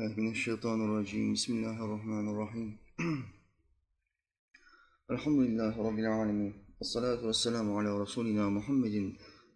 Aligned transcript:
بالله 0.00 0.12
من 0.20 0.30
الشيطان 0.36 0.78
الرجيم 0.86 1.26
بسم 1.36 1.50
الله 1.56 1.76
الرحمن 1.86 2.26
الرحيم 2.32 2.68
الحمد 5.14 5.40
لله 5.46 5.74
رب 5.88 5.98
العالمين 6.04 6.52
والصلاة 6.78 7.20
والسلام 7.28 7.66
على 7.78 7.90
رسولنا 8.04 8.44
محمد 8.56 8.96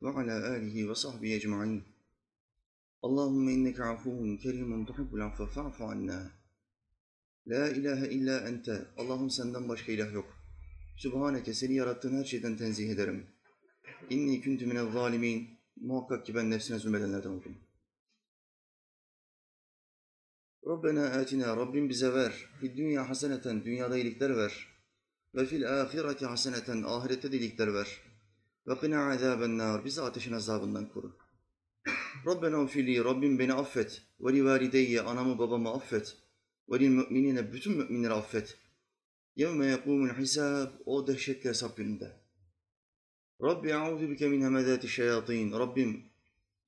وعلى 0.05 0.35
آله 0.55 0.77
وصحبه 0.89 1.31
أجمعين 1.39 1.83
اللهم 3.07 3.47
إنك 3.57 3.79
عفو 3.91 4.37
كريم 4.43 4.71
تحب 4.91 5.11
العفو 5.17 5.47
فاعف 5.55 5.79
عنا 5.83 6.21
La 7.47 7.69
ilahe 7.69 8.09
illa 8.09 8.49
ente. 8.49 8.77
Allah'ım 8.97 9.31
senden 9.31 9.69
başka 9.69 9.93
ilah 9.93 10.13
yok. 10.13 10.29
Sübhaneke 10.97 11.55
seni 11.55 11.75
yarattığın 11.75 12.19
her 12.19 12.25
şeyden 12.25 12.57
tenzih 12.57 12.91
ederim. 12.91 13.27
İnni 14.11 14.43
kuntu 14.45 14.67
minel 14.67 14.93
zalimin. 14.93 15.49
Muhakkak 15.77 16.27
ki 16.27 16.35
ben 16.35 16.51
nefsine 16.51 16.79
zulmedenlerden 16.79 17.31
oldum. 17.31 17.55
Rabbena 20.68 21.06
atina. 21.06 21.58
Rabbim 21.58 21.90
bize 21.90 22.14
ver. 22.14 22.34
Fid 22.60 22.78
dünya 22.78 23.10
haseneten. 23.10 23.66
Dünyada 23.66 23.98
iyilikler 23.98 24.38
ver. 24.38 24.68
Ve 25.36 25.46
fil 25.46 25.82
ahireti 25.82 26.26
haseneten. 26.26 26.84
Ahirette 26.84 27.32
de 27.32 27.38
iyilikler 27.38 27.74
ver. 27.74 28.02
Ve 28.68 28.80
qina 28.80 29.12
azaben 29.12 29.58
nar. 29.58 29.86
Bizi 29.86 30.02
ateşin 30.02 30.34
azabından 30.34 30.90
koru. 30.90 31.18
Rabbena 32.26 32.62
ufili. 32.62 33.04
Rabbim 33.04 33.40
beni 33.40 33.54
affet. 33.54 34.02
Ve 34.20 34.34
li 34.34 34.46
valideyye. 34.46 35.02
Anamı 35.02 35.40
babamı 35.40 35.74
affet. 35.74 36.18
Ve 36.70 36.80
lil 36.80 36.90
müminine. 36.90 37.54
Bütün 37.54 37.78
müminleri 37.78 38.14
affet. 38.14 38.58
Yevme 39.36 39.66
yekumul 39.66 40.10
hisab. 40.10 40.72
O 40.86 41.08
dehşetli 41.08 41.50
hesap 41.50 41.78
gününde. 41.78 42.12
Rabbi 43.42 43.76
a'udhu 43.76 44.10
bike 44.10 44.28
min 44.28 44.42
hemedati 44.42 44.88
şeyatin. 44.88 45.52
Rabbim 45.52 46.04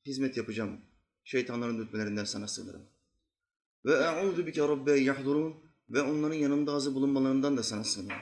hizmet 0.05 0.37
yapacağım. 0.37 0.81
Şeytanların 1.23 1.77
dürtmelerinden 1.77 2.23
sana 2.23 2.47
sığınırım. 2.47 2.96
Ve 3.85 4.07
a'udhu 4.07 4.47
bike 4.47 4.61
rabbe 4.61 4.99
yahdurun. 4.99 5.55
Ve 5.89 6.01
onların 6.01 6.35
yanımda 6.35 6.73
azı 6.73 6.95
bulunmalarından 6.95 7.57
da 7.57 7.63
sana 7.63 7.83
sığınırım. 7.83 8.17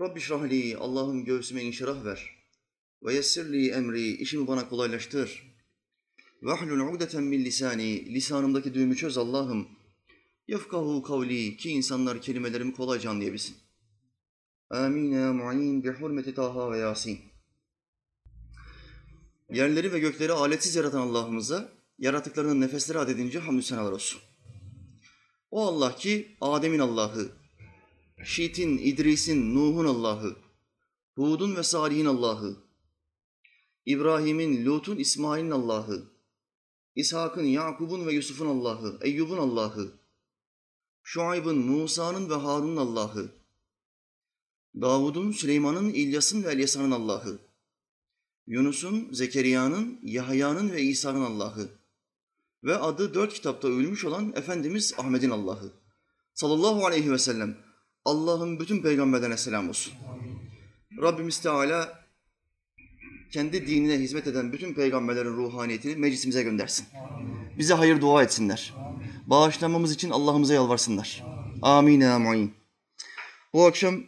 Rabbi 0.00 0.20
şrahli. 0.20 0.76
Allah'ım 0.76 1.24
göğsüme 1.24 1.62
inşirah 1.62 2.04
ver. 2.04 2.38
Ve 3.02 3.14
yessirli 3.14 3.70
emri. 3.70 4.10
işimi 4.10 4.46
bana 4.46 4.68
kolaylaştır. 4.68 5.54
Ve 6.42 6.52
ahlul 6.52 6.94
ugdeten 6.94 7.22
min 7.22 7.44
lisani. 7.44 8.14
Lisanımdaki 8.14 8.74
düğümü 8.74 8.96
çöz 8.96 9.18
Allah'ım. 9.18 9.68
Yefkahu 10.48 11.02
kavli. 11.02 11.56
Ki 11.56 11.70
insanlar 11.70 12.20
kelimelerimi 12.20 12.74
kolayca 12.74 13.10
anlayabilsin. 13.10 13.56
Amin 14.70 15.12
ya 15.12 15.32
mu'in 15.32 15.84
bi 15.84 15.88
hurmeti 15.88 16.34
Taha 16.34 16.72
ve 16.72 16.78
Yasin. 16.78 17.18
Yerleri 19.50 19.92
ve 19.92 19.98
gökleri 19.98 20.32
aletsiz 20.32 20.76
yaratan 20.76 21.00
Allah'ımıza 21.00 21.72
yaratıklarının 21.98 22.60
nefesleri 22.60 22.98
adedince 22.98 23.38
hamdü 23.38 23.62
senalar 23.62 23.92
olsun. 23.92 24.20
O 25.50 25.66
Allah 25.66 25.96
ki 25.96 26.36
Adem'in 26.40 26.78
Allah'ı, 26.78 27.32
Şit'in, 28.24 28.78
İdris'in, 28.78 29.54
Nuh'un 29.54 29.84
Allah'ı, 29.84 30.36
Hud'un 31.14 31.56
ve 31.56 31.62
Salih'in 31.62 32.04
Allah'ı, 32.04 32.56
İbrahim'in, 33.86 34.66
Lut'un, 34.66 34.96
İsmail'in 34.96 35.50
Allah'ı, 35.50 36.02
İshak'ın, 36.94 37.44
Yakub'un 37.44 38.06
ve 38.06 38.12
Yusuf'un 38.12 38.46
Allah'ı, 38.46 38.98
Eyyub'un 39.02 39.38
Allah'ı, 39.38 39.92
Şuayb'ın, 41.02 41.58
Musa'nın 41.58 42.30
ve 42.30 42.34
Harun'un 42.34 42.76
Allah'ı, 42.76 43.32
Davud'un, 44.80 45.32
Süleyman'ın, 45.32 45.88
İlyas'ın 45.88 46.44
ve 46.44 46.52
Elyasa'nın 46.52 46.90
Allah'ı, 46.90 47.38
Yunus'un, 48.46 49.08
Zekeriya'nın, 49.12 50.00
Yahya'nın 50.02 50.72
ve 50.72 50.82
İsa'nın 50.82 51.20
Allah'ı 51.20 51.77
ve 52.64 52.76
adı 52.76 53.14
dört 53.14 53.34
kitapta 53.34 53.68
ölmüş 53.68 54.04
olan 54.04 54.32
Efendimiz 54.36 54.94
Ahmet'in 54.98 55.30
Allah'ı. 55.30 55.72
Sallallahu 56.34 56.86
aleyhi 56.86 57.12
ve 57.12 57.18
sellem. 57.18 57.56
Allah'ın 58.04 58.60
bütün 58.60 58.82
peygamberlerine 58.82 59.36
selam 59.36 59.68
olsun. 59.68 59.92
Rabbimiz 61.02 61.40
Teala 61.40 62.04
kendi 63.32 63.66
dinine 63.66 63.98
hizmet 63.98 64.26
eden 64.26 64.52
bütün 64.52 64.74
peygamberlerin 64.74 65.36
ruhaniyetini 65.36 65.96
meclisimize 65.96 66.42
göndersin. 66.42 66.86
Bize 67.58 67.74
hayır 67.74 68.00
dua 68.00 68.22
etsinler. 68.22 68.74
Bağışlanmamız 69.26 69.92
için 69.92 70.10
Allah'ımıza 70.10 70.54
yalvarsınlar. 70.54 71.24
Amin 71.62 72.00
ya 72.00 72.18
mu'in. 72.18 72.54
Bu 73.52 73.66
akşam 73.66 74.00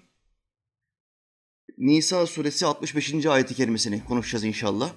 Nisa 1.79 2.27
suresi 2.27 2.67
65. 2.67 3.27
ayeti 3.27 3.55
kerimesini 3.55 4.05
konuşacağız 4.05 4.45
inşallah. 4.45 4.93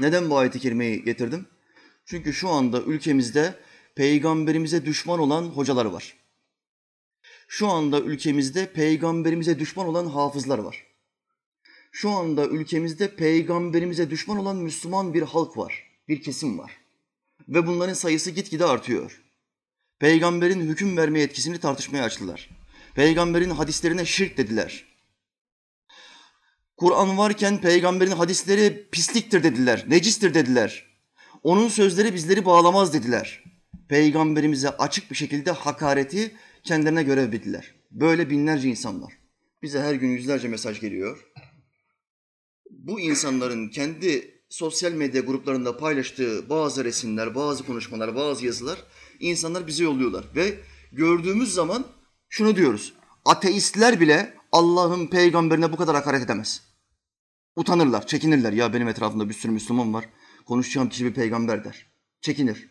Neden 0.00 0.30
bu 0.30 0.38
ayeti 0.38 0.60
kerimeyi 0.60 1.04
getirdim? 1.04 1.46
Çünkü 2.04 2.32
şu 2.32 2.48
anda 2.48 2.82
ülkemizde 2.82 3.54
peygamberimize 3.94 4.84
düşman 4.84 5.18
olan 5.20 5.42
hocalar 5.42 5.84
var. 5.84 6.14
Şu 7.48 7.68
anda 7.68 8.00
ülkemizde 8.00 8.72
peygamberimize 8.72 9.58
düşman 9.58 9.86
olan 9.86 10.06
hafızlar 10.06 10.58
var. 10.58 10.86
Şu 11.92 12.10
anda 12.10 12.46
ülkemizde 12.46 13.16
peygamberimize 13.16 14.10
düşman 14.10 14.38
olan 14.38 14.56
Müslüman 14.56 15.14
bir 15.14 15.22
halk 15.22 15.56
var, 15.56 15.90
bir 16.08 16.22
kesim 16.22 16.58
var. 16.58 16.72
Ve 17.48 17.66
bunların 17.66 17.94
sayısı 17.94 18.30
gitgide 18.30 18.64
artıyor. 18.64 19.22
Peygamberin 19.98 20.60
hüküm 20.60 20.96
verme 20.96 21.20
yetkisini 21.20 21.60
tartışmaya 21.60 22.04
açtılar. 22.04 22.50
Peygamberin 22.94 23.50
hadislerine 23.50 24.04
şirk 24.04 24.36
dediler. 24.36 24.84
Kur'an 26.76 27.18
varken 27.18 27.60
peygamberin 27.60 28.10
hadisleri 28.10 28.88
pisliktir 28.92 29.42
dediler, 29.42 29.84
necistir 29.88 30.34
dediler. 30.34 30.93
Onun 31.44 31.68
sözleri 31.68 32.14
bizleri 32.14 32.44
bağlamaz 32.44 32.92
dediler. 32.92 33.44
Peygamberimize 33.88 34.70
açık 34.70 35.10
bir 35.10 35.16
şekilde 35.16 35.50
hakareti 35.50 36.34
kendilerine 36.62 37.02
görev 37.02 37.32
bildiler. 37.32 37.74
Böyle 37.90 38.30
binlerce 38.30 38.68
insan 38.68 39.02
var. 39.02 39.12
Bize 39.62 39.80
her 39.80 39.94
gün 39.94 40.08
yüzlerce 40.08 40.48
mesaj 40.48 40.80
geliyor. 40.80 41.26
Bu 42.70 43.00
insanların 43.00 43.68
kendi 43.68 44.40
sosyal 44.48 44.92
medya 44.92 45.20
gruplarında 45.20 45.76
paylaştığı 45.76 46.50
bazı 46.50 46.84
resimler, 46.84 47.34
bazı 47.34 47.66
konuşmalar, 47.66 48.16
bazı 48.16 48.46
yazılar 48.46 48.84
insanlar 49.20 49.66
bize 49.66 49.84
yolluyorlar. 49.84 50.24
Ve 50.36 50.58
gördüğümüz 50.92 51.54
zaman 51.54 51.84
şunu 52.28 52.56
diyoruz. 52.56 52.94
Ateistler 53.24 54.00
bile 54.00 54.34
Allah'ın 54.52 55.06
peygamberine 55.06 55.72
bu 55.72 55.76
kadar 55.76 55.94
hakaret 55.94 56.22
edemez. 56.22 56.62
Utanırlar, 57.56 58.06
çekinirler. 58.06 58.52
Ya 58.52 58.72
benim 58.72 58.88
etrafımda 58.88 59.28
bir 59.28 59.34
sürü 59.34 59.52
Müslüman 59.52 59.94
var. 59.94 60.04
Konuşacağım 60.46 60.88
kişi 60.88 61.04
bir 61.04 61.14
peygamber 61.14 61.64
der. 61.64 61.86
Çekinir. 62.20 62.68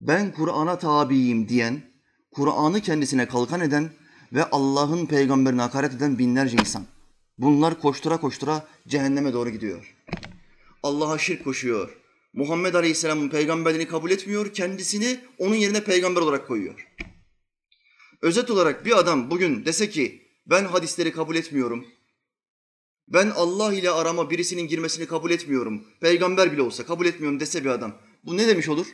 Ben 0.00 0.32
Kur'an'a 0.32 0.78
tabiyim 0.78 1.48
diyen, 1.48 1.82
Kur'an'ı 2.30 2.80
kendisine 2.80 3.28
kalkan 3.28 3.60
eden 3.60 3.90
ve 4.32 4.44
Allah'ın 4.44 5.06
peygamberine 5.06 5.60
hakaret 5.60 5.94
eden 5.94 6.18
binlerce 6.18 6.56
insan. 6.56 6.86
Bunlar 7.38 7.80
koştura 7.80 8.20
koştura 8.20 8.66
cehenneme 8.88 9.32
doğru 9.32 9.50
gidiyor. 9.50 9.96
Allah'a 10.82 11.18
şirk 11.18 11.44
koşuyor. 11.44 11.96
Muhammed 12.32 12.74
Aleyhisselam'ın 12.74 13.28
peygamberliğini 13.28 13.88
kabul 13.88 14.10
etmiyor, 14.10 14.54
kendisini 14.54 15.20
onun 15.38 15.54
yerine 15.54 15.84
peygamber 15.84 16.20
olarak 16.20 16.48
koyuyor. 16.48 16.88
Özet 18.22 18.50
olarak 18.50 18.84
bir 18.84 18.98
adam 18.98 19.30
bugün 19.30 19.64
dese 19.64 19.90
ki 19.90 20.22
ben 20.46 20.64
hadisleri 20.64 21.12
kabul 21.12 21.36
etmiyorum. 21.36 21.86
Ben 23.12 23.30
Allah 23.30 23.74
ile 23.74 23.90
arama 23.90 24.30
birisinin 24.30 24.68
girmesini 24.68 25.06
kabul 25.06 25.30
etmiyorum. 25.30 25.84
Peygamber 26.00 26.52
bile 26.52 26.62
olsa 26.62 26.86
kabul 26.86 27.06
etmiyorum 27.06 27.40
dese 27.40 27.64
bir 27.64 27.70
adam. 27.70 27.96
Bu 28.24 28.36
ne 28.36 28.48
demiş 28.48 28.68
olur? 28.68 28.86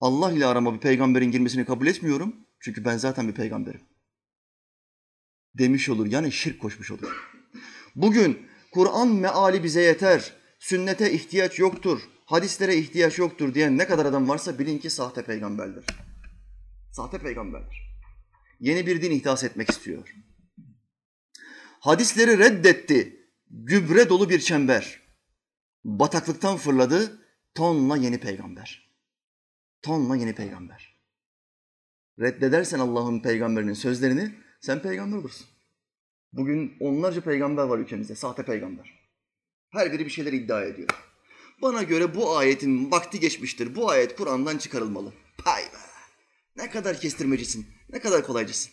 Allah 0.00 0.32
ile 0.32 0.46
arama 0.46 0.74
bir 0.74 0.80
peygamberin 0.80 1.30
girmesini 1.30 1.64
kabul 1.64 1.86
etmiyorum. 1.86 2.36
Çünkü 2.60 2.84
ben 2.84 2.96
zaten 2.96 3.28
bir 3.28 3.34
peygamberim. 3.34 3.80
Demiş 5.58 5.88
olur. 5.88 6.06
Yani 6.06 6.32
şirk 6.32 6.60
koşmuş 6.60 6.90
olur. 6.90 7.30
Bugün 7.94 8.46
Kur'an 8.72 9.08
meali 9.08 9.64
bize 9.64 9.80
yeter. 9.82 10.32
Sünnete 10.58 11.12
ihtiyaç 11.12 11.58
yoktur. 11.58 12.00
Hadislere 12.26 12.76
ihtiyaç 12.76 13.18
yoktur 13.18 13.54
diyen 13.54 13.78
ne 13.78 13.86
kadar 13.86 14.06
adam 14.06 14.28
varsa 14.28 14.58
bilin 14.58 14.78
ki 14.78 14.90
sahte 14.90 15.24
peygamberdir. 15.24 15.84
Sahte 16.92 17.18
peygamberdir. 17.18 17.96
Yeni 18.60 18.86
bir 18.86 19.02
din 19.02 19.10
ihdas 19.10 19.44
etmek 19.44 19.70
istiyor. 19.70 20.14
Hadisleri 21.80 22.38
reddetti. 22.38 23.30
Gübre 23.50 24.08
dolu 24.08 24.30
bir 24.30 24.40
çember. 24.40 25.00
Bataklıktan 25.84 26.56
fırladı. 26.56 27.22
Tonla 27.54 27.96
yeni 27.96 28.20
peygamber. 28.20 28.90
Tonla 29.82 30.16
yeni 30.16 30.34
peygamber. 30.34 30.96
Reddedersen 32.20 32.78
Allah'ın 32.78 33.20
peygamberinin 33.20 33.74
sözlerini 33.74 34.34
sen 34.60 34.82
peygamber 34.82 35.16
olursun. 35.16 35.46
Bugün 36.32 36.76
onlarca 36.80 37.20
peygamber 37.20 37.62
var 37.62 37.78
ülkemizde, 37.78 38.14
sahte 38.14 38.44
peygamber. 38.44 39.00
Her 39.70 39.92
biri 39.92 40.04
bir 40.04 40.10
şeyler 40.10 40.32
iddia 40.32 40.62
ediyor. 40.62 40.88
Bana 41.62 41.82
göre 41.82 42.14
bu 42.14 42.36
ayetin 42.36 42.90
vakti 42.90 43.20
geçmiştir. 43.20 43.74
Bu 43.74 43.90
ayet 43.90 44.16
Kur'an'dan 44.16 44.58
çıkarılmalı. 44.58 45.12
Pay 45.44 45.62
be! 45.62 45.86
Ne 46.56 46.70
kadar 46.70 47.00
kestirmecisin, 47.00 47.66
ne 47.88 48.00
kadar 48.00 48.26
kolaycısın. 48.26 48.72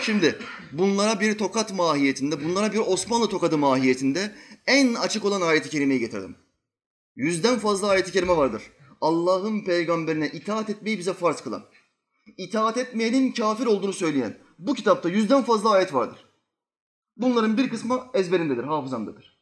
Şimdi 0.00 0.38
bunlara 0.72 1.20
bir 1.20 1.38
tokat 1.38 1.72
mahiyetinde, 1.72 2.44
bunlara 2.44 2.72
bir 2.72 2.78
Osmanlı 2.78 3.28
tokadı 3.28 3.58
mahiyetinde 3.58 4.34
en 4.66 4.94
açık 4.94 5.24
olan 5.24 5.40
ayeti 5.40 5.70
kerimeyi 5.70 6.00
getirdim. 6.00 6.36
Yüzden 7.16 7.58
fazla 7.58 7.88
ayeti 7.88 8.12
kerime 8.12 8.36
vardır. 8.36 8.62
Allah'ın 9.00 9.64
peygamberine 9.64 10.28
itaat 10.28 10.70
etmeyi 10.70 10.98
bize 10.98 11.12
farz 11.12 11.40
kılan, 11.40 11.64
itaat 12.36 12.76
etmeyenin 12.76 13.32
kafir 13.32 13.66
olduğunu 13.66 13.92
söyleyen 13.92 14.38
bu 14.58 14.74
kitapta 14.74 15.08
yüzden 15.08 15.42
fazla 15.42 15.70
ayet 15.70 15.94
vardır. 15.94 16.26
Bunların 17.16 17.58
bir 17.58 17.70
kısmı 17.70 18.10
ezberimdedir, 18.14 18.64
hafızamdadır. 18.64 19.38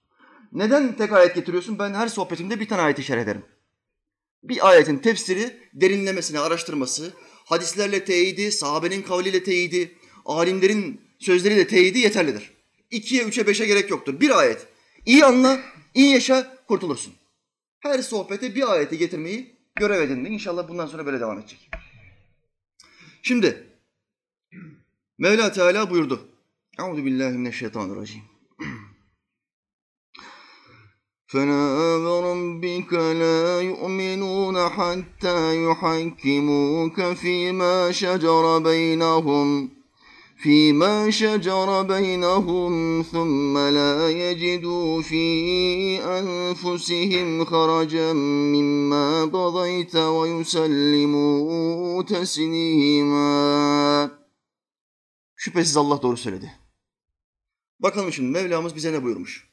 Neden 0.52 0.96
tek 0.96 1.12
ayet 1.12 1.34
getiriyorsun? 1.34 1.78
Ben 1.78 1.94
her 1.94 2.08
sohbetimde 2.08 2.60
bir 2.60 2.68
tane 2.68 2.82
ayeti 2.82 3.02
şerh 3.02 3.20
ederim. 3.20 3.44
Bir 4.42 4.68
ayetin 4.68 4.98
tefsiri, 4.98 5.68
derinlemesine 5.74 6.38
araştırması, 6.38 7.12
hadislerle 7.44 8.04
teyidi, 8.04 8.52
sahabenin 8.52 9.02
kavliyle 9.02 9.44
teyidi, 9.44 9.96
alimlerin 10.29 11.01
sözleriyle 11.19 11.67
teyidi 11.67 11.99
yeterlidir. 11.99 12.51
İkiye, 12.91 13.23
üçe, 13.23 13.47
beşe 13.47 13.65
gerek 13.65 13.89
yoktur. 13.89 14.19
Bir 14.19 14.39
ayet. 14.39 14.67
İyi 15.05 15.25
anla, 15.25 15.59
iyi 15.93 16.11
yaşa, 16.11 16.57
kurtulursun. 16.67 17.13
Her 17.79 17.99
sohbete 17.99 18.55
bir 18.55 18.73
ayeti 18.73 18.97
getirmeyi 18.97 19.55
görev 19.75 20.01
edindi. 20.01 20.29
İnşallah 20.29 20.69
bundan 20.69 20.87
sonra 20.87 21.05
böyle 21.05 21.19
devam 21.19 21.39
edecek. 21.39 21.69
Şimdi 23.23 23.67
Mevla 25.17 25.51
Teala 25.51 25.89
buyurdu. 25.89 26.27
Euzu 26.79 27.05
billahi 27.05 27.37
mineşşeytanirracim. 27.37 28.21
فلا 31.27 31.65
وربك 32.07 32.93
لا 32.93 33.61
يؤمنون 33.71 34.57
حتى 34.77 35.39
يحكموك 35.65 36.97
فيما 37.21 37.91
شجر 38.01 38.59
بينهم 38.69 39.69
فيما 40.39 41.09
شجر 41.09 41.81
بينهم 41.81 43.03
ثم 43.03 43.57
لا 43.57 44.09
يجدوا 44.09 45.01
في 45.01 45.25
أنفسهم 46.03 47.45
خرجا 47.45 48.13
مما 48.13 49.25
قضيت 49.25 49.95
ويسلموا 49.95 51.33
تسليما 52.03 53.25
Şüphesiz 55.35 55.77
Allah 55.77 56.01
doğru 56.01 56.17
söyledi. 56.17 56.51
Bakalım 57.79 58.13
şimdi 58.13 58.31
Mevlamız 58.31 58.75
bize 58.75 58.93
ne 58.93 59.03
buyurmuş? 59.03 59.49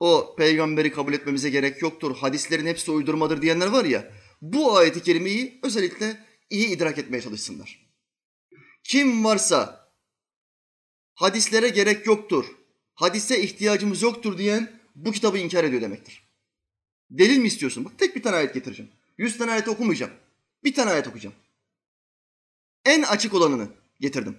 O 0.00 0.34
peygamberi 0.38 0.92
kabul 0.92 1.12
etmemize 1.12 1.50
gerek 1.50 1.82
yoktur, 1.82 2.16
hadislerin 2.16 2.66
hepsi 2.66 2.90
uydurmadır 2.90 3.42
diyenler 3.42 3.66
var 3.66 3.84
ya, 3.84 4.12
bu 4.42 4.76
ayeti 4.76 5.02
kerimeyi 5.02 5.60
özellikle 5.62 6.24
iyi 6.50 6.68
idrak 6.68 6.98
etmeye 6.98 7.20
çalışsınlar. 7.20 7.86
Kim 8.84 9.24
varsa 9.24 9.77
hadislere 11.19 11.69
gerek 11.69 12.07
yoktur, 12.07 12.45
hadise 12.95 13.41
ihtiyacımız 13.41 14.01
yoktur 14.01 14.37
diyen 14.37 14.79
bu 14.95 15.11
kitabı 15.11 15.37
inkar 15.37 15.63
ediyor 15.63 15.81
demektir. 15.81 16.23
Delil 17.11 17.37
mi 17.37 17.47
istiyorsun? 17.47 17.85
Bak 17.85 17.97
tek 17.97 18.15
bir 18.15 18.23
tane 18.23 18.35
ayet 18.35 18.53
getireceğim. 18.53 18.91
Yüz 19.17 19.37
tane 19.37 19.51
ayet 19.51 19.67
okumayacağım. 19.67 20.11
Bir 20.63 20.73
tane 20.73 20.91
ayet 20.91 21.07
okuyacağım. 21.07 21.35
En 22.85 23.01
açık 23.01 23.33
olanını 23.33 23.67
getirdim. 23.99 24.37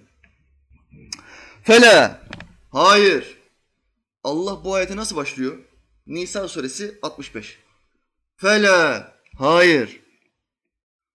Fela. 1.63 2.27
Hayır. 2.71 3.37
Allah 4.23 4.63
bu 4.63 4.73
ayete 4.73 4.95
nasıl 4.95 5.15
başlıyor? 5.15 5.57
Nisa 6.07 6.47
suresi 6.47 6.99
65. 7.01 7.59
Fela. 8.35 9.13
Hayır. 9.37 10.01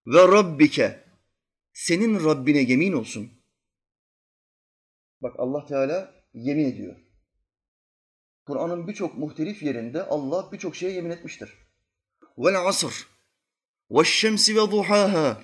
Ve 0.07 0.29
Rabbike. 0.29 1.05
Senin 1.73 2.25
Rabbine 2.25 2.63
yemin 2.63 2.93
olsun. 2.93 3.36
Bak 5.27 5.35
Allah 5.39 5.67
Teala 5.67 6.15
yemin 6.35 6.65
ediyor. 6.65 6.97
Kur'an'ın 8.47 8.89
birçok 8.89 9.19
muhtelif 9.19 9.63
yerinde 9.63 10.03
Allah 10.03 10.53
birçok 10.53 10.77
şeye 10.77 10.93
yemin 10.93 11.11
etmiştir. 11.11 11.53
Vel 12.39 12.67
asr. 12.67 13.07
Ve 13.91 14.05
şemsi 14.05 14.57
ve 14.57 14.71
duhaha. 14.71 15.43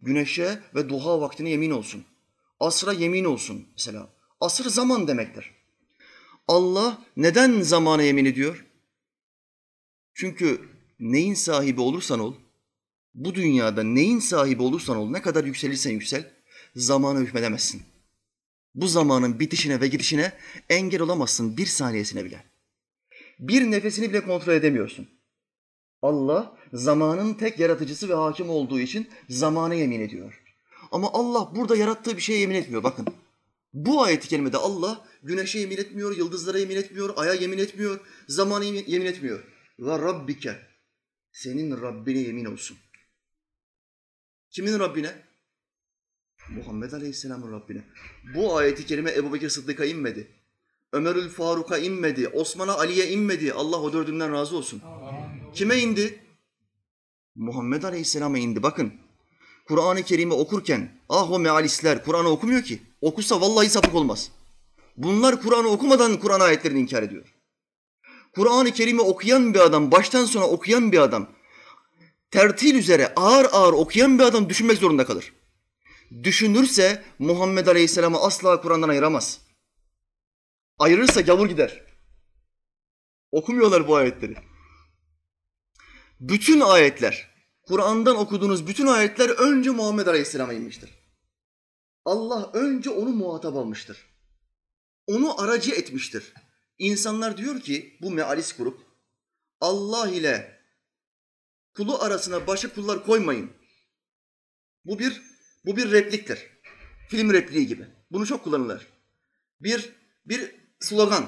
Güneşe 0.00 0.58
ve 0.74 0.88
duha 0.88 1.20
vaktine 1.20 1.50
yemin 1.50 1.70
olsun. 1.70 2.04
Asra 2.60 2.92
yemin 2.92 3.24
olsun 3.24 3.66
mesela. 3.72 4.08
Asır 4.40 4.64
zaman 4.64 5.08
demektir. 5.08 5.50
Allah 6.48 6.98
neden 7.16 7.60
zamana 7.60 8.02
yemin 8.02 8.24
ediyor? 8.24 8.66
Çünkü 10.14 10.68
neyin 11.00 11.34
sahibi 11.34 11.80
olursan 11.80 12.20
ol, 12.20 12.34
bu 13.14 13.34
dünyada 13.34 13.82
neyin 13.82 14.18
sahibi 14.18 14.62
olursan 14.62 14.96
ol, 14.96 15.10
ne 15.10 15.22
kadar 15.22 15.44
yükselirsen 15.44 15.90
yüksel, 15.90 16.32
zamana 16.74 17.20
hükmedemezsin. 17.20 17.93
Bu 18.74 18.88
zamanın 18.88 19.40
bitişine 19.40 19.80
ve 19.80 19.88
gidişine 19.88 20.32
engel 20.68 21.00
olamazsın 21.00 21.56
bir 21.56 21.66
saniyesine 21.66 22.24
bile. 22.24 22.44
Bir 23.38 23.70
nefesini 23.70 24.10
bile 24.10 24.20
kontrol 24.24 24.52
edemiyorsun. 24.52 25.08
Allah 26.02 26.56
zamanın 26.72 27.34
tek 27.34 27.58
yaratıcısı 27.58 28.08
ve 28.08 28.14
hakim 28.14 28.50
olduğu 28.50 28.80
için 28.80 29.08
zamana 29.28 29.74
yemin 29.74 30.00
ediyor. 30.00 30.42
Ama 30.92 31.12
Allah 31.12 31.52
burada 31.56 31.76
yarattığı 31.76 32.16
bir 32.16 32.22
şeye 32.22 32.38
yemin 32.38 32.54
etmiyor 32.54 32.82
bakın. 32.82 33.06
Bu 33.74 34.02
ayet-i 34.02 34.28
kerimede 34.28 34.56
Allah 34.56 35.06
güneşe 35.22 35.58
yemin 35.58 35.76
etmiyor, 35.76 36.16
yıldızlara 36.16 36.58
yemin 36.58 36.76
etmiyor, 36.76 37.12
aya 37.16 37.34
yemin 37.34 37.58
etmiyor, 37.58 38.00
zamana 38.28 38.64
yemin 38.64 39.06
etmiyor. 39.06 39.44
Ve 39.78 39.98
Rabbike, 39.98 40.58
senin 41.32 41.82
Rabbine 41.82 42.18
yemin 42.18 42.44
olsun. 42.44 42.76
Kimin 44.50 44.78
Rabbine? 44.78 45.23
Muhammed 46.48 46.92
Aleyhisselam'ın 46.92 47.52
Rabbine. 47.52 47.84
Bu 48.34 48.56
ayeti 48.56 48.86
kerime 48.86 49.12
Ebu 49.12 49.32
Bekir 49.32 49.48
Sıddık'a 49.48 49.84
inmedi. 49.84 50.28
Ömerül 50.92 51.28
Faruk'a 51.28 51.78
inmedi. 51.78 52.28
Osman'a 52.28 52.78
Ali'ye 52.78 53.08
inmedi. 53.08 53.52
Allah 53.52 53.80
o 53.80 53.92
dördünden 53.92 54.32
razı 54.32 54.56
olsun. 54.56 54.82
Kime 55.54 55.78
indi? 55.78 56.20
Muhammed 57.34 57.82
Aleyhisselam'a 57.82 58.38
indi. 58.38 58.62
Bakın 58.62 58.92
Kur'an-ı 59.68 60.02
Kerim'i 60.02 60.34
okurken 60.34 60.90
ah 61.08 61.30
o 61.30 61.38
mealistler 61.38 62.04
Kur'an'ı 62.04 62.28
okumuyor 62.28 62.62
ki. 62.62 62.82
Okusa 63.00 63.40
vallahi 63.40 63.70
sapık 63.70 63.94
olmaz. 63.94 64.30
Bunlar 64.96 65.42
Kur'an'ı 65.42 65.68
okumadan 65.68 66.16
Kur'an 66.20 66.40
ayetlerini 66.40 66.80
inkar 66.80 67.02
ediyor. 67.02 67.34
Kur'an-ı 68.34 68.70
Kerim'i 68.70 69.00
okuyan 69.00 69.54
bir 69.54 69.58
adam, 69.58 69.90
baştan 69.90 70.24
sona 70.24 70.48
okuyan 70.48 70.92
bir 70.92 70.98
adam, 70.98 71.28
tertil 72.30 72.74
üzere 72.74 73.12
ağır 73.16 73.46
ağır 73.52 73.72
okuyan 73.72 74.18
bir 74.18 74.24
adam 74.24 74.48
düşünmek 74.48 74.78
zorunda 74.78 75.06
kalır. 75.06 75.32
Düşünürse 76.22 77.04
Muhammed 77.18 77.66
Aleyhisselam'ı 77.66 78.18
asla 78.20 78.60
Kur'an'dan 78.60 78.88
ayıramaz. 78.88 79.40
Ayırırsa 80.78 81.20
gavur 81.20 81.48
gider. 81.48 81.84
Okumuyorlar 83.30 83.88
bu 83.88 83.96
ayetleri. 83.96 84.36
Bütün 86.20 86.60
ayetler, 86.60 87.34
Kur'an'dan 87.62 88.16
okuduğunuz 88.16 88.66
bütün 88.66 88.86
ayetler 88.86 89.28
önce 89.28 89.70
Muhammed 89.70 90.06
Aleyhisselam'a 90.06 90.52
inmiştir. 90.52 90.90
Allah 92.04 92.50
önce 92.52 92.90
onu 92.90 93.10
muhatap 93.10 93.56
almıştır. 93.56 94.06
Onu 95.06 95.40
aracı 95.40 95.74
etmiştir. 95.74 96.34
İnsanlar 96.78 97.36
diyor 97.36 97.60
ki 97.60 97.98
bu 98.02 98.10
mealist 98.10 98.58
grup 98.58 98.80
Allah 99.60 100.08
ile 100.08 100.60
kulu 101.74 102.02
arasına 102.02 102.46
başı 102.46 102.74
kullar 102.74 103.04
koymayın. 103.04 103.52
Bu 104.84 104.98
bir 104.98 105.33
bu 105.66 105.76
bir 105.76 105.92
repliktir. 105.92 106.38
Film 107.08 107.32
repliği 107.32 107.66
gibi. 107.66 107.86
Bunu 108.10 108.26
çok 108.26 108.44
kullanırlar. 108.44 108.86
Bir 109.60 109.92
bir 110.26 110.54
slogan. 110.80 111.26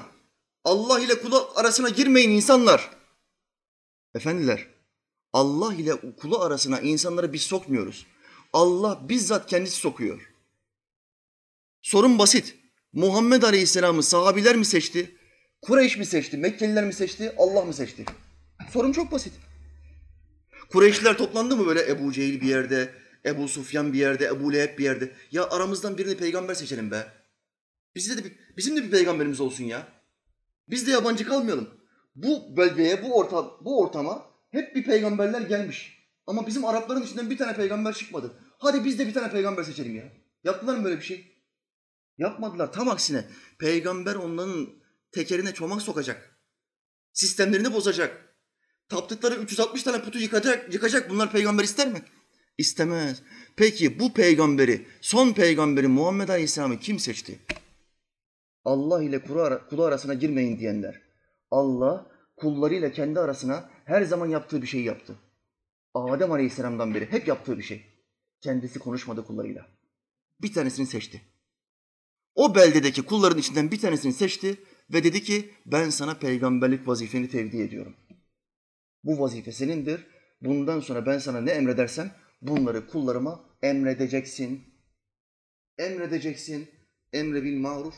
Allah 0.63 0.99
ile 0.99 1.21
kulu 1.21 1.51
arasına 1.55 1.89
girmeyin 1.89 2.29
insanlar. 2.29 2.89
Efendiler, 4.15 4.67
Allah 5.33 5.73
ile 5.73 6.13
kulu 6.15 6.41
arasına 6.41 6.79
insanları 6.79 7.33
biz 7.33 7.41
sokmuyoruz. 7.41 8.05
Allah 8.53 9.09
bizzat 9.09 9.49
kendisi 9.49 9.75
sokuyor. 9.75 10.31
Sorun 11.81 12.19
basit. 12.19 12.55
Muhammed 12.93 13.43
Aleyhisselam'ı 13.43 14.03
sahabiler 14.03 14.55
mi 14.55 14.65
seçti? 14.65 15.15
Kureyş 15.61 15.97
mi 15.97 16.05
seçti? 16.05 16.37
Mekkeliler 16.37 16.83
mi 16.83 16.93
seçti? 16.93 17.35
Allah 17.37 17.65
mı 17.65 17.73
seçti? 17.73 18.05
Sorun 18.73 18.91
çok 18.91 19.11
basit. 19.11 19.33
Kureyşliler 20.69 21.17
toplandı 21.17 21.57
mı 21.57 21.67
böyle 21.67 21.89
Ebu 21.89 22.13
Cehil 22.13 22.41
bir 22.41 22.47
yerde, 22.47 22.93
Ebu 23.27 23.47
Sufyan 23.47 23.93
bir 23.93 23.99
yerde, 23.99 24.25
Ebu 24.25 24.53
Leheb 24.53 24.77
bir 24.77 24.83
yerde? 24.83 25.11
Ya 25.31 25.49
aramızdan 25.49 25.97
birini 25.97 26.17
peygamber 26.17 26.53
seçelim 26.53 26.91
be. 26.91 27.07
Bizde 27.95 28.17
de 28.17 28.25
bir, 28.25 28.33
bizim 28.57 28.77
de 28.77 28.83
bir 28.83 28.91
peygamberimiz 28.91 29.39
olsun 29.39 29.63
ya. 29.63 29.87
Biz 30.69 30.87
de 30.87 30.91
yabancı 30.91 31.27
kalmayalım. 31.27 31.69
Bu 32.15 32.57
bölgeye, 32.57 33.03
bu 33.03 33.17
orta, 33.17 33.45
bu 33.61 33.81
ortama 33.81 34.25
hep 34.51 34.75
bir 34.75 34.83
peygamberler 34.83 35.41
gelmiş. 35.41 35.97
Ama 36.27 36.47
bizim 36.47 36.65
Arapların 36.65 37.01
içinden 37.01 37.29
bir 37.29 37.37
tane 37.37 37.55
peygamber 37.55 37.93
çıkmadı. 37.93 38.33
Hadi 38.57 38.85
biz 38.85 38.99
de 38.99 39.07
bir 39.07 39.13
tane 39.13 39.31
peygamber 39.31 39.63
seçelim 39.63 39.95
ya. 39.95 40.03
Yaptılar 40.43 40.77
mı 40.77 40.83
böyle 40.83 40.97
bir 40.97 41.05
şey? 41.05 41.37
Yapmadılar. 42.17 42.73
Tam 42.73 42.89
aksine 42.89 43.25
peygamber 43.59 44.15
onların 44.15 44.69
tekerine 45.11 45.53
çomak 45.53 45.81
sokacak. 45.81 46.39
Sistemlerini 47.13 47.73
bozacak. 47.73 48.35
Taptıkları 48.89 49.35
360 49.35 49.83
tane 49.83 50.01
putu 50.01 50.19
yıkacak, 50.19 50.73
yıkacak. 50.73 51.09
Bunlar 51.09 51.31
peygamber 51.31 51.63
ister 51.63 51.87
mi? 51.87 52.01
İstemez. 52.57 53.21
Peki 53.55 53.99
bu 53.99 54.13
peygamberi, 54.13 54.85
son 55.01 55.33
peygamberi 55.33 55.87
Muhammed 55.87 56.29
Aleyhisselam'ı 56.29 56.79
kim 56.79 56.99
seçti? 56.99 57.39
Allah 58.65 59.03
ile 59.03 59.23
kulu 59.69 59.83
arasına 59.83 60.13
girmeyin 60.13 60.59
diyenler. 60.59 61.01
Allah 61.51 62.11
kullarıyla 62.37 62.91
kendi 62.91 63.19
arasına 63.19 63.69
her 63.85 64.01
zaman 64.01 64.27
yaptığı 64.27 64.61
bir 64.61 64.67
şey 64.67 64.83
yaptı. 64.83 65.15
Adem 65.93 66.31
Aleyhisselam'dan 66.31 66.93
beri 66.93 67.11
hep 67.11 67.27
yaptığı 67.27 67.57
bir 67.57 67.63
şey. 67.63 67.85
Kendisi 68.41 68.79
konuşmadı 68.79 69.25
kullarıyla. 69.25 69.67
Bir 70.41 70.53
tanesini 70.53 70.87
seçti. 70.87 71.21
O 72.35 72.55
beldedeki 72.55 73.01
kulların 73.01 73.39
içinden 73.39 73.71
bir 73.71 73.79
tanesini 73.79 74.13
seçti 74.13 74.57
ve 74.93 75.03
dedi 75.03 75.23
ki 75.23 75.49
ben 75.65 75.89
sana 75.89 76.17
peygamberlik 76.17 76.87
vazifeni 76.87 77.29
tevdi 77.29 77.61
ediyorum. 77.61 77.95
Bu 79.03 79.19
vazife 79.19 79.51
senindir. 79.51 80.07
Bundan 80.41 80.79
sonra 80.79 81.05
ben 81.05 81.19
sana 81.19 81.41
ne 81.41 81.51
emredersem 81.51 82.11
bunları 82.41 82.87
kullarıma 82.87 83.45
emredeceksin. 83.61 84.63
Emredeceksin. 85.77 86.69
Emre 87.13 87.43
bil 87.43 87.57
maruf, 87.57 87.95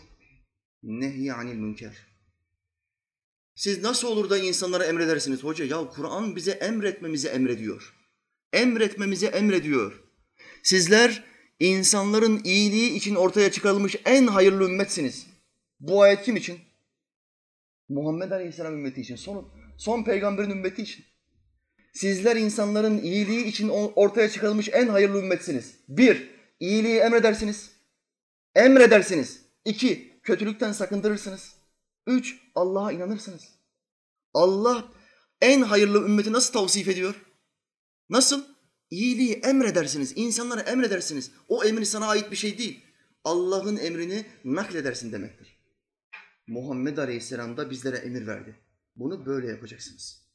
nehy 0.84 1.32
münker. 1.32 2.10
Siz 3.56 3.84
nasıl 3.84 4.08
olur 4.08 4.30
da 4.30 4.38
insanlara 4.38 4.86
emredersiniz 4.86 5.44
hoca? 5.44 5.66
Ya 5.66 5.90
Kur'an 5.90 6.36
bize 6.36 6.52
emretmemizi 6.52 7.28
emrediyor. 7.28 7.94
Emretmemizi 8.54 9.28
emrediyor. 9.28 10.04
Sizler 10.64 11.24
insanların 11.60 12.42
iyiliği 12.44 12.94
için 12.94 13.16
ortaya 13.16 13.52
çıkarılmış 13.52 13.96
en 14.06 14.28
hayırlı 14.28 14.66
ümmetsiniz. 14.66 15.28
Bu 15.80 16.02
ayet 16.02 16.24
kim 16.24 16.36
için? 16.36 16.60
Muhammed 17.90 18.32
Aleyhisselam 18.32 18.74
ümmeti 18.74 19.02
için. 19.02 19.16
Son, 19.16 19.54
son 19.78 20.04
peygamberin 20.04 20.50
ümmeti 20.50 20.82
için. 20.82 21.06
Sizler 22.00 22.36
insanların 22.36 22.98
iyiliği 22.98 23.46
için 23.46 23.70
ortaya 23.70 24.30
çıkarılmış 24.30 24.70
en 24.72 24.88
hayırlı 24.88 25.20
ümmetsiniz. 25.20 25.76
Bir, 25.88 26.30
iyiliği 26.60 27.00
emredersiniz. 27.00 27.70
Emredersiniz. 28.56 29.42
İki, 29.66 30.20
kötülükten 30.24 30.72
sakındırırsınız. 30.72 31.56
Üç, 32.08 32.40
Allah'a 32.56 32.92
inanırsınız. 32.92 33.42
Allah 34.34 34.92
en 35.42 35.62
hayırlı 35.62 36.06
ümmeti 36.06 36.32
nasıl 36.32 36.54
tavsif 36.54 36.88
ediyor? 36.88 37.16
Nasıl? 38.10 38.44
İyiliği 38.90 39.34
emredersiniz, 39.34 40.14
insanlara 40.16 40.62
emredersiniz. 40.62 41.32
O 41.48 41.64
emri 41.64 41.86
sana 41.86 42.08
ait 42.08 42.32
bir 42.32 42.36
şey 42.36 42.58
değil. 42.58 42.86
Allah'ın 43.24 43.78
emrini 43.78 44.26
nakledersin 44.44 45.12
demektir. 45.12 45.60
Muhammed 46.48 46.98
Aleyhisselam 46.98 47.58
da 47.58 47.70
bizlere 47.70 47.98
emir 47.98 48.28
verdi. 48.28 48.56
Bunu 48.96 49.26
böyle 49.26 49.48
yapacaksınız. 49.48 50.29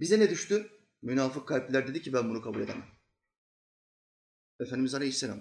Bize 0.00 0.20
ne 0.20 0.30
düştü? 0.30 0.70
Münafık 1.02 1.48
kalpler 1.48 1.88
dedi 1.88 2.02
ki 2.02 2.12
ben 2.12 2.30
bunu 2.30 2.42
kabul 2.42 2.60
edemem. 2.60 2.86
Efendimiz 4.60 4.94
Aleyhisselam 4.94 5.40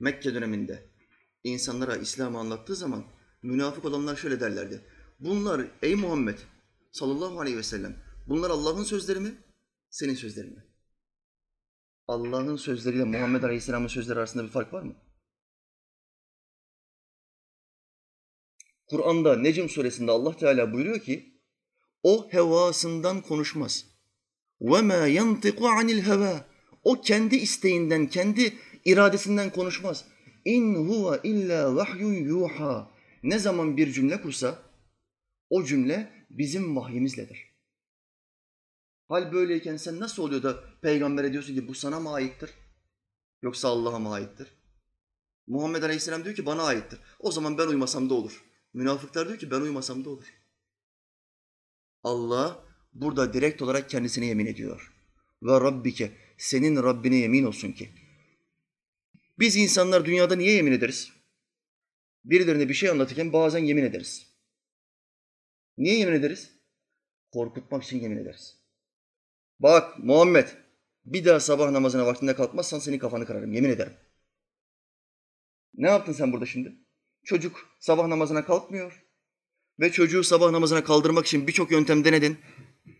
Mekke 0.00 0.34
döneminde 0.34 0.90
insanlara 1.44 1.96
İslam'ı 1.96 2.38
anlattığı 2.38 2.76
zaman 2.76 3.04
münafık 3.42 3.84
olanlar 3.84 4.16
şöyle 4.16 4.40
derlerdi. 4.40 4.84
Bunlar 5.20 5.70
ey 5.82 5.94
Muhammed 5.94 6.38
sallallahu 6.92 7.40
aleyhi 7.40 7.56
ve 7.56 7.62
sellem 7.62 7.96
bunlar 8.26 8.50
Allah'ın 8.50 8.84
sözleri 8.84 9.20
mi? 9.20 9.34
Senin 9.90 10.14
sözlerin 10.14 10.54
mi? 10.54 10.66
Allah'ın 12.08 12.56
sözleriyle 12.56 13.04
Muhammed 13.04 13.42
Aleyhisselam'ın 13.42 13.88
sözleri 13.88 14.18
arasında 14.18 14.44
bir 14.44 14.48
fark 14.48 14.72
var 14.72 14.82
mı? 14.82 14.96
Kur'an'da 18.86 19.36
Necm 19.36 19.68
suresinde 19.68 20.10
Allah 20.10 20.36
Teala 20.36 20.72
buyuruyor 20.72 21.00
ki 21.00 21.37
o 22.02 22.28
hevasından 22.30 23.20
konuşmaz. 23.20 23.84
Ve 24.60 24.82
ma 24.82 24.94
yantiqu 24.94 25.68
anil 25.68 26.02
heva. 26.02 26.46
O 26.84 27.00
kendi 27.00 27.36
isteğinden, 27.36 28.06
kendi 28.06 28.52
iradesinden 28.84 29.50
konuşmaz. 29.50 30.04
İn 30.44 30.74
huve 30.74 31.20
illa 31.22 31.76
vahyun 31.76 32.14
yuha. 32.14 32.90
Ne 33.22 33.38
zaman 33.38 33.76
bir 33.76 33.92
cümle 33.92 34.22
kursa 34.22 34.62
o 35.50 35.64
cümle 35.64 36.26
bizim 36.30 36.76
vahyimizledir. 36.76 37.48
Hal 39.08 39.32
böyleyken 39.32 39.76
sen 39.76 40.00
nasıl 40.00 40.22
oluyor 40.22 40.42
da 40.42 40.64
peygambere 40.82 41.32
diyorsun 41.32 41.54
ki 41.54 41.68
bu 41.68 41.74
sana 41.74 42.00
mı 42.00 42.12
aittir? 42.12 42.50
Yoksa 43.42 43.68
Allah'a 43.68 43.98
mı 43.98 44.12
aittir? 44.12 44.48
Muhammed 45.46 45.82
Aleyhisselam 45.82 46.24
diyor 46.24 46.36
ki 46.36 46.46
bana 46.46 46.62
aittir. 46.62 46.98
O 47.18 47.32
zaman 47.32 47.58
ben 47.58 47.66
uymasam 47.66 48.10
da 48.10 48.14
olur. 48.14 48.44
Münafıklar 48.74 49.28
diyor 49.28 49.38
ki 49.38 49.50
ben 49.50 49.60
uymasam 49.60 50.04
da 50.04 50.10
olur. 50.10 50.24
Allah 52.08 52.64
burada 52.94 53.32
direkt 53.32 53.62
olarak 53.62 53.90
kendisine 53.90 54.26
yemin 54.26 54.46
ediyor. 54.46 54.92
Ve 55.42 55.52
Rabbike 55.52 56.12
senin 56.38 56.82
Rabbine 56.82 57.16
yemin 57.16 57.44
olsun 57.44 57.72
ki. 57.72 57.90
Biz 59.38 59.56
insanlar 59.56 60.04
dünyada 60.04 60.36
niye 60.36 60.52
yemin 60.52 60.72
ederiz? 60.72 61.12
Birilerine 62.24 62.68
bir 62.68 62.74
şey 62.74 62.90
anlatırken 62.90 63.32
bazen 63.32 63.58
yemin 63.64 63.82
ederiz. 63.82 64.26
Niye 65.78 65.98
yemin 65.98 66.12
ederiz? 66.12 66.52
Korkutmak 67.32 67.82
için 67.82 68.00
yemin 68.00 68.16
ederiz. 68.16 68.56
Bak 69.60 69.98
Muhammed 69.98 70.48
bir 71.04 71.24
daha 71.24 71.40
sabah 71.40 71.70
namazına 71.70 72.06
vaktinde 72.06 72.34
kalkmazsan 72.34 72.78
senin 72.78 72.98
kafanı 72.98 73.26
kırarım 73.26 73.52
yemin 73.52 73.70
ederim. 73.70 73.96
Ne 75.74 75.88
yaptın 75.88 76.12
sen 76.12 76.32
burada 76.32 76.46
şimdi? 76.46 76.76
Çocuk 77.24 77.76
sabah 77.80 78.06
namazına 78.06 78.44
kalkmıyor 78.44 79.07
ve 79.80 79.92
çocuğu 79.92 80.24
sabah 80.24 80.50
namazına 80.50 80.84
kaldırmak 80.84 81.26
için 81.26 81.46
birçok 81.46 81.70
yöntem 81.70 82.04
denedin. 82.04 82.38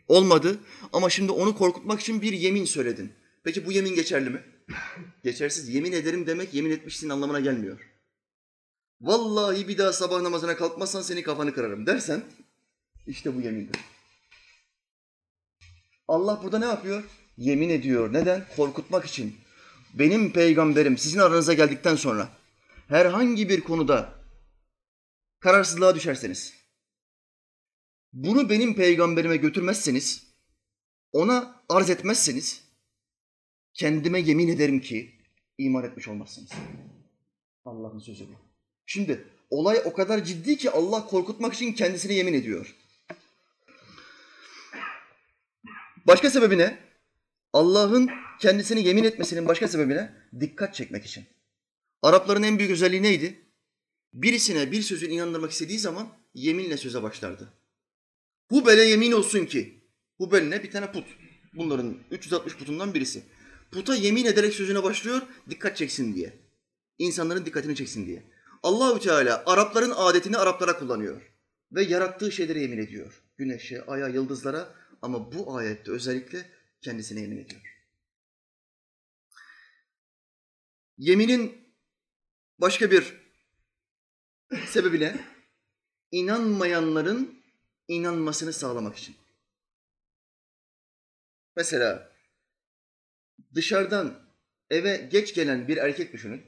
Olmadı 0.08 0.58
ama 0.92 1.10
şimdi 1.10 1.32
onu 1.32 1.56
korkutmak 1.56 2.00
için 2.00 2.22
bir 2.22 2.32
yemin 2.32 2.64
söyledin. 2.64 3.12
Peki 3.44 3.66
bu 3.66 3.72
yemin 3.72 3.94
geçerli 3.94 4.30
mi? 4.30 4.42
Geçersiz. 5.24 5.68
Yemin 5.68 5.92
ederim 5.92 6.26
demek 6.26 6.54
yemin 6.54 6.70
etmişsin 6.70 7.08
anlamına 7.08 7.40
gelmiyor. 7.40 7.80
Vallahi 9.00 9.68
bir 9.68 9.78
daha 9.78 9.92
sabah 9.92 10.22
namazına 10.22 10.56
kalkmazsan 10.56 11.02
seni 11.02 11.22
kafanı 11.22 11.54
kırarım 11.54 11.86
dersen 11.86 12.22
işte 13.06 13.36
bu 13.36 13.40
yemindir. 13.40 13.80
Allah 16.08 16.40
burada 16.42 16.58
ne 16.58 16.64
yapıyor? 16.64 17.04
Yemin 17.36 17.68
ediyor. 17.68 18.12
Neden? 18.12 18.46
Korkutmak 18.56 19.04
için. 19.04 19.36
Benim 19.94 20.32
peygamberim 20.32 20.98
sizin 20.98 21.18
aranıza 21.18 21.54
geldikten 21.54 21.96
sonra 21.96 22.28
herhangi 22.88 23.48
bir 23.48 23.60
konuda 23.60 24.14
kararsızlığa 25.40 25.94
düşerseniz, 25.94 26.54
bunu 28.12 28.50
benim 28.50 28.74
peygamberime 28.74 29.36
götürmezseniz, 29.36 30.26
ona 31.12 31.62
arz 31.68 31.90
etmezseniz, 31.90 32.64
kendime 33.74 34.20
yemin 34.20 34.48
ederim 34.48 34.80
ki 34.80 35.14
iman 35.58 35.84
etmiş 35.84 36.08
olmazsınız. 36.08 36.50
Allah'ın 37.64 37.98
sözü 37.98 38.28
bu. 38.28 38.32
Şimdi 38.86 39.24
olay 39.50 39.82
o 39.84 39.92
kadar 39.92 40.24
ciddi 40.24 40.56
ki 40.56 40.70
Allah 40.70 41.06
korkutmak 41.06 41.54
için 41.54 41.72
kendisine 41.72 42.14
yemin 42.14 42.32
ediyor. 42.32 42.76
Başka 46.06 46.30
sebebi 46.30 46.58
ne? 46.58 46.78
Allah'ın 47.52 48.10
kendisini 48.40 48.86
yemin 48.86 49.04
etmesinin 49.04 49.48
başka 49.48 49.68
sebebi 49.68 49.94
ne? 49.94 50.12
Dikkat 50.40 50.74
çekmek 50.74 51.04
için. 51.04 51.24
Arapların 52.02 52.42
en 52.42 52.58
büyük 52.58 52.72
özelliği 52.72 53.02
neydi? 53.02 53.40
Birisine 54.14 54.72
bir 54.72 54.82
sözü 54.82 55.06
inandırmak 55.06 55.50
istediği 55.50 55.78
zaman 55.78 56.08
yeminle 56.34 56.76
söze 56.76 57.02
başlardı. 57.02 57.52
Bu 58.50 58.66
bele 58.66 58.82
yemin 58.84 59.12
olsun 59.12 59.46
ki. 59.46 59.84
Bu 60.18 60.32
bel 60.32 60.42
ne? 60.42 60.62
Bir 60.62 60.70
tane 60.70 60.92
put. 60.92 61.04
Bunların 61.52 61.98
360 62.10 62.56
putundan 62.56 62.94
birisi. 62.94 63.22
Puta 63.70 63.94
yemin 63.94 64.24
ederek 64.24 64.54
sözüne 64.54 64.82
başlıyor, 64.82 65.22
dikkat 65.50 65.76
çeksin 65.76 66.14
diye. 66.14 66.32
İnsanların 66.98 67.46
dikkatini 67.46 67.76
çeksin 67.76 68.06
diye. 68.06 68.22
Allahü 68.62 69.00
Teala 69.00 69.42
Arapların 69.46 69.92
adetini 69.96 70.36
Araplara 70.36 70.78
kullanıyor 70.78 71.22
ve 71.72 71.82
yarattığı 71.82 72.32
şeylere 72.32 72.60
yemin 72.60 72.78
ediyor. 72.78 73.22
Güneşe, 73.36 73.82
aya, 73.82 74.08
yıldızlara 74.08 74.74
ama 75.02 75.32
bu 75.32 75.56
ayette 75.56 75.90
özellikle 75.90 76.50
kendisine 76.80 77.20
yemin 77.20 77.38
ediyor. 77.38 77.60
Yeminin 80.98 81.74
başka 82.58 82.90
bir 82.90 83.14
sebebi 84.66 85.00
ne? 85.00 85.24
İnanmayanların 86.10 87.37
inanmasını 87.88 88.52
sağlamak 88.52 88.96
için. 88.96 89.16
Mesela 91.56 92.12
dışarıdan 93.54 94.14
eve 94.70 94.96
geç 94.96 95.34
gelen 95.34 95.68
bir 95.68 95.76
erkek 95.76 96.12
düşünün. 96.12 96.42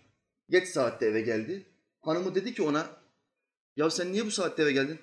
Geç 0.49 0.69
saatte 0.69 1.07
eve 1.07 1.21
geldi. 1.21 1.67
Hanımı 2.01 2.35
dedi 2.35 2.55
ki 2.55 2.63
ona, 2.63 2.91
ya 3.77 3.91
sen 3.91 4.13
niye 4.13 4.27
bu 4.27 4.31
saatte 4.31 4.63
eve 4.63 4.73
geldin? 4.73 4.99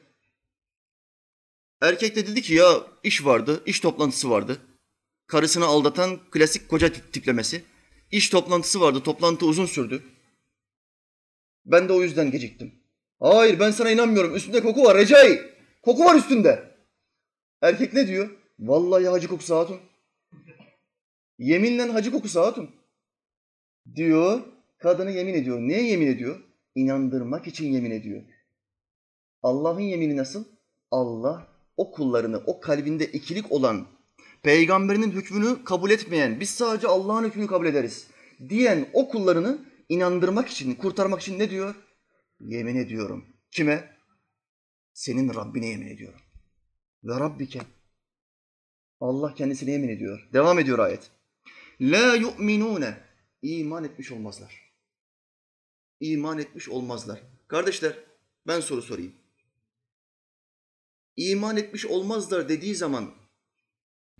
Erkek 1.82 2.16
de 2.16 2.28
dedi 2.28 2.42
ki 2.42 2.54
ya 2.54 2.88
iş 3.04 3.26
vardı, 3.26 3.64
iş 3.66 3.80
toplantısı 3.80 4.30
vardı. 4.30 4.62
Karısını 5.28 5.66
aldatan 5.66 6.20
klasik 6.32 6.70
koca 6.70 6.94
tiplemesi. 6.94 7.64
İş 8.12 8.30
toplantısı 8.30 8.82
vardı, 8.82 9.04
toplantı 9.04 9.46
uzun 9.46 9.66
sürdü. 9.66 10.04
Ben 11.66 11.90
de 11.90 11.94
o 11.94 12.04
yüzden 12.04 12.32
geciktim. 12.32 12.76
Hayır 13.20 13.60
ben 13.60 13.72
sana 13.72 13.92
inanmıyorum, 13.92 14.36
üstünde 14.36 14.62
koku 14.64 14.84
var 14.84 14.98
Recai. 14.98 15.57
Koku 15.88 16.06
var 16.06 16.16
üstünde. 16.16 16.76
Erkek 17.62 17.94
ne 17.94 18.08
diyor? 18.08 18.30
Vallahi 18.60 19.08
hacı 19.08 19.28
kokusu 19.28 19.56
hatun. 19.56 19.80
Yeminle 21.40 21.84
hacı 21.84 22.12
kokusu 22.12 22.42
hatun. 22.42 22.70
Diyor, 23.96 24.42
kadını 24.78 25.12
yemin 25.12 25.34
ediyor. 25.34 25.60
Neye 25.60 25.84
yemin 25.84 26.08
ediyor? 26.08 26.40
İnandırmak 26.76 27.48
için 27.48 27.72
yemin 27.72 27.92
ediyor. 27.92 28.24
Allah'ın 29.44 29.80
yemini 29.80 30.18
nasıl? 30.18 30.44
Allah 30.92 31.48
o 31.78 31.92
kullarını, 31.92 32.38
o 32.46 32.60
kalbinde 32.60 33.06
ikilik 33.06 33.52
olan 33.52 33.88
peygamberinin 34.44 35.12
hükmünü 35.12 35.64
kabul 35.64 35.92
etmeyen, 35.92 36.40
biz 36.40 36.50
sadece 36.50 36.88
Allah'ın 36.88 37.24
hükmünü 37.24 37.48
kabul 37.48 37.66
ederiz 37.66 38.08
diyen 38.50 38.90
o 38.94 39.08
kullarını 39.10 39.66
inandırmak 39.90 40.50
için, 40.50 40.76
kurtarmak 40.76 41.22
için 41.22 41.40
ne 41.40 41.50
diyor? 41.50 41.76
Yemin 42.40 42.76
ediyorum. 42.76 43.26
Kime? 43.52 43.97
Senin 44.98 45.34
Rabbine 45.34 45.68
yemin 45.68 45.88
ediyorum. 45.88 46.20
Ve 47.04 47.20
Rabbike. 47.20 47.62
Allah 49.00 49.34
kendisine 49.34 49.72
yemin 49.72 49.90
ediyor. 49.90 50.30
Devam 50.34 50.60
ediyor 50.60 50.80
ayet. 50.80 51.12
La 51.82 52.16
yu'minune. 52.16 52.98
İman 53.42 53.84
etmiş 53.84 54.12
olmazlar. 54.12 54.74
İman 56.00 56.40
etmiş 56.40 56.70
olmazlar. 56.70 57.22
Kardeşler 57.48 57.94
ben 58.48 58.60
soru 58.60 58.82
sorayım. 58.82 59.14
İman 61.18 61.58
etmiş 61.58 61.86
olmazlar 61.86 62.50
dediği 62.50 62.76
zaman 62.76 63.14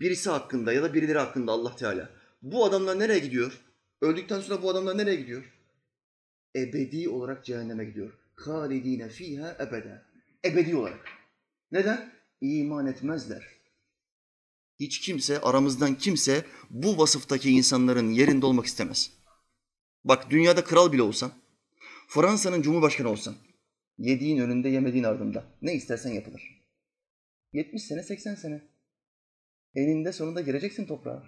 birisi 0.00 0.30
hakkında 0.30 0.72
ya 0.72 0.82
da 0.82 0.94
birileri 0.94 1.18
hakkında 1.18 1.52
Allah 1.52 1.76
Teala 1.76 2.10
bu 2.42 2.64
adamlar 2.64 2.98
nereye 2.98 3.18
gidiyor? 3.18 3.60
Öldükten 4.00 4.40
sonra 4.40 4.62
bu 4.62 4.70
adamlar 4.70 4.98
nereye 4.98 5.16
gidiyor? 5.16 5.52
Ebedi 6.56 7.08
olarak 7.08 7.44
cehenneme 7.44 7.84
gidiyor. 7.84 8.12
Halidine 8.34 9.08
fiha 9.08 9.56
ebede. 9.60 10.07
Ebedi 10.44 10.76
olarak. 10.76 11.08
Neden? 11.72 12.12
İman 12.40 12.86
etmezler. 12.86 13.58
Hiç 14.80 15.00
kimse, 15.00 15.40
aramızdan 15.40 15.94
kimse 15.94 16.44
bu 16.70 16.98
vasıftaki 16.98 17.50
insanların 17.50 18.10
yerinde 18.10 18.46
olmak 18.46 18.66
istemez. 18.66 19.12
Bak 20.04 20.30
dünyada 20.30 20.64
kral 20.64 20.92
bile 20.92 21.02
olsan, 21.02 21.32
Fransa'nın 22.08 22.62
cumhurbaşkanı 22.62 23.08
olsan, 23.08 23.34
yediğin 23.98 24.38
önünde 24.38 24.68
yemediğin 24.68 25.04
ardında 25.04 25.44
ne 25.62 25.74
istersen 25.74 26.10
yapılır. 26.10 26.64
70 27.52 27.82
sene, 27.82 28.02
80 28.02 28.34
sene. 28.34 28.62
Eninde 29.74 30.12
sonunda 30.12 30.40
gireceksin 30.40 30.86
toprağa. 30.86 31.26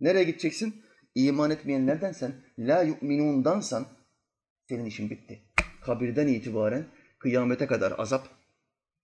Nereye 0.00 0.24
gideceksin? 0.24 0.82
İman 1.14 1.50
etmeyenlerdensen, 1.50 2.34
la 2.58 2.82
yu'minundansan 2.82 3.88
senin 4.68 4.84
işin 4.84 5.10
bitti. 5.10 5.42
Kabirden 5.80 6.28
itibaren 6.28 6.86
kıyamete 7.18 7.66
kadar 7.66 7.94
azap, 7.98 8.28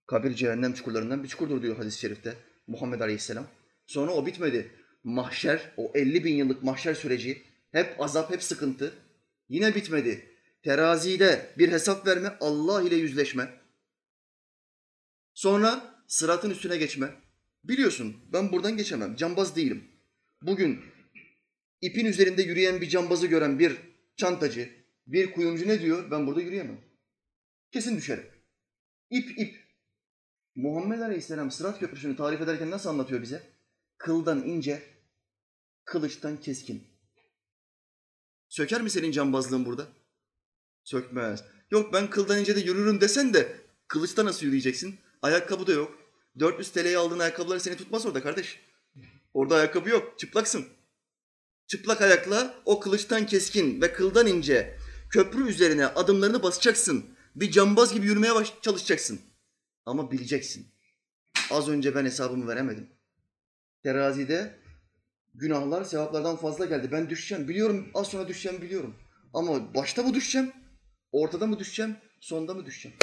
kabir 0.07 0.33
cehennem 0.35 0.73
çukurlarından 0.73 1.23
bir 1.23 1.27
çukurdur 1.27 1.61
diyor 1.61 1.77
hadis-i 1.77 1.99
şerifte 1.99 2.35
Muhammed 2.67 2.99
Aleyhisselam. 2.99 3.47
Sonra 3.85 4.11
o 4.11 4.25
bitmedi. 4.25 4.71
Mahşer, 5.03 5.71
o 5.77 5.91
50 5.95 6.23
bin 6.23 6.35
yıllık 6.35 6.63
mahşer 6.63 6.93
süreci 6.93 7.43
hep 7.71 8.01
azap, 8.01 8.31
hep 8.31 8.43
sıkıntı. 8.43 8.93
Yine 9.49 9.75
bitmedi. 9.75 10.29
Terazide 10.63 11.53
bir 11.57 11.71
hesap 11.71 12.07
verme, 12.07 12.37
Allah 12.39 12.81
ile 12.81 12.95
yüzleşme. 12.95 13.49
Sonra 15.33 15.95
sıratın 16.07 16.49
üstüne 16.49 16.77
geçme. 16.77 17.11
Biliyorsun 17.63 18.15
ben 18.33 18.51
buradan 18.51 18.77
geçemem. 18.77 19.15
Cambaz 19.15 19.55
değilim. 19.55 19.83
Bugün 20.41 20.81
ipin 21.81 22.05
üzerinde 22.05 22.41
yürüyen 22.41 22.81
bir 22.81 22.89
cambazı 22.89 23.27
gören 23.27 23.59
bir 23.59 23.75
çantacı, 24.17 24.69
bir 25.07 25.31
kuyumcu 25.31 25.67
ne 25.67 25.81
diyor? 25.81 26.11
Ben 26.11 26.27
burada 26.27 26.41
yürüyemem. 26.41 26.77
Kesin 27.75 27.97
düşerim. 27.97 28.27
İp 29.09 29.39
ip. 29.39 29.55
Muhammed 30.55 31.01
Aleyhisselam 31.01 31.51
Sırat 31.51 31.79
Köprüsü'nü 31.79 32.15
tarif 32.15 32.41
ederken 32.41 32.71
nasıl 32.71 32.89
anlatıyor 32.89 33.21
bize? 33.21 33.43
Kıldan 33.97 34.47
ince, 34.47 34.83
kılıçtan 35.85 36.37
keskin. 36.37 36.83
Söker 38.49 38.81
mi 38.81 38.89
senin 38.89 39.11
cambazlığın 39.11 39.65
burada? 39.65 39.87
Sökmez. 40.83 41.43
Yok 41.71 41.93
ben 41.93 42.09
kıldan 42.09 42.39
ince 42.39 42.55
de 42.55 42.59
yürürüm 42.59 43.01
desen 43.01 43.33
de 43.33 43.61
kılıçta 43.87 44.25
nasıl 44.25 44.45
yürüyeceksin? 44.45 44.99
Ayakkabı 45.21 45.67
da 45.67 45.71
yok. 45.71 45.99
400 46.39 46.71
TL'ye 46.71 46.97
aldığın 46.97 47.19
ayakkabılar 47.19 47.59
seni 47.59 47.77
tutmaz 47.77 48.05
orada 48.05 48.23
kardeş. 48.23 48.59
Orada 49.33 49.55
ayakkabı 49.55 49.89
yok. 49.89 50.19
Çıplaksın. 50.19 50.65
Çıplak 51.67 52.01
ayakla 52.01 52.55
o 52.65 52.79
kılıçtan 52.79 53.25
keskin 53.25 53.81
ve 53.81 53.93
kıldan 53.93 54.27
ince 54.27 54.79
köprü 55.09 55.49
üzerine 55.49 55.87
adımlarını 55.87 56.43
basacaksın. 56.43 57.14
Bir 57.35 57.51
cambaz 57.51 57.93
gibi 57.93 58.05
yürümeye 58.05 58.33
çalışacaksın. 58.61 59.21
Ama 59.85 60.11
bileceksin. 60.11 60.67
Az 61.51 61.69
önce 61.69 61.95
ben 61.95 62.05
hesabımı 62.05 62.47
veremedim. 62.47 62.89
Terazide 63.83 64.59
günahlar 65.33 65.83
sevaplardan 65.83 66.35
fazla 66.35 66.65
geldi. 66.65 66.91
Ben 66.91 67.09
düşeceğim. 67.09 67.47
Biliyorum 67.47 67.87
az 67.93 68.07
sonra 68.07 68.27
düşeceğim 68.27 68.61
biliyorum. 68.61 68.95
Ama 69.33 69.73
başta 69.73 70.03
mı 70.03 70.13
düşeceğim? 70.13 70.51
Ortada 71.11 71.47
mı 71.47 71.59
düşeceğim? 71.59 71.95
Sonda 72.19 72.53
mı 72.53 72.65
düşeceğim? 72.65 72.97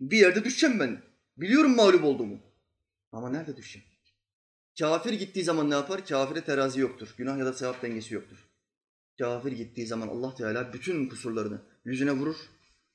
Bir 0.00 0.18
yerde 0.18 0.44
düşeceğim 0.44 0.80
ben. 0.80 1.02
Biliyorum 1.36 1.76
mağlup 1.76 2.04
olduğumu. 2.04 2.40
Ama 3.12 3.30
nerede 3.30 3.56
düşeceğim? 3.56 3.88
Kafir 4.78 5.12
gittiği 5.12 5.44
zaman 5.44 5.70
ne 5.70 5.74
yapar? 5.74 6.06
Kafire 6.06 6.44
terazi 6.44 6.80
yoktur. 6.80 7.14
Günah 7.18 7.38
ya 7.38 7.46
da 7.46 7.52
sevap 7.52 7.82
dengesi 7.82 8.14
yoktur. 8.14 8.48
Kafir 9.18 9.52
gittiği 9.52 9.86
zaman 9.86 10.08
Allah 10.08 10.34
Teala 10.34 10.72
bütün 10.72 11.08
kusurlarını 11.08 11.62
yüzüne 11.84 12.12
vurur 12.12 12.36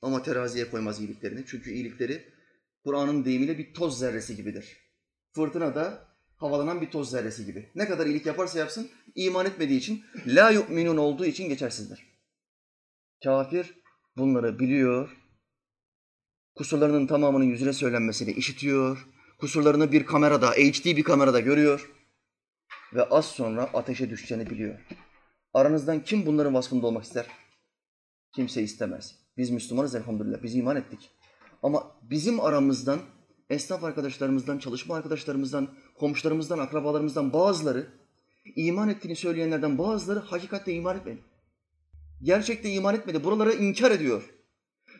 ama 0.02 0.22
teraziye 0.22 0.70
koymaz 0.70 1.00
iyiliklerini. 1.00 1.44
Çünkü 1.46 1.70
iyilikleri 1.70 2.32
Kur'an'ın 2.84 3.24
deyimiyle 3.24 3.58
bir 3.58 3.74
toz 3.74 3.98
zerresi 3.98 4.36
gibidir. 4.36 4.76
Fırtına 5.34 5.74
da 5.74 6.08
havalanan 6.36 6.80
bir 6.80 6.90
toz 6.90 7.10
zerresi 7.10 7.46
gibi. 7.46 7.70
Ne 7.74 7.88
kadar 7.88 8.06
iyilik 8.06 8.26
yaparsa 8.26 8.58
yapsın 8.58 8.90
iman 9.14 9.46
etmediği 9.46 9.78
için 9.78 10.04
la 10.26 10.50
yu'minun 10.50 10.96
olduğu 10.96 11.26
için 11.26 11.48
geçersizdir. 11.48 12.06
Kafir 13.24 13.74
bunları 14.16 14.58
biliyor, 14.58 15.16
kusurlarının 16.54 17.06
tamamının 17.06 17.44
yüzüne 17.44 17.72
söylenmesini 17.72 18.32
işitiyor, 18.32 19.06
kusurlarını 19.38 19.92
bir 19.92 20.06
kamerada, 20.06 20.50
HD 20.50 20.84
bir 20.84 21.02
kamerada 21.02 21.40
görüyor 21.40 21.90
ve 22.94 23.04
az 23.04 23.26
sonra 23.26 23.62
ateşe 23.62 24.10
düşeceğini 24.10 24.50
biliyor. 24.50 24.78
Aranızdan 25.54 26.04
kim 26.04 26.26
bunların 26.26 26.54
vasfında 26.54 26.86
olmak 26.86 27.04
ister? 27.04 27.26
Kimse 28.32 28.62
istemez. 28.62 29.14
Biz 29.36 29.50
Müslümanız 29.50 29.94
elhamdülillah, 29.94 30.42
biz 30.42 30.54
iman 30.54 30.76
ettik. 30.76 31.10
Ama 31.62 31.96
bizim 32.02 32.40
aramızdan, 32.40 32.98
esnaf 33.50 33.84
arkadaşlarımızdan, 33.84 34.58
çalışma 34.58 34.96
arkadaşlarımızdan, 34.96 35.68
komşularımızdan, 35.94 36.58
akrabalarımızdan 36.58 37.32
bazıları, 37.32 37.86
iman 38.56 38.88
ettiğini 38.88 39.16
söyleyenlerden 39.16 39.78
bazıları 39.78 40.18
hakikatte 40.18 40.72
iman 40.72 40.96
etmedi. 40.96 41.18
Gerçekte 42.22 42.70
iman 42.70 42.94
etmedi. 42.94 43.24
Buraları 43.24 43.52
inkar 43.52 43.90
ediyor. 43.90 44.22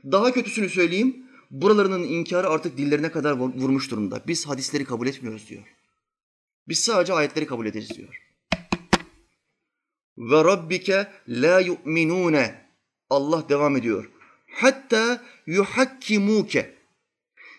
Daha 0.04 0.32
kötüsünü 0.32 0.68
söyleyeyim. 0.68 1.26
Buralarının 1.50 2.02
inkarı 2.02 2.48
artık 2.48 2.76
dillerine 2.76 3.10
kadar 3.10 3.32
vur- 3.32 3.60
vurmuş 3.60 3.90
durumda. 3.90 4.22
Biz 4.26 4.48
hadisleri 4.48 4.84
kabul 4.84 5.06
etmiyoruz 5.06 5.48
diyor. 5.48 5.62
Biz 6.68 6.78
sadece 6.78 7.12
ayetleri 7.12 7.46
kabul 7.46 7.66
ederiz 7.66 7.90
diyor. 7.90 8.22
Ve 10.18 10.44
rabbike 10.44 11.08
la 11.28 11.60
yu'minune. 11.60 12.61
Allah 13.12 13.48
devam 13.48 13.76
ediyor. 13.76 14.10
Hatta 14.54 15.24
yuhakkimuke. 15.46 16.74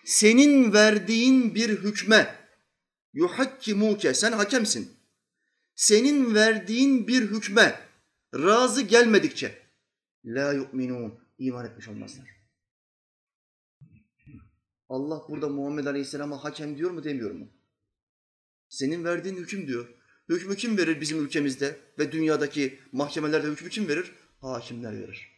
Senin 0.04 0.72
verdiğin 0.72 1.54
bir 1.54 1.68
hükme 1.68 2.34
yuhakkimuke 3.12 4.14
sen 4.14 4.32
hakemsin. 4.32 4.96
Senin 5.74 6.34
verdiğin 6.34 7.08
bir 7.08 7.22
hükme 7.22 7.80
razı 8.34 8.82
gelmedikçe 8.82 9.58
la 10.24 10.52
yu'minun 10.52 11.14
iman 11.38 11.66
etmiş 11.66 11.88
olmazlar. 11.88 12.28
Allah 14.88 15.22
burada 15.28 15.48
Muhammed 15.48 15.86
Aleyhisselam'a 15.86 16.44
hakem 16.44 16.78
diyor 16.78 16.90
mu 16.90 17.04
demiyor 17.04 17.30
mu? 17.30 17.48
Senin 18.68 19.04
verdiğin 19.04 19.36
hüküm 19.36 19.66
diyor. 19.66 19.88
Hükmü 20.28 20.56
kim 20.56 20.78
verir 20.78 21.00
bizim 21.00 21.24
ülkemizde 21.24 21.76
ve 21.98 22.12
dünyadaki 22.12 22.80
mahkemelerde 22.92 23.48
hükmü 23.48 23.70
kim 23.70 23.88
verir? 23.88 24.12
Hakimler 24.40 24.92
verir. 24.92 25.33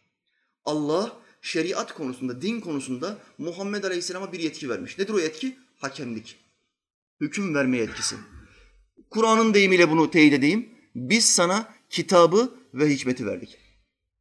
Allah 0.66 1.20
şeriat 1.42 1.94
konusunda, 1.94 2.42
din 2.42 2.61
konusunda 2.61 3.18
Muhammed 3.38 3.85
Aleyhisselam'a 3.85 4.33
bir 4.33 4.40
yetki 4.40 4.68
vermiş. 4.68 4.98
Nedir 4.98 5.12
o 5.12 5.18
yetki? 5.18 5.57
Hakemlik. 5.76 6.37
Hüküm 7.20 7.55
verme 7.55 7.76
yetkisi. 7.76 8.16
Kur'an'ın 9.11 9.55
deyimiyle 9.55 9.90
bunu 9.90 10.11
teyit 10.11 10.33
edeyim. 10.33 10.68
Biz 10.94 11.24
sana 11.24 11.74
kitabı 11.90 12.55
ve 12.74 12.90
hikmeti 12.90 13.26
verdik. 13.26 13.59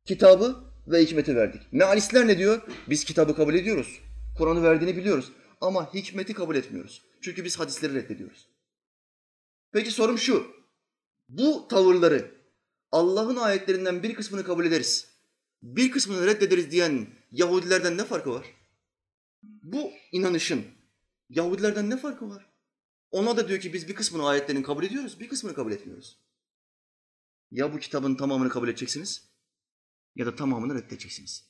Kitabı 0.06 0.64
ve 0.88 1.02
hikmeti 1.02 1.36
verdik. 1.36 1.62
Mealistler 1.72 2.28
ne 2.28 2.38
diyor? 2.38 2.62
Biz 2.90 3.04
kitabı 3.04 3.36
kabul 3.36 3.54
ediyoruz. 3.54 4.00
Kur'an'ı 4.38 4.64
verdiğini 4.64 4.98
biliyoruz. 4.98 5.32
Ama 5.62 5.94
hikmeti 5.94 6.34
kabul 6.34 6.56
etmiyoruz. 6.56 7.02
Çünkü 7.22 7.44
biz 7.44 7.60
hadisleri 7.60 7.94
reddediyoruz. 7.94 8.50
Peki 9.72 9.92
sorum 9.92 10.18
şu. 10.18 10.48
Bu 11.30 11.68
tavırları 11.68 12.32
Allah'ın 12.92 13.36
ayetlerinden 13.36 14.04
bir 14.04 14.16
kısmını 14.16 14.44
kabul 14.44 14.66
ederiz. 14.66 15.15
Bir 15.66 15.92
kısmını 15.92 16.28
reddederiz 16.28 16.72
diyen 16.72 17.08
Yahudilerden 17.32 17.98
ne 17.98 18.06
farkı 18.06 18.32
var? 18.32 18.46
Bu 19.44 19.92
inanışın 20.12 20.66
Yahudilerden 21.30 21.90
ne 21.90 21.98
farkı 21.98 22.30
var? 22.30 22.50
Ona 23.12 23.38
da 23.38 23.48
diyor 23.48 23.60
ki 23.60 23.74
biz 23.74 23.88
bir 23.88 23.96
kısmını 23.96 24.28
ayetlerin 24.28 24.64
kabul 24.64 24.84
ediyoruz, 24.84 25.20
bir 25.20 25.30
kısmını 25.30 25.54
kabul 25.54 25.72
etmiyoruz. 25.72 26.20
Ya 27.52 27.74
bu 27.74 27.80
kitabın 27.80 28.16
tamamını 28.16 28.50
kabul 28.50 28.68
edeceksiniz 28.68 29.30
ya 30.16 30.26
da 30.26 30.36
tamamını 30.36 30.76
reddedeceksiniz. 30.76 31.50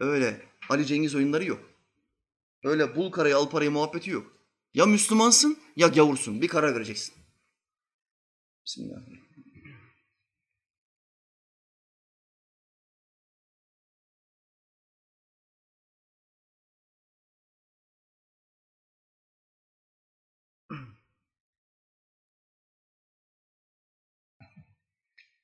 Öyle 0.00 0.46
Ali 0.68 0.86
Cengiz 0.86 1.14
oyunları 1.14 1.44
yok. 1.44 1.70
Öyle 2.64 2.96
bul 2.96 3.12
karayı 3.12 3.36
al 3.36 3.50
parayı 3.50 3.70
muhabbeti 3.70 4.10
yok. 4.10 4.38
Ya 4.74 4.86
Müslümansın 4.86 5.58
ya 5.76 5.88
gavursun. 5.88 6.42
Bir 6.42 6.48
karar 6.48 6.74
vereceksin. 6.74 7.14
Bismillahirrahmanirrahim. 8.66 9.21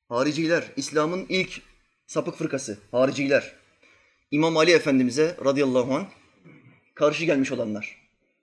Hariciler, 0.08 0.72
İslam'ın 0.76 1.26
ilk 1.28 1.62
sapık 2.06 2.36
fırkası, 2.36 2.78
hariciler. 2.90 3.52
İmam 4.30 4.56
Ali 4.56 4.70
Efendimiz'e 4.70 5.36
radıyallahu 5.44 5.94
anh 5.94 6.06
karşı 6.94 7.24
gelmiş 7.24 7.52
olanlar. 7.52 7.96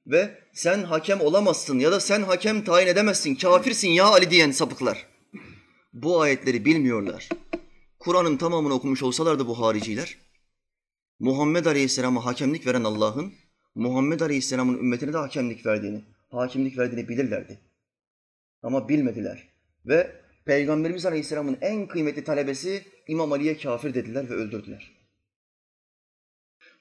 Ve 0.07 0.39
sen 0.53 0.83
hakem 0.83 1.21
olamazsın 1.21 1.79
ya 1.79 1.91
da 1.91 1.99
sen 1.99 2.21
hakem 2.23 2.63
tayin 2.63 2.87
edemezsin, 2.87 3.35
kafirsin 3.35 3.89
ya 3.89 4.05
Ali 4.05 4.29
diyen 4.29 4.51
sapıklar. 4.51 5.05
Bu 5.93 6.21
ayetleri 6.21 6.65
bilmiyorlar. 6.65 7.29
Kur'an'ın 7.99 8.37
tamamını 8.37 8.73
okumuş 8.73 9.03
olsalardı 9.03 9.47
bu 9.47 9.61
hariciler, 9.61 10.17
Muhammed 11.19 11.65
Aleyhisselam'a 11.65 12.25
hakemlik 12.25 12.67
veren 12.67 12.83
Allah'ın, 12.83 13.33
Muhammed 13.75 14.19
Aleyhisselam'ın 14.19 14.77
ümmetine 14.77 15.13
de 15.13 15.17
hakemlik 15.17 15.65
verdiğini, 15.65 16.01
hakimlik 16.31 16.77
verdiğini 16.77 17.09
bilirlerdi. 17.09 17.59
Ama 18.63 18.89
bilmediler. 18.89 19.47
Ve 19.85 20.24
Peygamberimiz 20.45 21.05
Aleyhisselam'ın 21.05 21.57
en 21.61 21.87
kıymetli 21.87 22.23
talebesi 22.23 22.85
İmam 23.07 23.31
Ali'ye 23.31 23.57
kafir 23.57 23.93
dediler 23.93 24.29
ve 24.29 24.33
öldürdüler. 24.33 24.91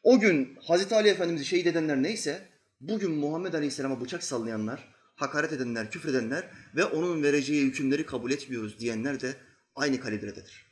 O 0.03 0.21
gün 0.21 0.59
Hazreti 0.63 0.95
Ali 0.95 1.09
Efendimiz'i 1.09 1.45
şehit 1.45 1.67
edenler 1.67 2.03
neyse, 2.03 2.49
bugün 2.81 3.11
Muhammed 3.11 3.55
Aleyhisselam'a 3.55 4.01
bıçak 4.01 4.25
sallayanlar, 4.25 4.95
hakaret 5.15 5.53
edenler, 5.53 5.91
küfredenler 5.91 6.51
ve 6.77 6.85
onun 6.85 7.23
vereceği 7.23 7.67
hükümleri 7.67 8.07
kabul 8.07 8.31
etmiyoruz 8.31 8.79
diyenler 8.79 9.21
de 9.21 9.37
aynı 9.75 10.01
kalibrededir. 10.01 10.67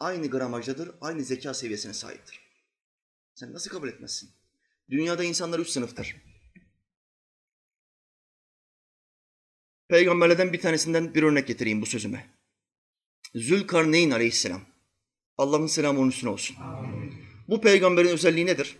Aynı 0.00 0.30
gramajdadır, 0.30 0.90
aynı 1.00 1.24
zeka 1.24 1.54
seviyesine 1.54 1.92
sahiptir. 1.92 2.40
Sen 3.34 3.52
nasıl 3.52 3.70
kabul 3.70 3.88
etmezsin? 3.88 4.30
Dünyada 4.90 5.24
insanlar 5.24 5.58
üç 5.58 5.68
sınıftır. 5.68 6.16
Peygamberlerden 9.88 10.52
bir 10.52 10.60
tanesinden 10.60 11.14
bir 11.14 11.22
örnek 11.22 11.46
getireyim 11.46 11.82
bu 11.82 11.86
sözüme. 11.86 12.26
Zülkarneyn 13.34 14.10
aleyhisselam. 14.10 14.60
Allah'ın 15.38 15.66
selamı 15.66 16.00
onun 16.00 16.08
üstüne 16.08 16.30
olsun. 16.30 16.56
Bu 17.48 17.60
peygamberin 17.60 18.08
özelliği 18.08 18.46
nedir? 18.46 18.76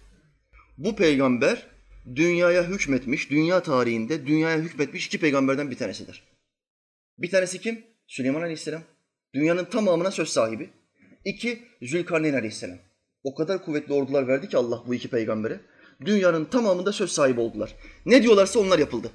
Bu 0.78 0.96
peygamber 0.96 1.66
dünyaya 2.14 2.68
hükmetmiş, 2.68 3.30
dünya 3.30 3.62
tarihinde 3.62 4.26
dünyaya 4.26 4.58
hükmetmiş 4.58 5.06
iki 5.06 5.20
peygamberden 5.20 5.70
bir 5.70 5.76
tanesidir. 5.76 6.22
Bir 7.18 7.30
tanesi 7.30 7.60
kim? 7.60 7.84
Süleyman 8.06 8.42
aleyhisselam. 8.42 8.82
Dünyanın 9.34 9.64
tamamına 9.64 10.10
söz 10.10 10.28
sahibi. 10.28 10.70
İki, 11.24 11.62
Zülkarneyn 11.82 12.34
aleyhisselam. 12.34 12.78
O 13.22 13.34
kadar 13.34 13.64
kuvvetli 13.64 13.94
ordular 13.94 14.28
verdi 14.28 14.48
ki 14.48 14.56
Allah 14.56 14.82
bu 14.86 14.94
iki 14.94 15.10
peygambere. 15.10 15.60
Dünyanın 16.04 16.44
tamamında 16.44 16.92
söz 16.92 17.12
sahibi 17.12 17.40
oldular. 17.40 17.74
Ne 18.06 18.22
diyorlarsa 18.22 18.60
onlar 18.60 18.78
yapıldı. 18.78 19.12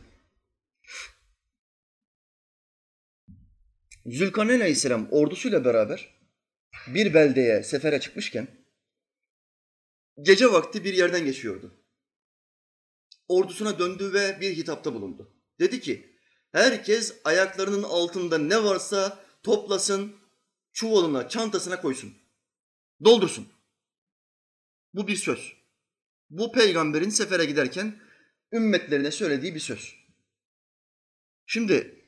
Zülkarneyn 4.05 4.59
Aleyhisselam 4.59 5.07
ordusuyla 5.11 5.65
beraber 5.65 6.09
bir 6.87 7.13
beldeye 7.13 7.63
sefere 7.63 7.99
çıkmışken 7.99 8.47
gece 10.21 10.51
vakti 10.51 10.83
bir 10.83 10.93
yerden 10.93 11.25
geçiyordu. 11.25 11.71
Ordusuna 13.27 13.79
döndü 13.79 14.13
ve 14.13 14.41
bir 14.41 14.57
hitapta 14.57 14.93
bulundu. 14.93 15.33
Dedi 15.59 15.79
ki, 15.79 16.17
herkes 16.51 17.15
ayaklarının 17.23 17.83
altında 17.83 18.37
ne 18.37 18.63
varsa 18.63 19.23
toplasın, 19.43 20.15
çuvalına, 20.73 21.29
çantasına 21.29 21.81
koysun. 21.81 22.13
Doldursun. 23.03 23.47
Bu 24.93 25.07
bir 25.07 25.15
söz. 25.15 25.53
Bu 26.29 26.51
peygamberin 26.51 27.09
sefere 27.09 27.45
giderken 27.45 27.99
ümmetlerine 28.51 29.11
söylediği 29.11 29.55
bir 29.55 29.59
söz. 29.59 29.95
Şimdi 31.45 32.02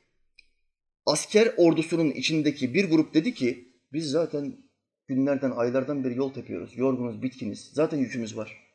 asker 1.05 1.53
ordusunun 1.57 2.11
içindeki 2.11 2.73
bir 2.73 2.89
grup 2.89 3.13
dedi 3.13 3.33
ki 3.33 3.73
biz 3.93 4.09
zaten 4.09 4.57
günlerden, 5.07 5.51
aylardan 5.51 6.03
beri 6.03 6.17
yol 6.17 6.33
tepiyoruz. 6.33 6.77
Yorgunuz, 6.77 7.21
bitkiniz. 7.21 7.71
Zaten 7.73 7.97
yükümüz 7.97 8.37
var. 8.37 8.65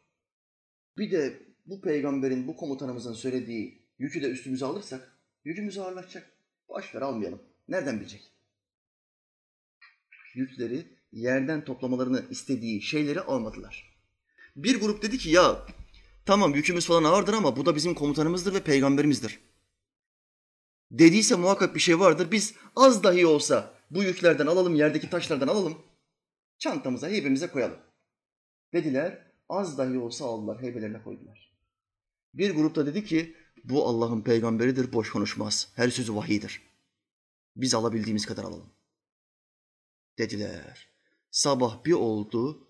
Bir 0.98 1.10
de 1.10 1.42
bu 1.66 1.80
peygamberin, 1.80 2.46
bu 2.46 2.56
komutanımızın 2.56 3.14
söylediği 3.14 3.82
yükü 3.98 4.22
de 4.22 4.26
üstümüze 4.26 4.64
alırsak 4.64 5.16
yükümüzü 5.44 5.80
ağırlaşacak. 5.80 6.30
Boş 6.68 6.94
ver 6.94 7.02
almayalım. 7.02 7.42
Nereden 7.68 8.00
bilecek? 8.00 8.32
Yükleri 10.34 10.86
yerden 11.12 11.64
toplamalarını 11.64 12.24
istediği 12.30 12.82
şeyleri 12.82 13.20
almadılar. 13.20 13.90
Bir 14.56 14.80
grup 14.80 15.02
dedi 15.02 15.18
ki 15.18 15.30
ya 15.30 15.66
tamam 16.26 16.54
yükümüz 16.54 16.86
falan 16.86 17.04
ağırdır 17.04 17.34
ama 17.34 17.56
bu 17.56 17.66
da 17.66 17.76
bizim 17.76 17.94
komutanımızdır 17.94 18.54
ve 18.54 18.60
peygamberimizdir 18.60 19.38
dediyse 20.90 21.36
muhakkak 21.36 21.74
bir 21.74 21.80
şey 21.80 22.00
vardır. 22.00 22.30
Biz 22.30 22.54
az 22.76 23.04
dahi 23.04 23.26
olsa 23.26 23.74
bu 23.90 24.02
yüklerden 24.02 24.46
alalım, 24.46 24.74
yerdeki 24.74 25.10
taşlardan 25.10 25.48
alalım, 25.48 25.78
çantamıza, 26.58 27.08
heybemize 27.08 27.46
koyalım. 27.46 27.78
Dediler, 28.72 29.26
az 29.48 29.78
dahi 29.78 29.98
olsa 29.98 30.24
aldılar, 30.24 30.62
heybelerine 30.62 31.02
koydular. 31.02 31.52
Bir 32.34 32.50
grupta 32.50 32.86
dedi 32.86 33.04
ki, 33.04 33.36
bu 33.64 33.88
Allah'ın 33.88 34.22
peygamberidir, 34.22 34.92
boş 34.92 35.10
konuşmaz. 35.10 35.72
Her 35.74 35.90
sözü 35.90 36.16
vahidir. 36.16 36.62
Biz 37.56 37.74
alabildiğimiz 37.74 38.26
kadar 38.26 38.44
alalım. 38.44 38.70
Dediler. 40.18 40.88
Sabah 41.30 41.84
bir 41.84 41.92
oldu, 41.92 42.66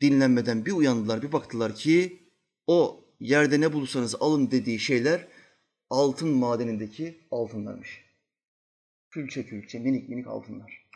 dinlenmeden 0.00 0.66
bir 0.66 0.72
uyandılar, 0.72 1.22
bir 1.22 1.32
baktılar 1.32 1.74
ki 1.74 2.22
o 2.66 3.04
yerde 3.20 3.60
ne 3.60 3.72
bulursanız 3.72 4.14
alın 4.20 4.50
dediği 4.50 4.78
şeyler 4.78 5.28
altın 5.90 6.28
madenindeki 6.28 7.26
altınlarmış. 7.30 8.04
Külçe 9.10 9.46
külçe 9.46 9.78
minik 9.78 10.08
minik 10.08 10.26
altınlar. 10.26 10.86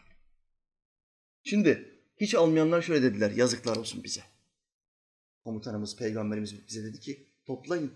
Şimdi 1.43 2.01
hiç 2.17 2.35
almayanlar 2.35 2.83
şöyle 2.83 3.03
dediler, 3.03 3.31
yazıklar 3.31 3.77
olsun 3.77 4.05
bize. 4.05 4.23
Komutanımız, 5.45 5.97
peygamberimiz 5.97 6.69
bize 6.69 6.85
dedi 6.85 7.01
ki, 7.01 7.29
toplayın, 7.47 7.93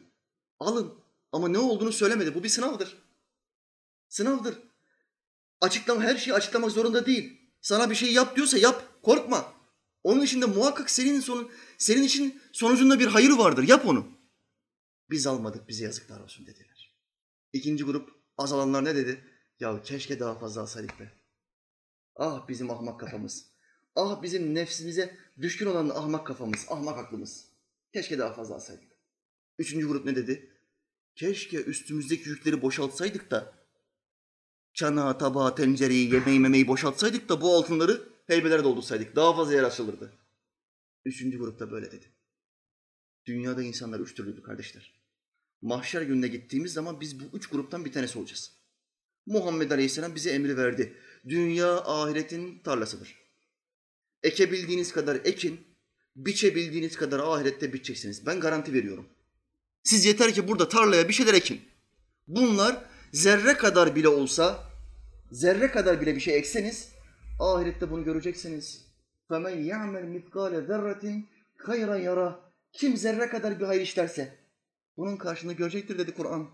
alın. 0.60 0.94
Ama 1.32 1.48
ne 1.48 1.58
olduğunu 1.58 1.92
söylemedi. 1.92 2.34
Bu 2.34 2.44
bir 2.44 2.48
sınavdır. 2.48 2.96
Sınavdır. 4.08 4.58
Açıklama, 5.60 6.02
her 6.02 6.16
şeyi 6.16 6.34
açıklamak 6.34 6.70
zorunda 6.70 7.06
değil. 7.06 7.40
Sana 7.60 7.90
bir 7.90 7.94
şey 7.94 8.12
yap 8.12 8.36
diyorsa 8.36 8.58
yap, 8.58 9.02
korkma. 9.02 9.52
Onun 10.04 10.22
içinde 10.22 10.46
muhakkak 10.46 10.90
senin 10.90 11.20
sonu, 11.20 11.50
senin 11.78 12.02
için 12.02 12.40
sonucunda 12.52 13.00
bir 13.00 13.06
hayır 13.06 13.30
vardır. 13.30 13.68
Yap 13.68 13.86
onu. 13.86 14.08
Biz 15.10 15.26
almadık, 15.26 15.68
bize 15.68 15.84
yazıklar 15.84 16.20
olsun 16.20 16.46
dediler. 16.46 16.77
İkinci 17.52 17.84
grup 17.84 18.10
azalanlar 18.38 18.84
ne 18.84 18.96
dedi? 18.96 19.24
Ya 19.60 19.82
keşke 19.82 20.20
daha 20.20 20.38
fazla 20.38 20.60
alsaydık 20.60 21.00
be. 21.00 21.12
Ah 22.16 22.48
bizim 22.48 22.70
ahmak 22.70 23.00
kafamız. 23.00 23.50
Ah 23.96 24.22
bizim 24.22 24.54
nefsimize 24.54 25.16
düşkün 25.40 25.66
olan 25.66 25.88
ahmak 25.88 26.26
kafamız, 26.26 26.66
ahmak 26.68 26.98
aklımız. 26.98 27.48
Keşke 27.92 28.18
daha 28.18 28.32
fazla 28.32 28.54
alsaydık. 28.54 28.88
Üçüncü 29.58 29.88
grup 29.88 30.04
ne 30.04 30.16
dedi? 30.16 30.52
Keşke 31.16 31.64
üstümüzdeki 31.64 32.28
yükleri 32.28 32.62
boşaltsaydık 32.62 33.30
da 33.30 33.52
çanağı, 34.72 35.18
tabağı, 35.18 35.54
tencereyi, 35.54 36.14
yemeği, 36.14 36.40
memeyi 36.40 36.68
boşaltsaydık 36.68 37.28
da 37.28 37.40
bu 37.40 37.54
altınları 37.54 38.08
heybelere 38.26 38.64
doldursaydık. 38.64 39.16
Daha 39.16 39.36
fazla 39.36 39.54
yer 39.54 39.62
açılırdı. 39.62 40.12
Üçüncü 41.04 41.38
grup 41.38 41.60
da 41.60 41.70
böyle 41.70 41.92
dedi. 41.92 42.06
Dünyada 43.26 43.62
insanlar 43.62 44.00
üç 44.00 44.14
türlüydü 44.14 44.42
kardeşler 44.42 44.97
Mahşer 45.61 46.01
gününe 46.01 46.27
gittiğimiz 46.27 46.73
zaman 46.73 47.01
biz 47.01 47.19
bu 47.19 47.23
üç 47.37 47.47
gruptan 47.47 47.85
bir 47.85 47.91
tanesi 47.91 48.19
olacağız. 48.19 48.51
Muhammed 49.25 49.71
Aleyhisselam 49.71 50.15
bize 50.15 50.29
emri 50.29 50.57
verdi. 50.57 50.93
Dünya 51.29 51.77
ahiretin 51.77 52.59
tarlasıdır. 52.59 53.15
Ekebildiğiniz 54.23 54.93
kadar 54.93 55.15
ekin, 55.15 55.59
biçebildiğiniz 56.15 56.97
kadar 56.97 57.19
ahirette 57.19 57.73
biçeceksiniz. 57.73 58.25
Ben 58.25 58.39
garanti 58.39 58.73
veriyorum. 58.73 59.05
Siz 59.83 60.05
yeter 60.05 60.33
ki 60.33 60.47
burada 60.47 60.69
tarlaya 60.69 61.07
bir 61.07 61.13
şeyler 61.13 61.33
ekin. 61.33 61.61
Bunlar 62.27 62.85
zerre 63.11 63.53
kadar 63.53 63.95
bile 63.95 64.07
olsa, 64.07 64.63
zerre 65.31 65.71
kadar 65.71 66.01
bile 66.01 66.15
bir 66.15 66.21
şey 66.21 66.37
ekseniz, 66.37 66.89
ahirette 67.39 67.91
bunu 67.91 68.03
göreceksiniz. 68.03 68.85
فَمَنْ 69.29 69.55
يَعْمَلْ 69.71 70.05
مِثْقَالَ 70.15 70.67
ذَرَّةٍ 70.67 71.21
خَيْرًا 71.57 72.01
yara. 72.01 72.39
Kim 72.73 72.97
zerre 72.97 73.27
kadar 73.27 73.59
bir 73.59 73.65
hayır 73.65 73.81
işlerse, 73.81 74.37
bunun 74.98 75.16
karşılığını 75.16 75.52
görecektir 75.52 75.98
dedi 75.98 76.14
Kur'an. 76.14 76.48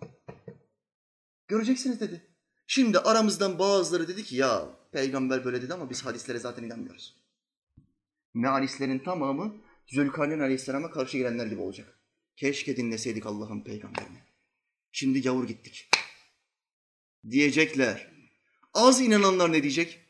Göreceksiniz 1.49 2.01
dedi. 2.01 2.23
Şimdi 2.67 2.99
aramızdan 2.99 3.59
bazıları 3.59 4.09
dedi 4.09 4.25
ki 4.25 4.37
ya 4.37 4.69
peygamber 4.93 5.45
böyle 5.45 5.63
dedi 5.63 5.75
ama 5.75 5.91
biz 5.91 6.05
hadislere 6.05 6.39
zaten 6.39 6.63
inanmıyoruz. 6.63 7.17
Mealislerin 8.35 8.99
tamamı 8.99 9.57
Zülkarneyn 9.87 10.39
Aleyhisselam'a 10.39 10.91
karşı 10.91 11.19
gelenler 11.19 11.47
gibi 11.47 11.61
olacak. 11.61 11.99
Keşke 12.37 12.77
dinleseydik 12.77 13.27
Allah'ın 13.27 13.65
peygamberini. 13.65 14.19
Şimdi 14.93 15.23
gavur 15.23 15.47
gittik. 15.47 15.91
Diyecekler. 17.31 18.13
Az 18.75 19.01
inananlar 19.01 19.53
ne 19.53 19.63
diyecek? 19.63 20.01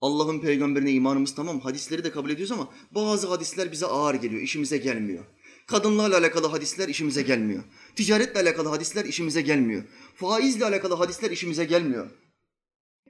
Allah'ın 0.00 0.40
peygamberine 0.40 0.92
imanımız 0.92 1.34
tamam, 1.34 1.60
hadisleri 1.60 2.04
de 2.04 2.10
kabul 2.10 2.30
ediyoruz 2.30 2.52
ama 2.52 2.74
bazı 2.90 3.28
hadisler 3.28 3.72
bize 3.72 3.86
ağır 3.86 4.14
geliyor, 4.14 4.42
işimize 4.42 4.78
gelmiyor. 4.78 5.24
Kadınlarla 5.66 6.18
alakalı 6.18 6.46
hadisler 6.46 6.88
işimize 6.88 7.22
gelmiyor. 7.22 7.64
Ticaretle 7.96 8.40
alakalı 8.40 8.68
hadisler 8.68 9.04
işimize 9.04 9.42
gelmiyor. 9.42 9.84
Faizle 10.14 10.64
alakalı 10.64 10.94
hadisler 10.94 11.30
işimize 11.30 11.64
gelmiyor. 11.64 12.10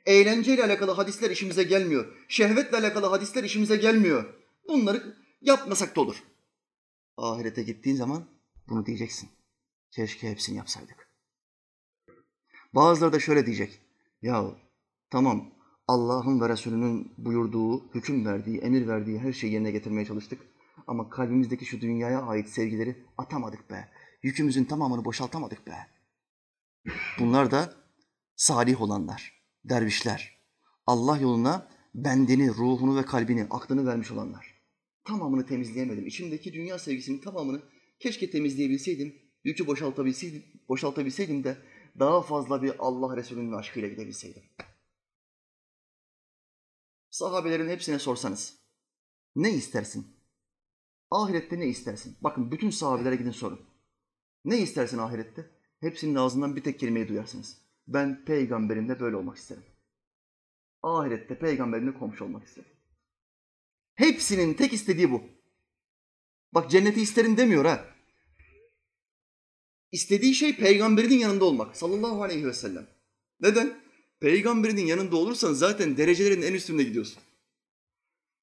Eğlenceyle 0.07 0.65
alakalı 0.65 0.91
hadisler 0.91 1.31
işimize 1.31 1.63
gelmiyor. 1.63 2.07
Şehvetle 2.29 2.77
alakalı 2.77 3.07
hadisler 3.07 3.45
işimize 3.45 3.77
gelmiyor. 3.77 4.35
Bunları 4.69 5.17
yapmasak 5.41 5.97
da 5.97 6.01
olur. 6.01 6.23
Ahirete 7.17 7.63
gittiğin 7.63 7.97
zaman 7.97 8.25
bunu 8.69 8.87
diyeceksin. 8.87 9.31
Keşke 9.91 10.31
hepsini 10.31 10.57
yapsaydık. 10.57 11.09
Bazıları 12.75 13.13
da 13.13 13.21
şöyle 13.21 13.47
diyecek. 13.47 13.81
Ya 14.23 14.45
tamam 15.11 15.51
Allah'ın 15.89 16.41
ve 16.41 16.49
Resulünün 16.49 17.13
buyurduğu, 17.19 17.95
hüküm 17.95 18.27
verdiği, 18.27 18.59
emir 18.59 18.87
verdiği 18.87 19.19
her 19.19 19.33
şeyi 19.33 19.53
yerine 19.53 19.71
getirmeye 19.71 20.07
çalıştık. 20.07 20.54
Ama 20.87 21.11
kalbimizdeki 21.11 21.65
şu 21.65 21.81
dünyaya 21.81 22.23
ait 22.23 22.49
sevgileri 22.49 23.05
atamadık 23.19 23.71
be. 23.71 23.89
Yükümüzün 24.23 24.65
tamamını 24.65 25.05
boşaltamadık 25.05 25.67
be. 25.67 25.77
Bunlar 27.19 27.51
da 27.51 27.75
salih 28.37 28.81
olanlar, 28.81 29.43
dervişler. 29.65 30.39
Allah 30.87 31.19
yoluna 31.19 31.69
bendini, 31.95 32.49
ruhunu 32.49 32.97
ve 32.97 33.05
kalbini, 33.05 33.47
aklını 33.51 33.87
vermiş 33.87 34.11
olanlar. 34.11 34.55
Tamamını 35.05 35.47
temizleyemedim. 35.47 36.07
İçimdeki 36.07 36.53
dünya 36.53 36.79
sevgisinin 36.79 37.21
tamamını 37.21 37.63
keşke 37.99 38.31
temizleyebilseydim, 38.31 39.15
yükü 39.45 39.67
boşaltabilseydim, 39.67 40.45
boşaltabilseydim 40.69 41.45
de 41.45 41.59
daha 41.99 42.23
fazla 42.23 42.63
bir 42.63 42.75
Allah 42.79 43.17
Resulü'nün 43.17 43.53
aşkıyla 43.53 43.89
gidebilseydim. 43.89 44.43
Sahabelerin 47.11 47.69
hepsine 47.69 47.99
sorsanız 47.99 48.59
ne 49.37 49.51
istersin? 49.51 50.14
Ahirette 51.11 51.61
ne 51.61 51.67
istersin? 51.67 52.17
Bakın 52.21 52.51
bütün 52.51 52.71
sahabelere 52.71 53.17
gidin 53.17 53.31
sorun. 53.31 53.61
Ne 54.45 54.59
istersin 54.59 54.99
ahirette? 54.99 55.51
Hepsinin 55.81 56.15
ağzından 56.15 56.57
bir 56.57 56.63
tek 56.63 56.81
kelimeyi 56.81 57.09
duyarsınız. 57.09 57.59
Ben 57.87 58.25
peygamberimle 58.25 59.01
böyle 59.01 59.17
olmak 59.17 59.37
isterim. 59.37 59.63
Ahirette 60.83 61.39
peygamberimle 61.39 61.95
komşu 61.99 62.25
olmak 62.25 62.47
isterim. 62.47 62.71
Hepsinin 63.95 64.55
tek 64.55 64.73
istediği 64.73 65.11
bu. 65.11 65.23
Bak 66.53 66.71
cenneti 66.71 67.01
isterim 67.01 67.37
demiyor 67.37 67.65
ha. 67.65 67.85
İstediği 69.93 70.35
şey 70.35 70.57
peygamberinin 70.57 71.19
yanında 71.19 71.45
olmak 71.45 71.77
sallallahu 71.77 72.23
aleyhi 72.23 72.47
ve 72.47 72.53
sellem. 72.53 72.87
Neden? 73.41 73.81
Peygamberinin 74.21 74.87
yanında 74.87 75.17
olursan 75.17 75.53
zaten 75.53 75.97
derecelerin 75.97 76.43
en 76.43 76.53
üstünde 76.55 76.83
gidiyorsun. 76.83 77.23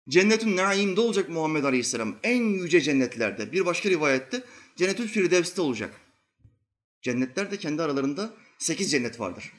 Cennetün 0.10 0.58
naimde 0.58 1.02
olacak 1.02 1.30
Muhammed 1.30 1.64
Aleyhisselam. 1.64 2.16
En 2.24 2.44
yüce 2.44 2.82
cennetlerde. 2.82 3.52
Bir 3.52 3.66
başka 3.66 3.90
rivayette 3.90 4.44
Cennetül 4.76 5.08
Firdevs'te 5.08 5.62
olacak. 5.62 5.94
Cennetler 7.02 7.52
de 7.52 7.58
kendi 7.58 7.82
aralarında 7.82 8.34
sekiz 8.58 8.92
cennet 8.92 9.20
vardır. 9.20 9.54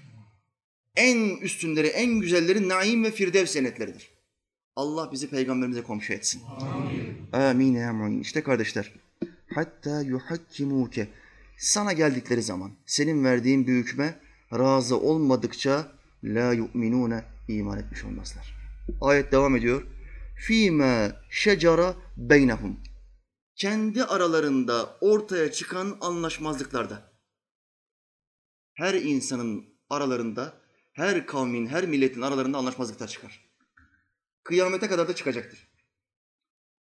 En 0.96 1.37
üstünleri, 1.37 1.87
en 1.87 2.20
güzelleri 2.20 2.68
naim 2.68 3.05
ve 3.05 3.11
firdevs 3.11 3.52
cennetleridir. 3.52 4.11
Allah 4.76 5.12
bizi 5.12 5.31
peygamberimize 5.31 5.83
komşu 5.83 6.12
etsin. 6.12 6.42
Amin. 6.61 7.33
Amin 7.33 7.74
ya 7.74 7.92
mu'in. 7.92 8.20
İşte 8.20 8.42
kardeşler. 8.42 8.92
Hatta 9.55 10.00
yuhakkimuke. 10.00 11.09
Sana 11.59 11.92
geldikleri 11.92 12.42
zaman 12.42 12.72
senin 12.87 13.24
verdiğin 13.24 13.66
bir 13.66 13.72
hükme 13.72 14.20
razı 14.52 15.00
olmadıkça 15.00 15.92
la 16.24 16.52
yu'minune 16.52 17.24
iman 17.48 17.78
etmiş 17.78 18.05
olmazlar. 18.05 18.55
Ayet 19.00 19.33
devam 19.33 19.57
ediyor. 19.57 19.83
Fîmâ 20.46 21.12
şecara 21.31 21.94
beynehum. 22.16 22.81
Kendi 23.57 24.05
aralarında 24.05 24.96
ortaya 25.00 25.52
çıkan 25.52 25.98
anlaşmazlıklarda. 26.00 27.12
Her 28.74 28.94
insanın 28.94 29.64
aralarında, 29.90 30.55
her 30.92 31.26
kavmin, 31.26 31.66
her 31.66 31.87
milletin 31.87 32.20
aralarında 32.20 32.59
anlaşmazlıklar 32.59 33.09
çıkar. 33.09 33.52
Kıyamete 34.44 34.88
kadar 34.88 35.09
da 35.09 35.14
çıkacaktır. 35.14 35.68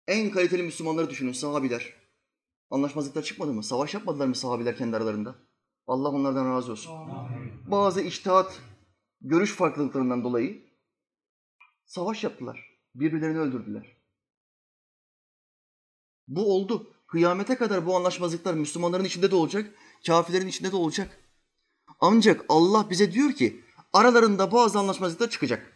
En 0.06 0.30
kaliteli 0.30 0.62
Müslümanları 0.62 1.10
düşünün, 1.10 1.32
sahabiler. 1.32 1.94
Anlaşmazlıklar 2.70 3.22
çıkmadı 3.22 3.52
mı? 3.52 3.62
Savaş 3.62 3.94
yapmadılar 3.94 4.26
mı 4.26 4.34
sahabiler 4.34 4.76
kendi 4.76 4.96
aralarında? 4.96 5.34
Allah 5.86 6.08
onlardan 6.08 6.50
razı 6.50 6.72
olsun. 6.72 6.92
Bazı 7.66 8.00
iştihat, 8.00 8.60
görüş 9.20 9.52
farklılıklarından 9.52 10.24
dolayı 10.24 10.70
savaş 11.86 12.24
yaptılar. 12.24 12.69
Birbirlerini 12.94 13.38
öldürdüler. 13.38 13.96
Bu 16.28 16.54
oldu. 16.54 16.94
Kıyamete 17.06 17.56
kadar 17.56 17.86
bu 17.86 17.96
anlaşmazlıklar 17.96 18.54
Müslümanların 18.54 19.04
içinde 19.04 19.30
de 19.30 19.34
olacak, 19.34 19.74
kafirlerin 20.06 20.46
içinde 20.46 20.72
de 20.72 20.76
olacak. 20.76 21.20
Ancak 22.00 22.44
Allah 22.48 22.90
bize 22.90 23.12
diyor 23.12 23.32
ki 23.32 23.64
aralarında 23.92 24.52
bazı 24.52 24.78
anlaşmazlıklar 24.78 25.30
çıkacak. 25.30 25.72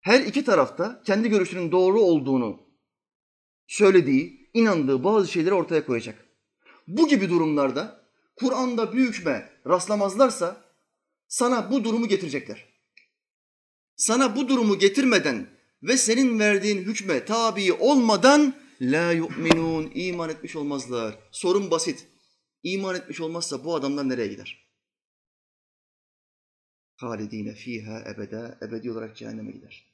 Her 0.00 0.20
iki 0.20 0.44
tarafta 0.44 1.02
kendi 1.02 1.28
görüşünün 1.28 1.72
doğru 1.72 2.00
olduğunu 2.00 2.62
söylediği, 3.66 4.50
inandığı 4.54 5.04
bazı 5.04 5.28
şeyleri 5.28 5.54
ortaya 5.54 5.86
koyacak. 5.86 6.26
Bu 6.88 7.08
gibi 7.08 7.30
durumlarda 7.30 8.04
Kur'an'da 8.36 8.92
bir 8.92 9.08
hükme 9.08 9.50
rastlamazlarsa 9.66 10.64
sana 11.28 11.70
bu 11.70 11.84
durumu 11.84 12.08
getirecekler. 12.08 12.71
Sana 13.96 14.36
bu 14.36 14.48
durumu 14.48 14.78
getirmeden 14.78 15.46
ve 15.82 15.96
senin 15.96 16.38
verdiğin 16.38 16.78
hükme 16.78 17.24
tabi 17.24 17.72
olmadan 17.72 18.54
la 18.80 19.12
yu'minun 19.12 19.92
iman 19.94 20.30
etmiş 20.30 20.56
olmazlar. 20.56 21.18
Sorun 21.30 21.70
basit. 21.70 22.06
İman 22.62 22.94
etmiş 22.94 23.20
olmazsa 23.20 23.64
bu 23.64 23.74
adamlar 23.74 24.08
nereye 24.08 24.28
gider? 24.28 24.68
Halidine 26.96 27.54
fiha 27.54 28.00
ebede, 28.00 28.58
ebedi 28.62 28.90
olarak 28.90 29.16
cehenneme 29.16 29.52
gider. 29.52 29.92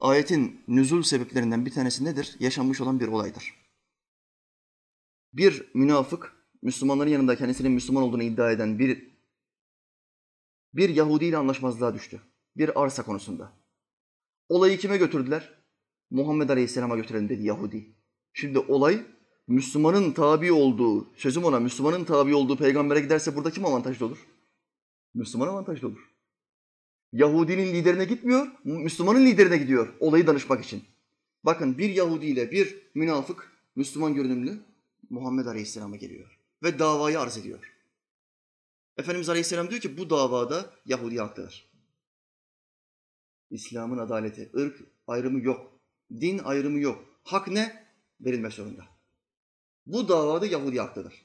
Ayetin 0.00 0.64
nüzul 0.68 1.02
sebeplerinden 1.02 1.66
bir 1.66 1.70
tanesi 1.70 2.04
nedir? 2.04 2.36
Yaşanmış 2.40 2.80
olan 2.80 3.00
bir 3.00 3.08
olaydır. 3.08 3.54
Bir 5.32 5.70
münafık, 5.74 6.32
Müslümanların 6.62 7.10
yanında 7.10 7.36
kendisinin 7.36 7.72
Müslüman 7.72 8.02
olduğunu 8.02 8.22
iddia 8.22 8.52
eden 8.52 8.78
bir 8.78 9.10
bir 10.74 10.88
Yahudi 10.88 11.24
ile 11.24 11.36
anlaşmazlığa 11.36 11.94
düştü. 11.94 12.20
Bir 12.56 12.82
arsa 12.82 13.02
konusunda. 13.02 13.52
Olayı 14.48 14.78
kime 14.78 14.96
götürdüler? 14.96 15.54
Muhammed 16.10 16.48
Aleyhisselam'a 16.48 16.96
götürelim 16.96 17.28
dedi 17.28 17.42
Yahudi. 17.42 17.94
Şimdi 18.32 18.58
olay 18.58 19.06
Müslümanın 19.48 20.12
tabi 20.12 20.52
olduğu, 20.52 21.14
sözüm 21.16 21.44
ona 21.44 21.60
Müslümanın 21.60 22.04
tabi 22.04 22.34
olduğu 22.34 22.56
peygambere 22.56 23.00
giderse 23.00 23.36
burada 23.36 23.50
kim 23.50 23.64
avantajlı 23.64 24.06
olur? 24.06 24.26
Müslüman 25.14 25.48
avantajlı 25.48 25.88
olur. 25.88 26.10
Yahudinin 27.12 27.74
liderine 27.74 28.04
gitmiyor, 28.04 28.46
Müslümanın 28.64 29.26
liderine 29.26 29.56
gidiyor 29.56 29.94
olayı 30.00 30.26
danışmak 30.26 30.64
için. 30.64 30.84
Bakın 31.44 31.78
bir 31.78 31.90
Yahudi 31.90 32.26
ile 32.26 32.50
bir 32.50 32.78
münafık, 32.94 33.52
Müslüman 33.76 34.14
görünümlü 34.14 34.60
Muhammed 35.10 35.46
Aleyhisselam'a 35.46 35.96
geliyor 35.96 36.38
ve 36.62 36.78
davayı 36.78 37.20
arz 37.20 37.38
ediyor. 37.38 37.72
Efendimiz 38.96 39.28
Aleyhisselam 39.28 39.70
diyor 39.70 39.80
ki 39.80 39.98
bu 39.98 40.10
davada 40.10 40.70
Yahudi 40.86 41.18
haklıdır. 41.18 41.69
İslam'ın 43.50 43.98
adaleti, 43.98 44.50
ırk 44.56 44.80
ayrımı 45.06 45.40
yok, 45.40 45.72
din 46.10 46.38
ayrımı 46.38 46.80
yok. 46.80 47.04
Hak 47.24 47.48
ne? 47.48 47.86
Verilmek 48.20 48.52
zorunda. 48.52 48.84
Bu 49.86 50.08
davada 50.08 50.46
Yahudi 50.46 50.80
haklıdır. 50.80 51.24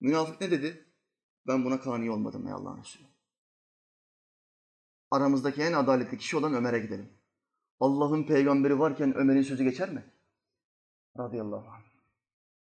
Münafık 0.00 0.40
ne 0.40 0.50
dedi? 0.50 0.84
Ben 1.46 1.64
buna 1.64 1.80
kani 1.80 2.10
olmadım 2.10 2.46
ey 2.46 2.52
Allah'ın 2.52 2.80
Resulü. 2.80 3.02
Aramızdaki 5.10 5.62
en 5.62 5.72
adaletli 5.72 6.18
kişi 6.18 6.36
olan 6.36 6.54
Ömer'e 6.54 6.78
gidelim. 6.78 7.08
Allah'ın 7.80 8.24
peygamberi 8.24 8.78
varken 8.78 9.14
Ömer'in 9.14 9.42
sözü 9.42 9.64
geçer 9.64 9.90
mi? 9.90 10.04
Radıyallahu 11.18 11.68
anh. 11.68 11.84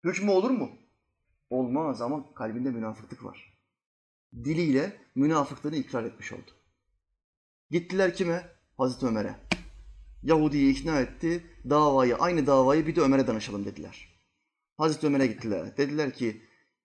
Hükmü 0.04 0.32
olur 0.32 0.50
mu? 0.50 0.70
Olmaz 1.50 2.02
ama 2.02 2.34
kalbinde 2.34 2.72
münafıklık 2.72 3.24
var. 3.24 3.58
Diliyle 4.34 5.02
münafıklığını 5.16 5.76
ikrar 5.76 6.04
etmiş 6.04 6.34
oldu. 6.34 6.52
Gittiler 7.72 8.16
kime? 8.16 8.56
Hazreti 8.78 9.06
Ömer'e. 9.06 9.36
Yahudi'yi 10.24 10.74
ikna 10.74 11.02
etti. 11.02 11.44
Davayı, 11.70 12.16
aynı 12.16 12.48
davayı 12.48 12.88
bir 12.88 12.96
de 12.96 13.02
Ömer'e 13.02 13.28
danışalım 13.28 13.66
dediler. 13.66 14.20
Hazreti 14.78 15.08
Ömer'e 15.08 15.28
gittiler. 15.28 15.78
Dediler 15.78 16.14
ki 16.14 16.42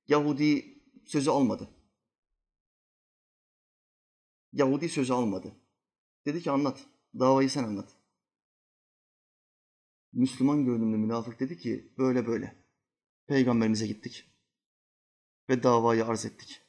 Yahudi 0.09 0.79
sözü 1.07 1.31
almadı. 1.31 1.69
Yahudi 4.53 4.88
sözü 4.88 5.12
almadı. 5.12 5.57
Dedi 6.27 6.43
ki 6.43 6.51
anlat. 6.51 6.87
Davayı 7.19 7.51
sen 7.51 7.64
anlat. 7.64 7.97
Müslüman 10.12 10.64
görünümlü 10.64 10.97
münafık 10.97 11.40
dedi 11.40 11.59
ki 11.59 11.93
böyle 11.99 12.27
böyle. 12.27 12.57
Peygamberimize 13.27 13.87
gittik. 13.87 14.31
Ve 15.49 15.62
davayı 15.62 16.07
arz 16.07 16.27
ettik. 16.27 16.62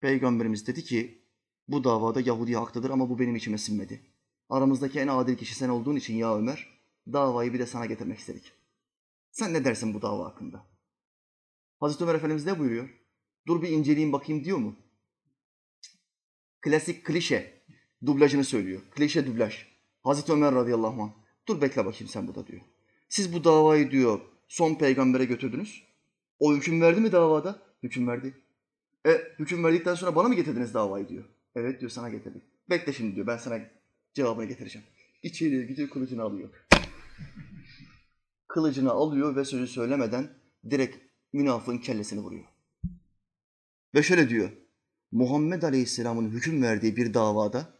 Peygamberimiz 0.00 0.66
dedi 0.66 0.84
ki 0.84 1.21
bu 1.68 1.84
davada 1.84 2.20
Yahudi 2.20 2.54
haklıdır 2.54 2.90
ama 2.90 3.10
bu 3.10 3.18
benim 3.18 3.36
içime 3.36 3.58
sinmedi. 3.58 4.00
Aramızdaki 4.48 5.00
en 5.00 5.08
adil 5.08 5.36
kişi 5.36 5.54
sen 5.54 5.68
olduğun 5.68 5.96
için 5.96 6.14
ya 6.14 6.36
Ömer 6.36 6.68
davayı 7.12 7.52
bir 7.52 7.58
de 7.58 7.66
sana 7.66 7.86
getirmek 7.86 8.18
istedik. 8.18 8.52
Sen 9.30 9.52
ne 9.52 9.64
dersin 9.64 9.94
bu 9.94 10.02
dava 10.02 10.24
hakkında? 10.24 10.66
Hazreti 11.80 12.04
Ömer 12.04 12.14
Efendimiz 12.14 12.46
ne 12.46 12.58
buyuruyor? 12.58 12.88
Dur 13.46 13.62
bir 13.62 13.68
inceleyeyim 13.68 14.12
bakayım 14.12 14.44
diyor 14.44 14.58
mu? 14.58 14.76
Klasik 16.60 17.06
klişe 17.06 17.62
dublajını 18.06 18.44
söylüyor. 18.44 18.82
Klişe 18.90 19.26
dublaj. 19.26 19.66
Hazreti 20.02 20.32
Ömer 20.32 20.54
radıyallahu 20.54 21.02
anh. 21.02 21.12
Dur 21.48 21.60
bekle 21.60 21.84
bakayım 21.84 22.08
sen 22.08 22.28
burada 22.28 22.46
diyor. 22.46 22.60
Siz 23.08 23.32
bu 23.32 23.44
davayı 23.44 23.90
diyor 23.90 24.20
son 24.48 24.74
peygambere 24.74 25.24
götürdünüz. 25.24 25.82
O 26.38 26.54
hüküm 26.54 26.80
verdi 26.80 27.00
mi 27.00 27.12
davada? 27.12 27.62
Hüküm 27.82 28.08
verdi. 28.08 28.42
E 29.06 29.10
hüküm 29.38 29.64
verdikten 29.64 29.94
sonra 29.94 30.16
bana 30.16 30.28
mı 30.28 30.34
getirdiniz 30.34 30.74
davayı 30.74 31.08
diyor. 31.08 31.24
Evet 31.56 31.80
diyor 31.80 31.90
sana 31.90 32.08
getirdik. 32.08 32.42
Bekle 32.70 32.92
şimdi 32.92 33.14
diyor 33.14 33.26
ben 33.26 33.36
sana 33.36 33.60
cevabını 34.14 34.44
getireceğim. 34.44 34.86
İçeriye 35.22 35.66
gidiyor 35.66 35.90
kılıcını 35.90 36.22
alıyor. 36.22 36.48
Kılıcını 38.48 38.90
alıyor 38.90 39.36
ve 39.36 39.44
sözü 39.44 39.66
söylemeden 39.66 40.28
direkt 40.70 40.96
münafığın 41.32 41.78
kellesini 41.78 42.20
vuruyor. 42.20 42.44
Ve 43.94 44.02
şöyle 44.02 44.28
diyor. 44.28 44.50
Muhammed 45.12 45.62
Aleyhisselam'ın 45.62 46.30
hüküm 46.30 46.62
verdiği 46.62 46.96
bir 46.96 47.14
davada 47.14 47.78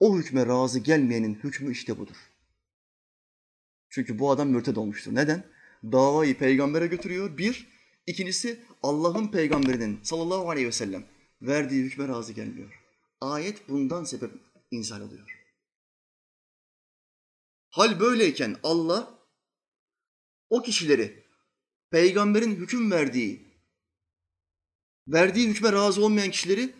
o 0.00 0.18
hükme 0.18 0.46
razı 0.46 0.78
gelmeyenin 0.78 1.34
hükmü 1.34 1.72
işte 1.72 1.98
budur. 1.98 2.16
Çünkü 3.90 4.18
bu 4.18 4.30
adam 4.30 4.48
mürted 4.48 4.76
olmuştur. 4.76 5.14
Neden? 5.14 5.44
Davayı 5.84 6.38
peygambere 6.38 6.86
götürüyor. 6.86 7.38
Bir. 7.38 7.66
İkincisi 8.06 8.60
Allah'ın 8.82 9.28
peygamberinin 9.28 9.98
sallallahu 10.02 10.50
aleyhi 10.50 10.66
ve 10.66 10.72
sellem 10.72 11.04
verdiği 11.42 11.84
hükme 11.84 12.08
razı 12.08 12.32
gelmiyor. 12.32 12.85
Ayet 13.20 13.68
bundan 13.68 14.04
sebep 14.04 14.30
inzal 14.70 15.00
oluyor. 15.00 15.46
Hal 17.70 18.00
böyleyken 18.00 18.56
Allah 18.62 19.14
o 20.50 20.62
kişileri 20.62 21.24
peygamberin 21.90 22.54
hüküm 22.56 22.90
verdiği, 22.90 23.44
verdiği 25.08 25.48
hükme 25.48 25.72
razı 25.72 26.04
olmayan 26.04 26.30
kişileri 26.30 26.74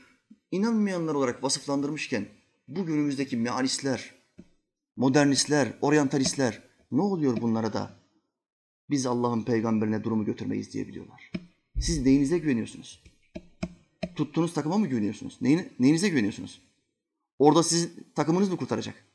inanmayanlar 0.50 1.14
olarak 1.14 1.42
vasıflandırmışken 1.42 2.28
bu 2.68 2.86
günümüzdeki 2.86 3.36
mealistler, 3.36 4.14
modernistler, 4.96 5.78
oryantalistler 5.80 6.62
ne 6.90 7.02
oluyor 7.02 7.40
bunlara 7.40 7.72
da 7.72 7.96
biz 8.90 9.06
Allah'ın 9.06 9.42
peygamberine 9.42 10.04
durumu 10.04 10.24
götürmeyiz 10.24 10.72
diyebiliyorlar. 10.72 11.30
Siz 11.80 12.02
neyinize 12.02 12.38
güveniyorsunuz? 12.38 13.02
Tuttuğunuz 14.15 14.53
takıma 14.53 14.77
mı 14.77 14.87
güveniyorsunuz? 14.87 15.37
Neyine, 15.41 15.69
neyinize 15.79 16.09
güveniyorsunuz? 16.09 16.61
Orada 17.39 17.63
siz 17.63 17.89
takımınız 18.15 18.49
mı 18.49 18.57
kurtaracak? 18.57 19.05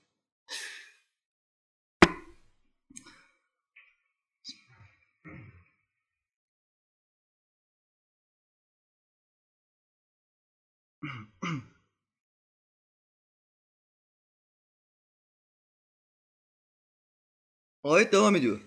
Ayet 17.84 18.12
devam 18.12 18.36
ediyor. 18.36 18.60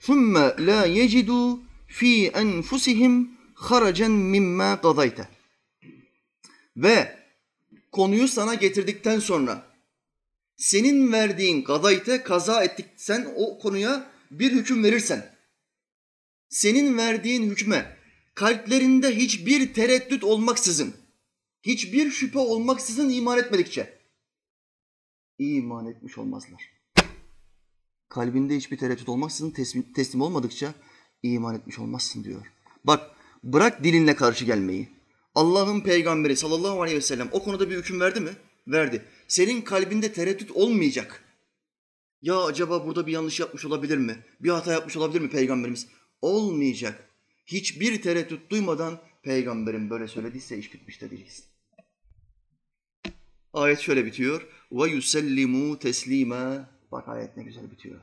ثُمَّ 0.00 0.34
لَا 0.68 0.80
يَجِدُوا 0.98 1.58
ف۪ي 1.88 2.30
أَنْفُسِهِمْ 2.42 3.33
haracen 3.55 4.11
mimma 4.11 4.73
gadayte. 4.73 5.27
Ve 6.77 7.19
konuyu 7.91 8.27
sana 8.27 8.53
getirdikten 8.53 9.19
sonra 9.19 9.75
senin 10.57 11.11
verdiğin 11.11 11.63
gadayte 11.63 12.23
kaza 12.23 12.63
ettik 12.63 12.85
sen 12.95 13.33
o 13.35 13.59
konuya 13.59 14.11
bir 14.31 14.51
hüküm 14.51 14.83
verirsen 14.83 15.35
senin 16.49 16.97
verdiğin 16.97 17.49
hükme 17.49 17.97
kalplerinde 18.35 19.15
hiçbir 19.15 19.73
tereddüt 19.73 20.23
olmaksızın 20.23 20.95
hiçbir 21.63 22.11
şüphe 22.11 22.39
olmaksızın 22.39 23.09
iman 23.09 23.37
etmedikçe 23.39 23.99
iman 25.39 25.87
etmiş 25.87 26.17
olmazlar. 26.17 26.75
Kalbinde 28.09 28.57
hiçbir 28.57 28.77
tereddüt 28.77 29.09
olmaksızın 29.09 29.51
teslim, 29.51 29.93
teslim 29.93 30.21
olmadıkça 30.21 30.73
iman 31.23 31.55
etmiş 31.55 31.79
olmazsın 31.79 32.23
diyor. 32.23 32.51
Bak 32.83 33.14
bırak 33.45 33.83
dilinle 33.83 34.15
karşı 34.15 34.45
gelmeyi. 34.45 34.89
Allah'ın 35.35 35.81
peygamberi 35.81 36.35
sallallahu 36.35 36.81
aleyhi 36.81 36.97
ve 36.97 37.01
sellem 37.01 37.29
o 37.31 37.43
konuda 37.43 37.69
bir 37.69 37.77
hüküm 37.77 37.99
verdi 37.99 38.19
mi? 38.19 38.31
Verdi. 38.67 39.05
Senin 39.27 39.61
kalbinde 39.61 40.13
tereddüt 40.13 40.51
olmayacak. 40.51 41.23
Ya 42.21 42.43
acaba 42.43 42.87
burada 42.87 43.07
bir 43.07 43.11
yanlış 43.11 43.39
yapmış 43.39 43.65
olabilir 43.65 43.97
mi? 43.97 44.17
Bir 44.39 44.49
hata 44.49 44.71
yapmış 44.71 44.97
olabilir 44.97 45.21
mi 45.21 45.29
peygamberimiz? 45.29 45.87
Olmayacak. 46.21 47.09
Hiçbir 47.45 48.01
tereddüt 48.01 48.49
duymadan 48.49 48.99
peygamberin 49.23 49.89
böyle 49.89 50.07
söylediyse 50.07 50.57
iş 50.57 50.73
bitmiştir 50.73 51.09
diyeceksin. 51.09 51.45
Ayet 53.53 53.79
şöyle 53.79 54.05
bitiyor. 54.05 54.47
Ve 54.71 54.89
yusellimu 54.89 55.79
teslima. 55.79 56.69
Bak 56.91 57.07
ayet 57.07 57.37
ne 57.37 57.43
güzel 57.43 57.71
bitiyor. 57.71 58.01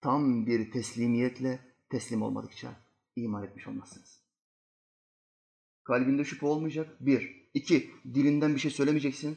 Tam 0.00 0.46
bir 0.46 0.70
teslimiyetle 0.70 1.58
teslim 1.90 2.22
olmadıkça 2.22 2.68
iman 3.16 3.44
etmiş 3.44 3.66
olmazsınız. 3.66 4.15
Kalbinde 5.86 6.24
şüphe 6.24 6.46
olmayacak. 6.46 6.96
Bir. 7.00 7.48
İki. 7.54 7.90
Dilinden 8.14 8.54
bir 8.54 8.60
şey 8.60 8.70
söylemeyeceksin. 8.70 9.36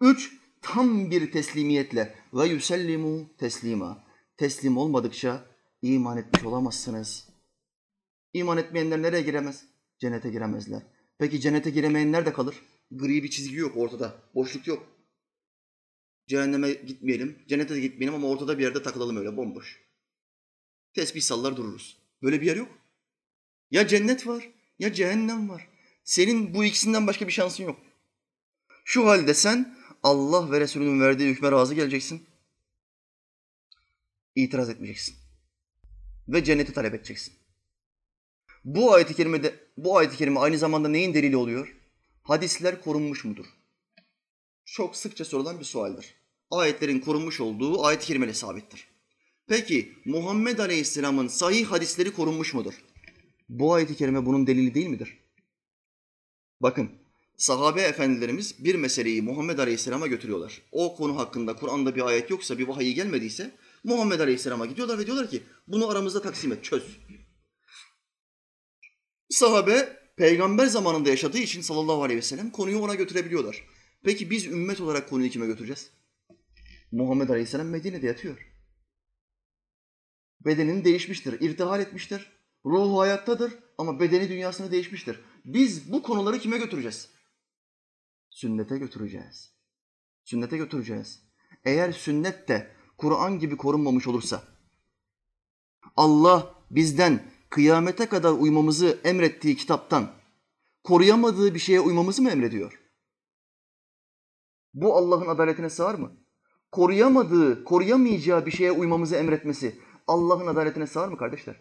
Üç. 0.00 0.32
Tam 0.62 1.10
bir 1.10 1.32
teslimiyetle 1.32 2.14
ve 2.34 2.46
yusellimu 2.46 3.30
teslima. 3.38 4.04
Teslim 4.36 4.76
olmadıkça 4.76 5.46
iman 5.82 6.18
etmiş 6.18 6.44
olamazsınız. 6.44 7.28
İman 8.32 8.58
etmeyenler 8.58 9.02
nereye 9.02 9.22
giremez? 9.22 9.64
Cennete 9.98 10.30
giremezler. 10.30 10.82
Peki 11.18 11.40
cennete 11.40 11.70
giremeyen 11.70 12.12
nerede 12.12 12.32
kalır? 12.32 12.56
Gri 12.90 13.22
bir 13.22 13.30
çizgi 13.30 13.56
yok 13.56 13.76
ortada. 13.76 14.14
Boşluk 14.34 14.66
yok. 14.66 14.86
Cehenneme 16.26 16.72
gitmeyelim, 16.72 17.38
cennete 17.48 17.74
de 17.74 17.80
gitmeyelim 17.80 18.14
ama 18.14 18.28
ortada 18.28 18.58
bir 18.58 18.62
yerde 18.62 18.82
takılalım 18.82 19.16
öyle 19.16 19.36
bomboş. 19.36 19.80
Tesbih 20.94 21.20
sallar 21.20 21.56
dururuz. 21.56 21.98
Böyle 22.22 22.40
bir 22.40 22.46
yer 22.46 22.56
yok. 22.56 22.68
Ya 23.70 23.86
cennet 23.86 24.26
var 24.26 24.50
ya 24.78 24.92
cehennem 24.92 25.48
var. 25.48 25.73
Senin 26.04 26.54
bu 26.54 26.64
ikisinden 26.64 27.06
başka 27.06 27.26
bir 27.26 27.32
şansın 27.32 27.64
yok. 27.64 27.80
Şu 28.84 29.06
halde 29.06 29.34
sen 29.34 29.76
Allah 30.02 30.52
ve 30.52 30.60
Resulünün 30.60 31.00
verdiği 31.00 31.30
hükme 31.30 31.52
razı 31.52 31.74
geleceksin. 31.74 32.26
İtiraz 34.34 34.70
etmeyeceksin. 34.70 35.16
Ve 36.28 36.44
cenneti 36.44 36.72
talep 36.72 36.94
edeceksin. 36.94 37.34
Bu 38.64 38.92
ayet-i 38.94 39.14
kerimede 39.14 39.54
bu 39.76 39.98
ayet-i 39.98 40.16
kerime 40.16 40.40
aynı 40.40 40.58
zamanda 40.58 40.88
neyin 40.88 41.14
delili 41.14 41.36
oluyor? 41.36 41.76
Hadisler 42.22 42.80
korunmuş 42.80 43.24
mudur? 43.24 43.46
Çok 44.64 44.96
sıkça 44.96 45.24
sorulan 45.24 45.60
bir 45.60 45.64
sualdir. 45.64 46.14
Ayetlerin 46.50 47.00
korunmuş 47.00 47.40
olduğu 47.40 47.84
ayet-i 47.84 48.06
kerimeli 48.06 48.34
sabittir. 48.34 48.88
Peki 49.46 49.92
Muhammed 50.04 50.58
Aleyhisselam'ın 50.58 51.28
sahih 51.28 51.66
hadisleri 51.66 52.12
korunmuş 52.12 52.54
mudur? 52.54 52.74
Bu 53.48 53.74
ayet-i 53.74 53.96
kerime 53.96 54.26
bunun 54.26 54.46
delili 54.46 54.74
değil 54.74 54.86
midir? 54.86 55.23
Bakın 56.60 56.90
sahabe 57.36 57.82
efendilerimiz 57.82 58.64
bir 58.64 58.74
meseleyi 58.74 59.22
Muhammed 59.22 59.58
Aleyhisselam'a 59.58 60.06
götürüyorlar. 60.06 60.62
O 60.72 60.96
konu 60.96 61.18
hakkında 61.18 61.56
Kur'an'da 61.56 61.96
bir 61.96 62.02
ayet 62.02 62.30
yoksa, 62.30 62.58
bir 62.58 62.68
vahiy 62.68 62.94
gelmediyse 62.94 63.50
Muhammed 63.84 64.20
Aleyhisselam'a 64.20 64.66
gidiyorlar 64.66 64.98
ve 64.98 65.06
diyorlar 65.06 65.30
ki 65.30 65.42
bunu 65.68 65.88
aramızda 65.88 66.22
taksim 66.22 66.52
et, 66.52 66.64
çöz. 66.64 66.98
Sahabe 69.30 70.04
peygamber 70.16 70.66
zamanında 70.66 71.08
yaşadığı 71.08 71.38
için 71.38 71.60
sallallahu 71.60 72.02
aleyhi 72.02 72.18
ve 72.18 72.22
sellem 72.22 72.50
konuyu 72.50 72.78
ona 72.78 72.94
götürebiliyorlar. 72.94 73.64
Peki 74.02 74.30
biz 74.30 74.46
ümmet 74.46 74.80
olarak 74.80 75.10
konuyu 75.10 75.30
kime 75.30 75.46
götüreceğiz? 75.46 75.90
Muhammed 76.92 77.28
Aleyhisselam 77.28 77.68
Medine'de 77.68 78.06
yatıyor. 78.06 78.48
Bedenin 80.44 80.84
değişmiştir, 80.84 81.40
irtihal 81.40 81.80
etmiştir. 81.80 82.32
Ruhu 82.66 83.00
hayattadır 83.00 83.52
ama 83.78 84.00
bedeni 84.00 84.28
dünyasını 84.28 84.70
değişmiştir. 84.70 85.20
Biz 85.44 85.92
bu 85.92 86.02
konuları 86.02 86.38
kime 86.38 86.58
götüreceğiz? 86.58 87.10
Sünnete 88.30 88.78
götüreceğiz. 88.78 89.54
Sünnete 90.24 90.56
götüreceğiz. 90.56 91.22
Eğer 91.64 91.92
sünnet 91.92 92.48
de 92.48 92.70
Kur'an 92.98 93.38
gibi 93.38 93.56
korunmamış 93.56 94.06
olursa, 94.06 94.42
Allah 95.96 96.54
bizden 96.70 97.22
kıyamete 97.50 98.06
kadar 98.06 98.32
uymamızı 98.32 99.00
emrettiği 99.04 99.56
kitaptan 99.56 100.10
koruyamadığı 100.84 101.54
bir 101.54 101.58
şeye 101.58 101.80
uymamızı 101.80 102.22
mı 102.22 102.30
emrediyor? 102.30 102.80
Bu 104.74 104.96
Allah'ın 104.96 105.28
adaletine 105.28 105.70
sığar 105.70 105.94
mı? 105.94 106.12
Koruyamadığı, 106.72 107.64
koruyamayacağı 107.64 108.46
bir 108.46 108.50
şeye 108.50 108.72
uymamızı 108.72 109.16
emretmesi 109.16 109.78
Allah'ın 110.06 110.46
adaletine 110.46 110.86
sığar 110.86 111.08
mı 111.08 111.16
kardeşler? 111.16 111.60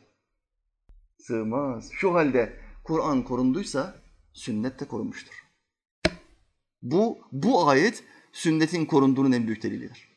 Sığmaz. 1.18 1.90
Şu 1.92 2.14
halde 2.14 2.63
Kur'an 2.84 3.24
korunduysa 3.24 4.02
sünnet 4.34 4.80
de 4.80 4.88
korunmuştur. 4.88 5.34
Bu, 6.82 7.20
bu 7.32 7.68
ayet 7.68 8.04
sünnetin 8.32 8.86
korunduğunun 8.86 9.32
en 9.32 9.48
büyük 9.48 9.64
delilidir. 9.64 10.08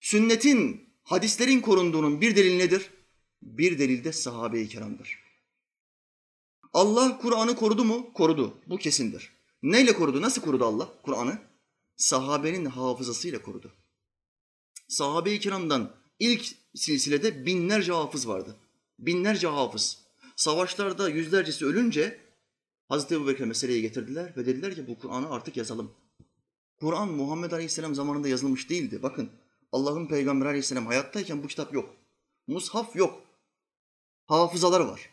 Sünnetin, 0.00 0.88
hadislerin 1.02 1.60
korunduğunun 1.60 2.20
bir 2.20 2.36
delil 2.36 2.56
nedir? 2.56 2.90
Bir 3.42 3.78
delil 3.78 4.04
de 4.04 4.12
sahabe-i 4.12 4.68
kiramdır. 4.68 5.18
Allah 6.72 7.18
Kur'an'ı 7.18 7.56
korudu 7.56 7.84
mu? 7.84 8.12
Korudu. 8.12 8.58
Bu 8.66 8.78
kesindir. 8.78 9.32
Neyle 9.62 9.92
korudu? 9.92 10.22
Nasıl 10.22 10.42
korudu 10.42 10.64
Allah 10.64 10.88
Kur'an'ı? 11.02 11.38
Sahabenin 11.96 12.64
hafızasıyla 12.64 13.42
korudu. 13.42 13.72
Sahabe-i 14.88 15.40
kiramdan 15.40 15.94
ilk 16.18 16.54
silsilede 16.74 17.46
binlerce 17.46 17.92
hafız 17.92 18.28
vardı. 18.28 18.56
Binlerce 18.98 19.46
hafız. 19.46 20.07
Savaşlarda 20.38 21.08
yüzlercesi 21.08 21.66
ölünce 21.66 22.20
Hazreti 22.88 23.14
Ebu 23.14 23.26
Bekir 23.26 23.44
meseleyi 23.44 23.82
getirdiler 23.82 24.32
ve 24.36 24.46
dediler 24.46 24.74
ki 24.74 24.86
bu 24.88 24.98
Kur'an'ı 24.98 25.30
artık 25.30 25.56
yazalım. 25.56 25.90
Kur'an 26.80 27.08
Muhammed 27.08 27.52
Aleyhisselam 27.52 27.94
zamanında 27.94 28.28
yazılmış 28.28 28.70
değildi. 28.70 29.02
Bakın 29.02 29.30
Allah'ın 29.72 30.06
Peygamberi 30.06 30.48
Aleyhisselam 30.48 30.86
hayattayken 30.86 31.42
bu 31.42 31.46
kitap 31.46 31.74
yok. 31.74 31.96
Mushaf 32.46 32.96
yok. 32.96 33.20
Hafızalar 34.26 34.80
var. 34.80 35.10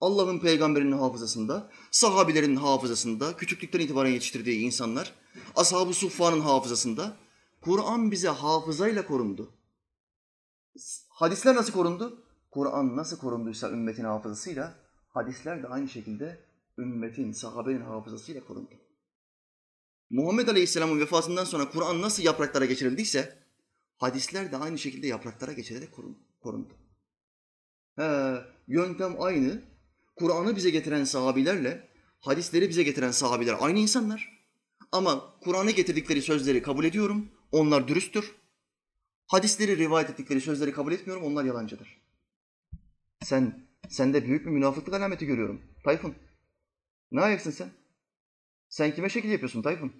Allah'ın 0.00 0.38
peygamberinin 0.38 0.92
hafızasında, 0.92 1.70
sahabilerin 1.90 2.56
hafızasında, 2.56 3.36
küçüklükten 3.36 3.80
itibaren 3.80 4.10
yetiştirdiği 4.10 4.60
insanlar, 4.60 5.12
ashab-ı 5.56 5.94
suffa'nın 5.94 6.40
hafızasında 6.40 7.16
Kur'an 7.60 8.10
bize 8.10 8.28
hafızayla 8.28 9.06
korundu. 9.06 9.52
Hadisler 11.08 11.54
nasıl 11.54 11.72
korundu? 11.72 12.22
Kur'an 12.52 12.96
nasıl 12.96 13.18
korunduysa 13.18 13.70
ümmetin 13.70 14.04
hafızasıyla, 14.04 14.74
hadisler 15.08 15.62
de 15.62 15.68
aynı 15.68 15.88
şekilde 15.88 16.40
ümmetin, 16.78 17.32
sahabenin 17.32 17.80
hafızasıyla 17.80 18.44
korundu. 18.44 18.74
Muhammed 20.10 20.48
Aleyhisselam'ın 20.48 21.00
vefatından 21.00 21.44
sonra 21.44 21.70
Kur'an 21.70 22.02
nasıl 22.02 22.22
yapraklara 22.22 22.64
geçirildiyse, 22.64 23.38
hadisler 23.96 24.52
de 24.52 24.56
aynı 24.56 24.78
şekilde 24.78 25.06
yapraklara 25.06 25.52
geçirerek 25.52 25.88
korundu. 26.42 26.74
He, 27.96 28.36
yöntem 28.68 29.22
aynı. 29.22 29.62
Kur'an'ı 30.16 30.56
bize 30.56 30.70
getiren 30.70 31.04
sahabilerle, 31.04 31.88
hadisleri 32.20 32.68
bize 32.68 32.82
getiren 32.82 33.10
sahabiler 33.10 33.56
aynı 33.60 33.78
insanlar. 33.78 34.46
Ama 34.92 35.38
Kur'an'ı 35.40 35.70
getirdikleri 35.70 36.22
sözleri 36.22 36.62
kabul 36.62 36.84
ediyorum, 36.84 37.28
onlar 37.52 37.88
dürüsttür. 37.88 38.34
Hadisleri 39.26 39.76
rivayet 39.76 40.10
ettikleri 40.10 40.40
sözleri 40.40 40.72
kabul 40.72 40.92
etmiyorum, 40.92 41.24
onlar 41.24 41.44
yalancıdır. 41.44 42.01
Sen, 43.24 43.68
sende 43.88 44.24
büyük 44.26 44.46
bir 44.46 44.50
münafıklık 44.50 44.94
alameti 44.94 45.26
görüyorum. 45.26 45.62
Tayfun, 45.84 46.14
ne 47.10 47.20
ayaksın 47.20 47.50
sen? 47.50 47.70
Sen 48.68 48.94
kime 48.94 49.08
şekil 49.08 49.30
yapıyorsun 49.30 49.62
Tayfun? 49.62 49.92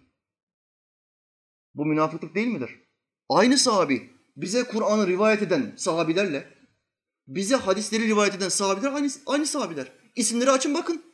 Bu 1.75 1.87
münafıklık 1.87 2.35
değil 2.35 2.47
midir? 2.47 2.81
Aynı 3.29 3.59
sahabi, 3.59 4.11
bize 4.37 4.64
Kur'an'ı 4.64 5.07
rivayet 5.07 5.43
eden 5.43 5.75
sahabilerle, 5.77 6.55
bize 7.27 7.57
hadisleri 7.57 8.09
rivayet 8.09 8.35
eden 8.35 8.49
sahabiler 8.49 8.93
aynı, 8.93 9.11
aynı 9.27 9.47
sahabiler. 9.47 9.93
İsimleri 10.14 10.51
açın 10.51 10.75
bakın. 10.75 11.05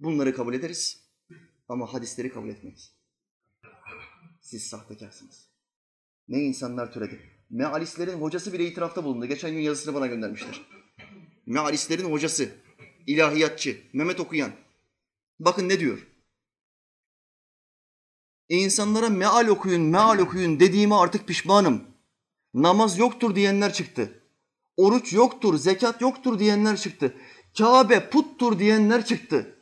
Bunları 0.00 0.34
kabul 0.34 0.54
ederiz 0.54 1.10
ama 1.68 1.94
hadisleri 1.94 2.32
kabul 2.32 2.48
etmeyiz. 2.48 2.94
Siz 4.40 4.66
sahtekarsınız. 4.66 5.48
Ne 6.28 6.38
insanlar 6.42 6.92
türedi. 6.92 7.33
Mealistlerin 7.50 8.20
hocası 8.20 8.52
bile 8.52 8.66
itirafta 8.66 9.04
bulundu. 9.04 9.26
Geçen 9.26 9.50
gün 9.50 9.60
yazısını 9.60 9.94
bana 9.94 10.06
göndermişler. 10.06 10.60
Mealistlerin 11.46 12.10
hocası, 12.10 12.48
ilahiyatçı, 13.06 13.80
Mehmet 13.92 14.20
Okuyan. 14.20 14.50
Bakın 15.40 15.68
ne 15.68 15.80
diyor. 15.80 16.06
İnsanlara 18.48 19.08
meal 19.08 19.46
okuyun, 19.46 19.82
meal 19.82 20.18
okuyun 20.18 20.60
dediğime 20.60 20.94
artık 20.94 21.28
pişmanım. 21.28 21.84
Namaz 22.54 22.98
yoktur 22.98 23.34
diyenler 23.34 23.72
çıktı. 23.72 24.22
Oruç 24.76 25.12
yoktur, 25.12 25.58
zekat 25.58 26.00
yoktur 26.00 26.38
diyenler 26.38 26.76
çıktı. 26.76 27.14
Kabe 27.58 28.10
puttur 28.10 28.58
diyenler 28.58 29.04
çıktı. 29.04 29.58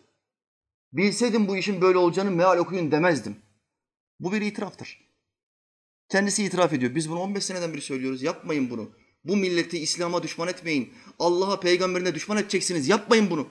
Bilseydim 0.93 1.49
bu 1.49 1.57
işin 1.57 1.81
böyle 1.81 1.99
olacağını 1.99 2.31
meal 2.31 2.59
okuyun 2.59 2.91
demezdim. 2.91 3.37
Bu 4.21 4.33
bir 4.33 4.41
itiraftır. 4.41 5.12
Kendisi 6.13 6.45
itiraf 6.45 6.73
ediyor. 6.73 6.95
Biz 6.95 7.11
bunu 7.11 7.21
15 7.21 7.45
seneden 7.45 7.73
beri 7.73 7.81
söylüyoruz. 7.81 8.23
Yapmayın 8.23 8.71
bunu. 8.71 8.91
Bu 9.25 9.37
milleti 9.37 9.79
İslam'a 9.79 10.23
düşman 10.23 10.49
etmeyin. 10.49 10.93
Allah'a, 11.19 11.61
peygamberine 11.61 12.15
düşman 12.15 12.39
edeceksiniz. 12.39 12.89
Yapmayın 12.89 13.31
bunu. 13.31 13.49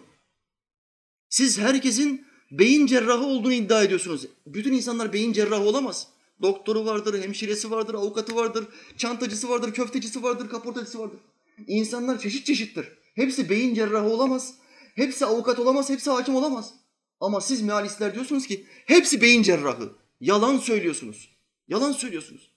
Siz 1.29 1.59
herkesin 1.59 2.25
beyin 2.51 2.85
cerrahı 2.85 3.25
olduğunu 3.25 3.53
iddia 3.53 3.83
ediyorsunuz. 3.83 4.27
Bütün 4.47 4.73
insanlar 4.73 5.13
beyin 5.13 5.33
cerrahı 5.33 5.63
olamaz. 5.63 6.07
Doktoru 6.41 6.85
vardır, 6.85 7.23
hemşiresi 7.23 7.71
vardır, 7.71 7.93
avukatı 7.93 8.35
vardır, 8.35 8.67
çantacısı 8.97 9.49
vardır, 9.49 9.73
köftecisi 9.73 10.23
vardır, 10.23 10.49
kaportacısı 10.49 10.99
vardır. 10.99 11.19
İnsanlar 11.67 12.19
çeşit 12.19 12.45
çeşittir. 12.45 12.87
Hepsi 13.15 13.49
beyin 13.49 13.75
cerrahı 13.75 14.09
olamaz. 14.09 14.53
Hepsi 14.95 15.25
avukat 15.25 15.59
olamaz, 15.59 15.89
hepsi 15.89 16.09
hakim 16.09 16.35
olamaz. 16.35 16.73
Ama 17.19 17.41
siz 17.41 17.61
mealistler 17.61 18.13
diyorsunuz 18.13 18.47
ki 18.47 18.65
hepsi 18.85 19.21
beyin 19.21 19.43
cerrahı. 19.43 19.93
Yalan 20.19 20.57
söylüyorsunuz. 20.57 21.29
Yalan 21.67 21.91
söylüyorsunuz. 21.91 22.50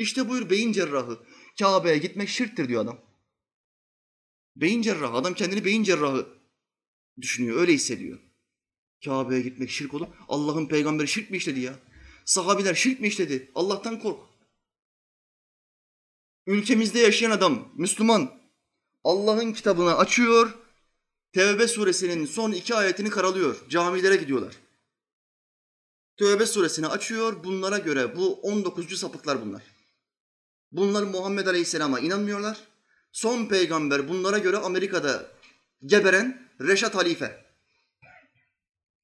İşte 0.00 0.28
buyur 0.28 0.50
beyin 0.50 0.72
cerrahı. 0.72 1.18
Kabe'ye 1.58 1.98
gitmek 1.98 2.28
şirktir 2.28 2.68
diyor 2.68 2.82
adam. 2.82 3.00
Beyin 4.56 4.82
cerrahı. 4.82 5.12
Adam 5.12 5.34
kendini 5.34 5.64
beyin 5.64 5.82
cerrahı 5.82 6.28
düşünüyor. 7.20 7.56
Öyle 7.60 7.72
hissediyor. 7.72 8.18
Kabe'ye 9.04 9.40
gitmek 9.40 9.70
şirk 9.70 9.94
olur. 9.94 10.06
Allah'ın 10.28 10.66
peygamberi 10.66 11.08
şirk 11.08 11.30
mi 11.30 11.36
işledi 11.36 11.60
ya? 11.60 11.78
Sahabiler 12.24 12.74
şirk 12.74 13.00
mi 13.00 13.08
işledi? 13.08 13.50
Allah'tan 13.54 14.00
kork. 14.00 14.20
Ülkemizde 16.46 16.98
yaşayan 16.98 17.30
adam, 17.30 17.68
Müslüman, 17.76 18.40
Allah'ın 19.04 19.52
kitabını 19.52 19.96
açıyor, 19.96 20.58
Tevbe 21.32 21.68
suresinin 21.68 22.26
son 22.26 22.52
iki 22.52 22.74
ayetini 22.74 23.10
karalıyor. 23.10 23.68
Camilere 23.68 24.16
gidiyorlar. 24.16 24.56
Tevbe 26.16 26.46
suresini 26.46 26.86
açıyor. 26.86 27.44
Bunlara 27.44 27.78
göre 27.78 28.16
bu 28.16 28.34
19. 28.34 28.98
sapıklar 28.98 29.42
bunlar. 29.42 29.79
Bunlar 30.72 31.02
Muhammed 31.02 31.46
Aleyhisselam'a 31.46 32.00
inanmıyorlar. 32.00 32.58
Son 33.12 33.46
peygamber 33.46 34.08
bunlara 34.08 34.38
göre 34.38 34.56
Amerika'da 34.56 35.26
geberen 35.86 36.48
Reşat 36.60 36.94
Halife. 36.94 37.44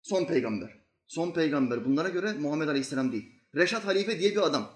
Son 0.03 0.25
peygamber. 0.25 0.79
Son 1.07 1.33
peygamber 1.33 1.85
bunlara 1.85 2.09
göre 2.09 2.33
Muhammed 2.33 2.69
Aleyhisselam 2.69 3.13
değil. 3.13 3.33
Reşat 3.55 3.87
Halife 3.87 4.19
diye 4.19 4.31
bir 4.31 4.47
adam. 4.47 4.73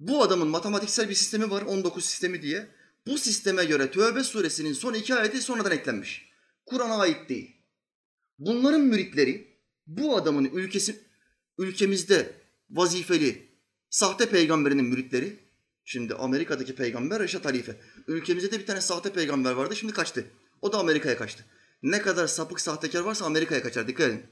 Bu 0.00 0.22
adamın 0.22 0.48
matematiksel 0.48 1.08
bir 1.08 1.14
sistemi 1.14 1.50
var 1.50 1.62
19 1.62 2.04
sistemi 2.04 2.42
diye. 2.42 2.68
Bu 3.06 3.18
sisteme 3.18 3.64
göre 3.64 3.90
Tövbe 3.90 4.24
suresinin 4.24 4.72
son 4.72 4.94
iki 4.94 5.14
ayeti 5.14 5.40
sonradan 5.42 5.72
eklenmiş. 5.72 6.30
Kur'an'a 6.66 6.98
ait 6.98 7.28
değil. 7.28 7.56
Bunların 8.38 8.80
müritleri 8.80 9.58
bu 9.86 10.16
adamın 10.16 10.44
ülkesi 10.44 11.00
ülkemizde 11.58 12.34
vazifeli 12.70 13.47
sahte 13.90 14.28
peygamberinin 14.30 14.84
müritleri 14.84 15.38
şimdi 15.84 16.14
Amerika'daki 16.14 16.74
peygamber 16.74 17.22
Reşat 17.22 17.44
Halife. 17.44 17.80
Ülkemizde 18.06 18.50
de 18.50 18.58
bir 18.58 18.66
tane 18.66 18.80
sahte 18.80 19.12
peygamber 19.12 19.52
vardı 19.52 19.76
şimdi 19.76 19.92
kaçtı. 19.92 20.24
O 20.62 20.72
da 20.72 20.78
Amerika'ya 20.78 21.16
kaçtı. 21.18 21.44
Ne 21.82 22.02
kadar 22.02 22.26
sapık 22.26 22.60
sahtekar 22.60 23.00
varsa 23.00 23.24
Amerika'ya 23.24 23.62
kaçar 23.62 23.88
dikkat 23.88 24.08
edin. 24.08 24.26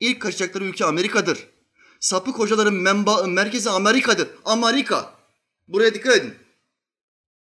İlk 0.00 0.22
kaçacakları 0.22 0.64
ülke 0.64 0.84
Amerika'dır. 0.84 1.48
Sapık 2.00 2.38
hocaların 2.38 2.74
menba 2.74 3.26
merkezi 3.26 3.70
Amerika'dır. 3.70 4.28
Amerika. 4.44 5.14
Buraya 5.68 5.94
dikkat 5.94 6.16
edin. 6.16 6.34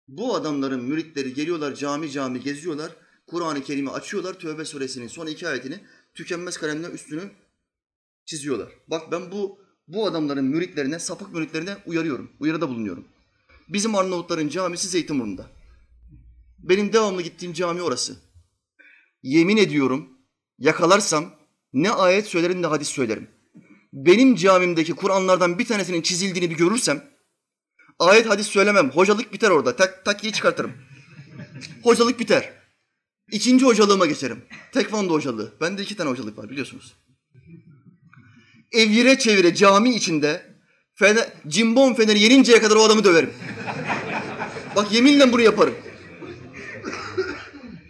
Bu 0.09 0.35
adamların 0.35 0.85
müritleri 0.85 1.35
geliyorlar 1.35 1.75
cami 1.75 2.11
cami 2.11 2.41
geziyorlar. 2.41 2.93
Kur'an-ı 3.27 3.63
Kerim'i 3.63 3.91
açıyorlar. 3.91 4.35
Tövbe 4.35 4.65
suresinin 4.65 5.09
son 5.09 5.27
iki 5.27 5.49
ayetini 5.49 5.81
tükenmez 6.15 6.57
kalemle 6.57 6.87
üstünü 6.87 7.31
çiziyorlar. 8.25 8.73
Bak 8.89 9.13
ben 9.13 9.33
bu 9.33 9.68
bu 9.89 10.07
adamların 10.07 10.45
müritlerine, 10.45 10.99
sapık 10.99 11.35
müritlerine 11.35 11.77
uyarıyorum. 11.87 12.31
Uyarıda 12.41 12.69
bulunuyorum. 12.69 13.05
Bizim 13.69 13.95
Arnavutların 13.95 14.49
camisi 14.49 14.89
Zeytinburnu'nda. 14.89 15.47
Benim 16.59 16.93
devamlı 16.93 17.23
gittiğim 17.23 17.55
cami 17.55 17.83
orası. 17.83 18.17
Yemin 19.23 19.57
ediyorum 19.57 20.09
yakalarsam 20.59 21.31
ne 21.73 21.91
ayet 21.91 22.27
söylerim 22.27 22.63
ne 22.63 22.67
hadis 22.67 22.89
söylerim. 22.89 23.29
Benim 23.93 24.35
camimdeki 24.35 24.93
Kur'anlardan 24.93 25.59
bir 25.59 25.65
tanesinin 25.65 26.03
çizildiğini 26.03 26.51
bir 26.51 26.57
görürsem 26.57 27.05
ayet 27.99 28.29
hadis 28.29 28.47
söylemem. 28.47 28.91
Hocalık 28.91 29.33
biter 29.33 29.51
orada. 29.51 29.77
Tak, 29.77 30.05
takiyi 30.05 30.33
çıkartırım. 30.33 30.73
Hocalık 31.83 32.21
biter. 32.21 32.53
İkinci 33.33 33.65
hocalığıma 33.65 34.07
geçerim. 34.07 34.45
Tekvando 34.73 35.13
hocalığı. 35.13 35.53
Bende 35.61 35.83
iki 35.83 35.97
tane 35.97 36.11
hocalık 36.11 36.39
var 36.39 36.51
biliyorsunuz. 36.51 36.95
Evire 38.73 39.19
çevire 39.19 39.55
cami 39.55 39.95
içinde 39.95 40.43
fener, 40.95 41.29
cimbom 41.49 41.95
feneri 41.95 42.19
yeninceye 42.19 42.61
kadar 42.61 42.77
o 42.77 42.83
adamı 42.83 43.05
döverim. 43.05 43.31
Bak 44.77 44.93
yeminle 44.93 45.33
bunu 45.33 45.43
yaparım. 45.43 45.75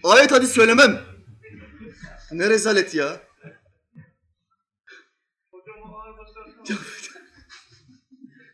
Ayet 0.04 0.32
hadis 0.32 0.50
söylemem. 0.50 1.00
Ne 2.32 2.50
rezalet 2.50 2.94
ya. 2.94 3.20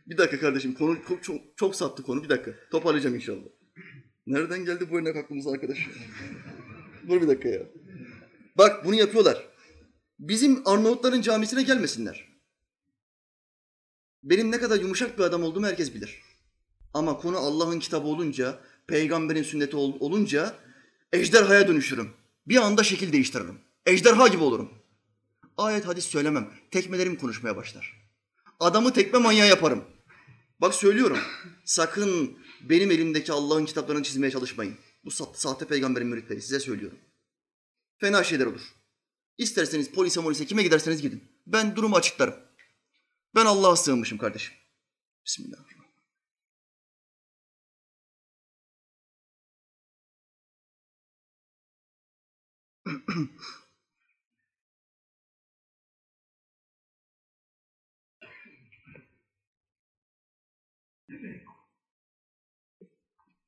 bir 0.07 0.19
dakika 0.19 0.41
kardeşim 0.41 0.75
konu 0.75 0.99
çok, 1.09 1.25
çok, 1.25 1.37
çok 1.57 1.77
sattı 1.77 2.03
konu 2.03 2.23
bir 2.23 2.29
dakika. 2.29 2.51
Toparlayacağım 2.71 3.15
inşallah. 3.15 3.49
Nereden 4.27 4.65
geldi 4.65 4.91
bu 4.91 4.99
örnek 4.99 5.17
aklımıza 5.17 5.51
arkadaş? 5.51 5.79
Dur 7.09 7.23
bir 7.23 7.29
dakika 7.29 7.49
ya. 7.49 7.63
Bak 8.59 8.85
bunu 8.85 8.95
yapıyorlar. 8.95 9.54
Bizim 10.19 10.63
Arnavutların 10.69 11.23
camisine 11.23 11.63
gelmesinler. 11.63 12.29
Benim 14.23 14.51
ne 14.51 14.59
kadar 14.59 14.81
yumuşak 14.81 15.19
bir 15.19 15.23
adam 15.25 15.43
olduğumu 15.43 15.67
herkes 15.67 15.95
bilir. 15.95 16.23
Ama 16.95 17.17
konu 17.19 17.37
Allah'ın 17.39 17.79
kitabı 17.81 18.07
olunca, 18.07 18.61
peygamberin 18.87 19.43
sünneti 19.43 19.77
ol- 19.77 19.97
olunca 20.01 20.55
ejderhaya 21.13 21.69
dönüşürüm. 21.69 22.11
Bir 22.47 22.57
anda 22.57 22.83
şekil 22.83 23.13
değiştiririm. 23.13 23.59
Ejderha 23.87 24.29
gibi 24.29 24.43
olurum. 24.43 24.73
Ayet 25.57 25.87
hadis 25.87 26.05
söylemem. 26.05 26.51
Tekmelerim 26.71 27.17
konuşmaya 27.17 27.57
başlar. 27.57 28.09
Adamı 28.61 28.93
tekme 28.93 29.19
manyağı 29.19 29.49
yaparım. 29.49 29.85
Bak 30.61 30.75
söylüyorum. 30.75 31.19
Sakın 31.65 32.39
benim 32.61 32.91
elimdeki 32.91 33.33
Allah'ın 33.33 33.65
kitaplarını 33.65 34.03
çizmeye 34.03 34.31
çalışmayın. 34.31 34.77
Bu 35.05 35.09
sa- 35.11 35.37
sahte 35.37 35.65
peygamberin 35.65 36.07
müritleri 36.07 36.43
size 36.43 36.61
söylüyorum. 36.61 36.99
Fena 37.99 38.25
şeyler 38.25 38.47
olur. 38.47 38.61
İsterseniz 39.39 39.91
polise 39.91 40.21
molise 40.21 40.47
kime 40.47 40.63
giderseniz 40.63 41.03
gidin. 41.03 41.25
Ben 41.47 41.77
durumu 41.77 41.97
açıklarım. 41.97 42.35
Ben 43.35 43.47
Allah'a 43.47 43.77
sığınmışım 43.77 44.19
kardeşim. 44.19 44.55
Bismillahirrahmanirrahim. 45.27 45.85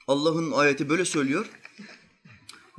Allah'ın 0.06 0.52
ayeti 0.52 0.88
böyle 0.88 1.04
söylüyor. 1.04 1.65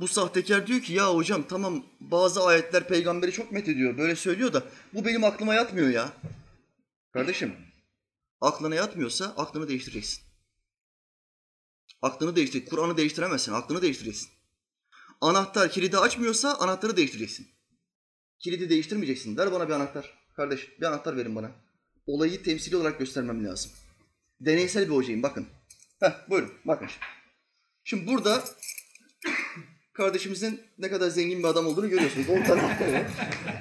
Bu 0.00 0.08
sahtekar 0.08 0.66
diyor 0.66 0.80
ki 0.80 0.92
ya 0.92 1.14
hocam 1.14 1.44
tamam 1.48 1.84
bazı 2.00 2.44
ayetler 2.44 2.88
peygamberi 2.88 3.32
çok 3.32 3.52
methediyor. 3.52 3.98
Böyle 3.98 4.16
söylüyor 4.16 4.52
da 4.52 4.62
bu 4.94 5.04
benim 5.04 5.24
aklıma 5.24 5.54
yatmıyor 5.54 5.88
ya. 5.88 6.12
Kardeşim 7.12 7.56
aklına 8.40 8.74
yatmıyorsa 8.74 9.24
aklını 9.36 9.68
değiştireceksin. 9.68 10.28
Aklını 12.02 12.36
değiştir. 12.36 12.66
Kur'an'ı 12.66 12.96
değiştiremezsin. 12.96 13.52
Aklını 13.52 13.82
değiştireceksin. 13.82 14.28
Anahtar 15.20 15.70
kilidi 15.70 15.98
açmıyorsa 15.98 16.54
anahtarı 16.54 16.96
değiştireceksin. 16.96 17.48
Kilidi 18.38 18.70
değiştirmeyeceksin. 18.70 19.36
Ver 19.36 19.52
bana 19.52 19.68
bir 19.68 19.72
anahtar. 19.72 20.18
Kardeş 20.36 20.80
bir 20.80 20.86
anahtar 20.86 21.16
verin 21.16 21.36
bana. 21.36 21.50
Olayı 22.06 22.42
temsili 22.42 22.76
olarak 22.76 22.98
göstermem 22.98 23.44
lazım. 23.44 23.72
Deneysel 24.40 24.88
bir 24.88 24.94
hocayım 24.94 25.22
bakın. 25.22 25.46
Heh 26.00 26.30
buyurun 26.30 26.52
bakın 26.64 26.86
şimdi. 26.86 27.06
Şimdi 27.84 28.06
burada 28.06 28.44
kardeşimizin 29.98 30.60
ne 30.78 30.90
kadar 30.90 31.08
zengin 31.08 31.38
bir 31.38 31.44
adam 31.44 31.66
olduğunu 31.66 31.90
görüyorsunuz. 31.90 32.28
10 32.28 32.42
tane 32.42 32.62
anahtar 32.62 32.92
var. 32.92 33.02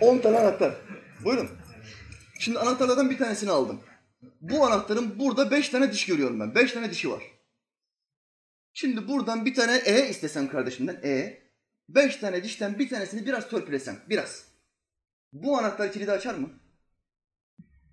10 0.02 0.18
tane 0.18 0.40
anahtar. 0.40 0.76
Buyurun. 1.24 1.50
Şimdi 2.40 2.60
anahtarlardan 2.60 3.10
bir 3.10 3.18
tanesini 3.18 3.52
aldım. 3.52 3.80
Bu 4.42 4.66
anahtarın 4.66 5.20
burada 5.20 5.52
5 5.52 5.70
tane 5.70 5.92
diş 5.92 6.06
görüyorum 6.06 6.40
ben. 6.40 6.56
5 6.56 6.72
tane 6.72 6.92
dişi 6.92 7.12
var. 7.12 7.24
Şimdi 8.74 9.08
buradan 9.08 9.46
bir 9.46 9.56
tane 9.56 9.82
E 9.86 10.10
istesem 10.10 10.50
kardeşimden 10.50 11.00
E. 11.04 11.42
5 11.90 12.16
tane 12.16 12.44
dişten 12.44 12.80
bir 12.80 12.90
tanesini 12.90 13.26
biraz 13.26 13.50
törpülesem. 13.50 14.00
Biraz. 14.10 14.46
Bu 15.34 15.58
anahtar 15.58 15.92
kilidi 15.92 16.12
açar 16.12 16.36
mı? 16.36 16.50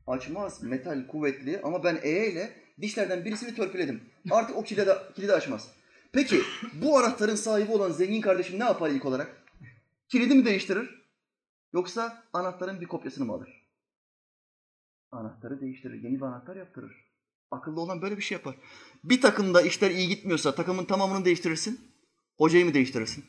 Açmaz. 0.07 0.63
Metal 0.63 1.07
kuvvetli 1.07 1.61
ama 1.63 1.85
ben 1.85 2.01
E 2.03 2.27
ile 2.27 2.53
dişlerden 2.81 3.25
birisini 3.25 3.55
törpüledim. 3.55 4.03
Artık 4.31 4.57
o 4.57 4.63
kilidi, 4.63 4.91
kilidi 5.17 5.33
açmaz. 5.33 5.71
Peki 6.15 6.43
bu 6.73 6.99
anahtarın 6.99 7.35
sahibi 7.35 7.73
olan 7.73 7.91
zengin 7.91 8.21
kardeşim 8.21 8.59
ne 8.59 8.65
yapar 8.65 8.91
ilk 8.91 9.05
olarak? 9.05 9.45
Kilidi 10.09 10.35
mi 10.35 10.45
değiştirir? 10.45 11.05
Yoksa 11.73 12.25
anahtarın 12.33 12.81
bir 12.81 12.87
kopyasını 12.87 13.25
mı 13.25 13.33
alır? 13.33 13.65
Anahtarı 15.13 15.61
değiştirir. 15.61 16.03
Yeni 16.03 16.17
bir 16.17 16.23
anahtar 16.23 16.57
yaptırır. 16.57 16.93
Akıllı 17.51 17.81
olan 17.81 18.03
böyle 18.03 18.17
bir 18.17 18.23
şey 18.23 18.37
yapar. 18.37 18.55
Bir 19.05 19.21
takımda 19.21 19.63
işler 19.63 19.91
iyi 19.91 20.09
gitmiyorsa 20.09 20.55
takımın 20.55 20.85
tamamını 20.85 21.25
değiştirirsin. 21.25 21.81
Hocayı 22.39 22.65
mı 22.65 22.75
değiştirirsin? 22.75 23.25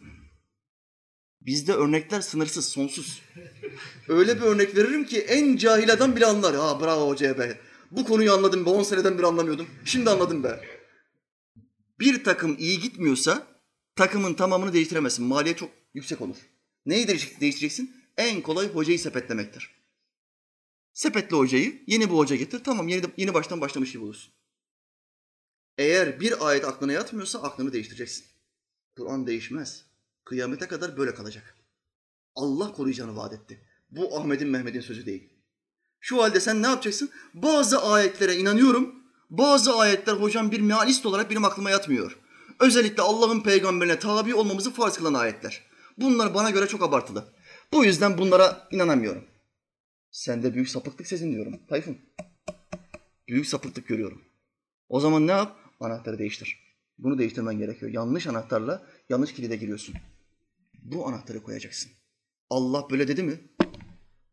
Bizde 1.41 1.73
örnekler 1.73 2.21
sınırsız, 2.21 2.65
sonsuz. 2.69 3.21
Öyle 4.07 4.35
bir 4.35 4.41
örnek 4.41 4.75
veririm 4.75 5.05
ki 5.05 5.21
en 5.21 5.57
cahil 5.57 5.93
adam 5.93 6.15
bile 6.15 6.25
anlar. 6.25 6.55
Ha 6.55 6.81
bravo 6.81 7.07
hocaya 7.07 7.37
be. 7.37 7.59
Bu 7.91 8.05
konuyu 8.05 8.33
anladım 8.33 8.65
be. 8.65 8.69
10 8.69 8.83
seneden 8.83 9.17
beri 9.17 9.25
anlamıyordum. 9.25 9.67
Şimdi 9.85 10.09
anladım 10.09 10.43
be. 10.43 10.74
Bir 11.99 12.23
takım 12.23 12.55
iyi 12.59 12.79
gitmiyorsa 12.79 13.47
takımın 13.95 14.33
tamamını 14.33 14.73
değiştiremezsin. 14.73 15.25
Maliyet 15.25 15.57
çok 15.57 15.71
yüksek 15.93 16.21
olur. 16.21 16.37
Neyi 16.85 17.07
değiş- 17.07 17.39
değiştireceksin? 17.39 17.95
En 18.17 18.41
kolay 18.41 18.73
hocayı 18.73 18.99
sepetlemektir. 18.99 19.75
Sepetle 20.93 21.37
hocayı, 21.37 21.83
yeni 21.87 22.09
bir 22.09 22.15
hoca 22.15 22.35
getir. 22.35 22.63
Tamam 22.63 22.87
yeni, 22.87 23.05
yeni 23.17 23.33
baştan 23.33 23.61
başlamış 23.61 23.91
gibi 23.91 24.03
olursun. 24.03 24.33
Eğer 25.77 26.19
bir 26.19 26.47
ayet 26.47 26.65
aklına 26.65 26.91
yatmıyorsa 26.91 27.41
aklını 27.41 27.73
değiştireceksin. 27.73 28.25
Kur'an 28.97 29.27
değişmez. 29.27 29.85
Kıyamete 30.25 30.67
kadar 30.67 30.97
böyle 30.97 31.13
kalacak. 31.13 31.57
Allah 32.35 32.71
koruyacağını 32.71 33.15
vaat 33.15 33.33
etti. 33.33 33.67
Bu 33.89 34.17
Ahmet'in 34.19 34.49
Mehmet'in 34.49 34.81
sözü 34.81 35.05
değil. 35.05 35.29
Şu 35.99 36.23
halde 36.23 36.39
sen 36.39 36.61
ne 36.63 36.67
yapacaksın? 36.67 37.09
Bazı 37.33 37.81
ayetlere 37.83 38.35
inanıyorum. 38.35 39.04
Bazı 39.37 39.75
ayetler 39.75 40.13
hocam 40.13 40.51
bir 40.51 40.59
mealist 40.59 41.05
olarak 41.05 41.31
benim 41.31 41.45
aklıma 41.45 41.69
yatmıyor. 41.69 42.17
Özellikle 42.59 43.03
Allah'ın 43.03 43.41
peygamberine 43.41 43.99
tabi 43.99 44.35
olmamızı 44.35 44.71
farz 44.71 44.97
kılan 44.97 45.13
ayetler. 45.13 45.61
Bunlar 45.97 46.33
bana 46.33 46.49
göre 46.49 46.67
çok 46.67 46.83
abartılı. 46.83 47.33
Bu 47.73 47.85
yüzden 47.85 48.17
bunlara 48.17 48.67
inanamıyorum. 48.71 49.23
Sende 50.11 50.53
büyük 50.53 50.69
sapıklık 50.69 51.07
sezinliyorum 51.07 51.59
Tayfun. 51.69 51.97
Büyük 53.27 53.47
sapıklık 53.47 53.87
görüyorum. 53.87 54.21
O 54.89 54.99
zaman 54.99 55.27
ne 55.27 55.31
yap? 55.31 55.57
Anahtarı 55.79 56.19
değiştir. 56.19 56.59
Bunu 56.97 57.17
değiştirmen 57.17 57.57
gerekiyor. 57.57 57.91
Yanlış 57.91 58.27
anahtarla 58.27 58.85
yanlış 59.09 59.33
kilide 59.33 59.55
giriyorsun. 59.55 59.95
Bu 60.83 61.07
anahtarı 61.07 61.43
koyacaksın. 61.43 61.91
Allah 62.49 62.89
böyle 62.89 63.07
dedi 63.07 63.23
mi? 63.23 63.39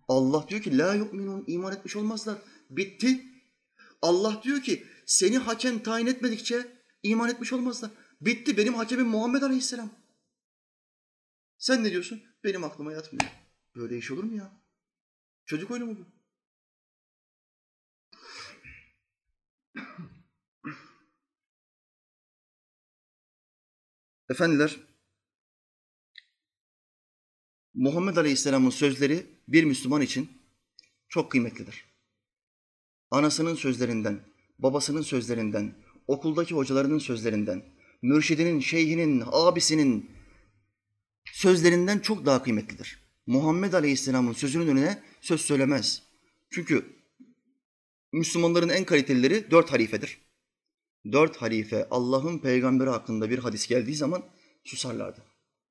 Allah 0.09 0.45
diyor 0.49 0.63
ki 0.63 0.79
la 0.79 0.95
yu'minun 0.95 1.45
iman 1.47 1.73
etmiş 1.73 1.97
olmazlar. 1.97 2.39
Bitti. 2.71 3.23
Allah 4.03 4.41
diyor 4.45 4.63
ki 4.63 4.87
seni 5.07 5.39
hakem 5.39 5.83
tayin 5.83 6.07
etmedikçe 6.07 6.83
iman 7.03 7.31
etmiş 7.31 7.53
olmazlar. 7.53 7.91
Bitti. 8.21 8.57
Benim 8.57 8.75
hakemim 8.75 9.07
Muhammed 9.07 9.43
Aleyhisselam. 9.43 9.91
Sen 11.59 11.85
ne 11.85 11.91
diyorsun? 11.91 12.23
Benim 12.45 12.65
aklıma 12.65 12.93
yatmıyor. 12.93 13.31
Böyle 13.75 13.99
iş 13.99 14.11
olur 14.11 14.25
mu 14.25 14.37
ya? 14.37 14.63
Çocuk 15.45 15.71
oyunu 15.71 15.87
mu 15.87 15.99
bu? 15.99 16.23
Efendiler, 24.31 24.77
Muhammed 27.75 28.17
Aleyhisselam'ın 28.17 28.71
sözleri 28.71 29.27
bir 29.49 29.65
Müslüman 29.65 30.03
için 30.03 30.43
çok 31.09 31.31
kıymetlidir. 31.31 31.85
Anasının 33.11 33.55
sözlerinden, 33.55 34.32
babasının 34.63 35.03
sözlerinden, 35.03 35.75
okuldaki 36.07 36.55
hocalarının 36.55 36.99
sözlerinden, 36.99 37.63
mürşidinin, 38.03 38.61
şeyhinin, 38.61 39.23
abisinin 39.33 40.11
sözlerinden 41.33 41.99
çok 41.99 42.27
daha 42.27 42.43
kıymetlidir. 42.43 43.03
Muhammed 43.27 43.73
Aleyhisselam'ın 43.73 44.33
sözünün 44.33 44.67
önüne 44.67 45.03
söz 45.21 45.41
söylemez. 45.41 46.03
Çünkü 46.51 46.85
Müslümanların 48.13 48.69
en 48.69 48.85
kalitelileri 48.85 49.51
dört 49.51 49.73
halifedir. 49.73 50.19
Dört 51.13 51.37
halife 51.37 51.89
Allah'ın 51.91 52.39
peygamberi 52.39 52.91
hakkında 52.91 53.31
bir 53.31 53.39
hadis 53.39 53.67
geldiği 53.67 53.95
zaman 53.95 54.25
susarlardı. 54.65 55.25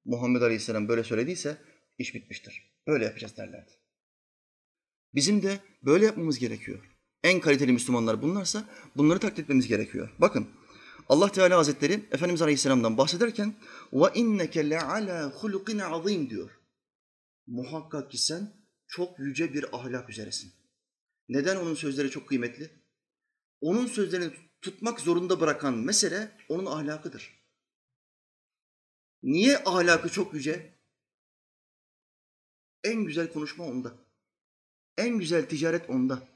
Muhammed 0.06 0.42
Aleyhisselam 0.42 0.88
böyle 0.88 1.04
söylediyse 1.04 1.58
iş 1.98 2.16
bitmiştir. 2.16 2.72
Böyle 2.88 3.06
yapacağız 3.06 3.38
derlerdi. 3.38 3.72
Bizim 5.16 5.44
de 5.44 5.60
böyle 5.84 6.06
yapmamız 6.06 6.40
gerekiyor. 6.40 6.91
En 7.24 7.40
kaliteli 7.40 7.72
Müslümanlar 7.72 8.22
bunlarsa 8.22 8.66
bunları 8.98 9.20
taklit 9.20 9.40
etmemiz 9.40 9.68
gerekiyor. 9.68 10.10
Bakın 10.20 10.48
Allah 11.10 11.32
Teala 11.32 11.58
Hazretleri 11.58 11.94
Efendimiz 12.12 12.42
Aleyhisselam'dan 12.42 12.98
bahsederken 12.98 13.56
ve 13.94 14.06
inneke 14.16 14.70
leala 14.70 15.32
hulukin 15.32 15.80
azim 15.80 16.30
diyor. 16.30 16.50
Muhakkak 17.48 18.12
ki 18.12 18.18
sen 18.18 18.54
çok 18.88 19.20
yüce 19.20 19.54
bir 19.54 19.76
ahlak 19.78 20.10
üzeresin. 20.10 20.54
Neden 21.30 21.56
onun 21.56 21.76
sözleri 21.76 22.10
çok 22.10 22.28
kıymetli? 22.28 22.72
Onun 23.62 23.88
sözlerini 23.88 24.34
tutmak 24.62 25.00
zorunda 25.00 25.40
bırakan 25.40 25.78
mesele 25.78 26.32
onun 26.50 26.66
ahlakıdır. 26.66 27.42
Niye 29.24 29.58
ahlakı 29.58 30.10
çok 30.10 30.34
yüce? 30.34 30.80
En 32.84 33.06
güzel 33.06 33.34
konuşma 33.34 33.66
onda. 33.66 33.94
En 34.98 35.20
güzel 35.20 35.50
ticaret 35.50 35.90
onda. 35.90 36.31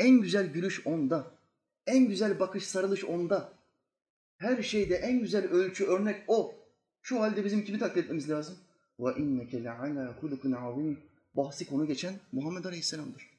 En 0.00 0.20
güzel 0.20 0.52
gülüş 0.52 0.86
onda. 0.86 1.36
En 1.86 2.08
güzel 2.08 2.40
bakış 2.40 2.66
sarılış 2.66 3.04
onda. 3.04 3.52
Her 4.38 4.62
şeyde 4.62 4.94
en 4.94 5.20
güzel 5.20 5.44
ölçü 5.44 5.84
örnek 5.84 6.24
o. 6.28 6.54
Şu 7.02 7.20
halde 7.20 7.44
bizim 7.44 7.64
kimi 7.64 7.78
taklit 7.78 8.04
etmemiz 8.04 8.30
lazım? 8.30 8.58
Ve 9.00 9.14
inneke 9.14 9.64
le'ala 9.64 10.16
hulukun 10.20 10.52
azim. 10.52 11.00
Bahsi 11.34 11.66
konu 11.66 11.86
geçen 11.86 12.14
Muhammed 12.32 12.64
Aleyhisselam'dır. 12.64 13.30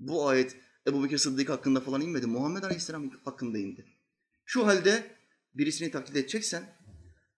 Bu 0.00 0.28
ayet 0.28 0.56
Ebu 0.86 1.04
Bekir 1.04 1.18
Sıddık 1.18 1.48
hakkında 1.48 1.80
falan 1.80 2.00
inmedi. 2.00 2.26
Muhammed 2.26 2.62
Aleyhisselam 2.62 3.10
hakkında 3.24 3.58
indi. 3.58 3.84
Şu 4.44 4.66
halde 4.66 5.06
birisini 5.54 5.90
taklit 5.90 6.16
edeceksen 6.16 6.64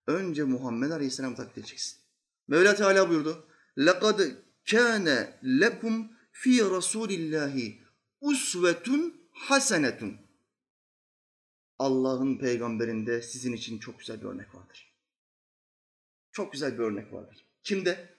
önce 0.07 0.45
Muhammed 0.45 0.91
Aleyhisselam 0.91 1.35
taklit 1.35 1.59
edeceksin. 1.59 1.99
Mevla 2.49 2.75
Teala 2.75 3.09
buyurdu. 3.09 3.47
لَقَدْ 3.77 4.35
كَانَ 4.67 5.07
لَكُمْ 5.43 6.09
ف۪ي 6.33 6.61
رَسُولِ 6.77 7.09
اللّٰهِ 7.09 7.79
usvetun 8.26 9.22
hasenetun. 9.32 10.18
Allah'ın 11.80 12.38
peygamberinde 12.38 13.22
sizin 13.22 13.54
için 13.54 13.80
çok 13.80 14.00
güzel 14.00 14.22
bir 14.22 14.26
örnek 14.26 14.56
vardır. 14.56 14.94
Çok 16.32 16.54
güzel 16.54 16.74
bir 16.74 16.84
örnek 16.84 17.14
vardır. 17.14 17.46
Kimde? 17.64 18.10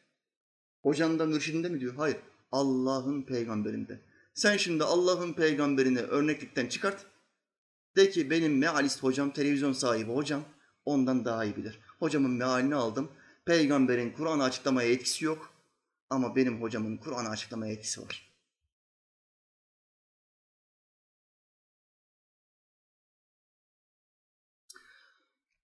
Hocanda, 0.83 1.27
mürşidinde 1.27 1.69
mi 1.69 1.81
diyor? 1.81 1.95
Hayır. 1.95 2.17
Allah'ın 2.53 3.23
peygamberinde. 3.23 4.01
Sen 4.35 4.57
şimdi 4.57 4.85
Allah'ın 4.85 5.33
peygamberini 5.33 6.01
örneklikten 6.01 6.67
çıkart. 6.67 7.07
De 7.97 8.11
ki 8.11 8.31
benim 8.31 8.59
mealist 8.59 9.03
hocam, 9.03 9.31
televizyon 9.31 9.73
sahibi 9.73 10.13
hocam 10.13 10.45
ondan 10.85 11.25
daha 11.25 11.45
iyi 11.45 11.57
bilir. 11.57 11.81
Hocamın 11.99 12.31
mealini 12.31 12.75
aldım. 12.75 13.11
Peygamberin 13.45 14.11
Kur'an'ı 14.11 14.45
açıklamaya 14.45 14.91
etkisi 14.91 15.25
yok. 15.25 15.53
Ama 16.11 16.37
benim 16.37 16.63
hocamın 16.63 16.97
Kur'an'ı 16.97 17.29
açıklamaya 17.29 17.73
etkisi 17.73 18.03
var. 18.03 18.26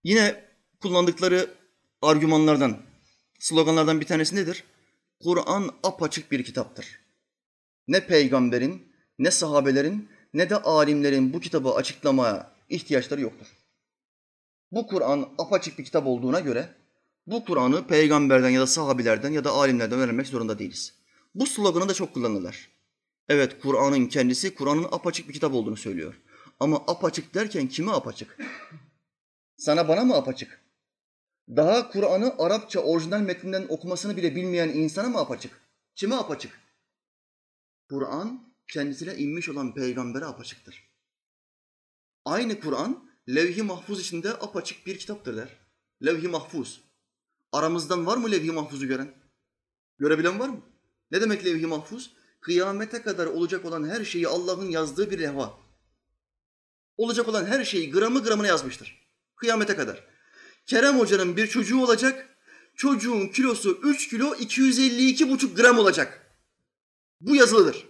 Yine 0.05 0.45
kullandıkları 0.81 1.51
argümanlardan, 2.03 2.79
sloganlardan 3.39 4.01
bir 4.01 4.07
tanesi 4.07 4.37
nedir? 4.37 4.65
Kur'an 5.21 5.71
apaçık 5.83 6.33
bir 6.33 6.45
kitaptır. 6.45 7.01
Ne 7.89 8.07
peygamberin, 8.07 8.93
ne 9.19 9.31
sahabelerin, 9.31 10.09
ne 10.35 10.51
de 10.51 10.57
alimlerin 10.57 11.33
bu 11.33 11.41
kitabı 11.41 11.71
açıklamaya 11.71 12.53
ihtiyaçları 12.69 13.21
yoktur. 13.21 13.47
Bu 14.73 14.87
Kur'an 14.87 15.29
apaçık 15.39 15.79
bir 15.79 15.85
kitap 15.85 16.07
olduğuna 16.07 16.41
göre 16.41 16.69
bu 17.27 17.45
Kur'an'ı 17.45 17.87
peygamberden 17.87 18.51
ya 18.51 18.61
da 18.61 18.67
sahabilerden 18.67 19.33
ya 19.33 19.45
da 19.45 19.51
alimlerden 19.51 19.99
öğrenmek 19.99 20.27
zorunda 20.27 20.59
değiliz. 20.59 20.95
Bu 21.35 21.47
sloganı 21.47 21.89
da 21.89 21.95
çok 21.95 22.15
kullanırlar. 22.15 22.69
Evet 23.29 23.61
Kur'an'ın 23.63 24.07
kendisi 24.07 24.55
Kur'an'ın 24.55 24.87
apaçık 24.93 25.29
bir 25.29 25.35
kitap 25.35 25.55
olduğunu 25.55 25.77
söylüyor. 25.77 26.15
Ama 26.61 26.77
apaçık 26.77 27.35
derken 27.35 27.69
kime 27.69 27.93
apaçık? 27.93 28.39
Sana 29.63 29.89
bana 29.89 30.05
mı 30.05 30.15
apaçık? 30.15 30.61
Daha 31.49 31.91
Kur'an'ı 31.91 32.35
Arapça 32.39 32.81
orijinal 32.81 33.21
metninden 33.21 33.67
okumasını 33.69 34.17
bile 34.17 34.37
bilmeyen 34.37 34.69
insana 34.69 35.09
mı 35.09 35.19
apaçık? 35.19 35.61
Kime 35.95 36.15
apaçık? 36.15 36.61
Kur'an 37.89 38.55
kendisine 38.69 39.15
inmiş 39.15 39.49
olan 39.49 39.75
peygambere 39.75 40.25
apaçıktır. 40.25 40.89
Aynı 42.25 42.61
Kur'an 42.61 43.11
levh-i 43.29 43.63
mahfuz 43.63 44.01
içinde 44.01 44.31
apaçık 44.31 44.87
bir 44.87 44.99
kitaptır 44.99 45.37
der. 45.37 45.49
Levh-i 46.05 46.29
mahfuz. 46.29 46.81
Aramızdan 47.53 48.07
var 48.07 48.17
mı 48.17 48.31
levh-i 48.31 48.53
mahfuzu 48.53 48.87
gören? 48.87 49.15
Görebilen 49.99 50.39
var 50.39 50.49
mı? 50.49 50.61
Ne 51.11 51.21
demek 51.21 51.45
levh-i 51.45 51.67
mahfuz? 51.67 52.13
Kıyamete 52.41 53.03
kadar 53.03 53.27
olacak 53.27 53.65
olan 53.65 53.89
her 53.89 54.05
şeyi 54.05 54.29
Allah'ın 54.29 54.71
yazdığı 54.71 55.11
bir 55.11 55.19
levha. 55.19 55.59
Olacak 56.97 57.29
olan 57.29 57.45
her 57.45 57.65
şeyi 57.65 57.91
gramı 57.91 58.23
gramına 58.23 58.47
yazmıştır. 58.47 59.02
Kıyamete 59.43 59.77
kadar. 59.77 60.05
Kerem 60.67 60.99
Hoca'nın 60.99 61.37
bir 61.37 61.47
çocuğu 61.47 61.83
olacak. 61.83 62.37
Çocuğun 62.77 63.29
kilosu 63.29 63.81
3 63.83 64.09
kilo 64.09 64.35
252,5 64.35 65.55
gram 65.55 65.79
olacak. 65.79 66.37
Bu 67.21 67.37
yazılıdır. 67.37 67.87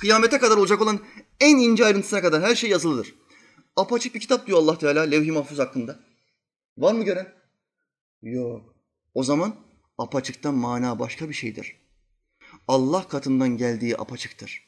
Kıyamete 0.00 0.38
kadar 0.38 0.56
olacak 0.56 0.80
olan 0.80 1.00
en 1.40 1.56
ince 1.56 1.84
ayrıntısına 1.84 2.22
kadar 2.22 2.42
her 2.42 2.54
şey 2.54 2.70
yazılıdır. 2.70 3.14
Apaçık 3.76 4.14
bir 4.14 4.20
kitap 4.20 4.46
diyor 4.46 4.58
Allah 4.58 4.78
Teala 4.78 5.02
levh-i 5.02 5.32
mahfuz 5.32 5.58
hakkında. 5.58 6.00
Var 6.78 6.92
mı 6.92 7.04
gören? 7.04 7.34
Yok. 8.22 8.74
O 9.14 9.22
zaman 9.22 9.56
apaçıktan 9.98 10.54
mana 10.54 10.98
başka 10.98 11.28
bir 11.28 11.34
şeydir. 11.34 11.76
Allah 12.68 13.08
katından 13.08 13.56
geldiği 13.56 13.96
apaçıktır. 13.96 14.64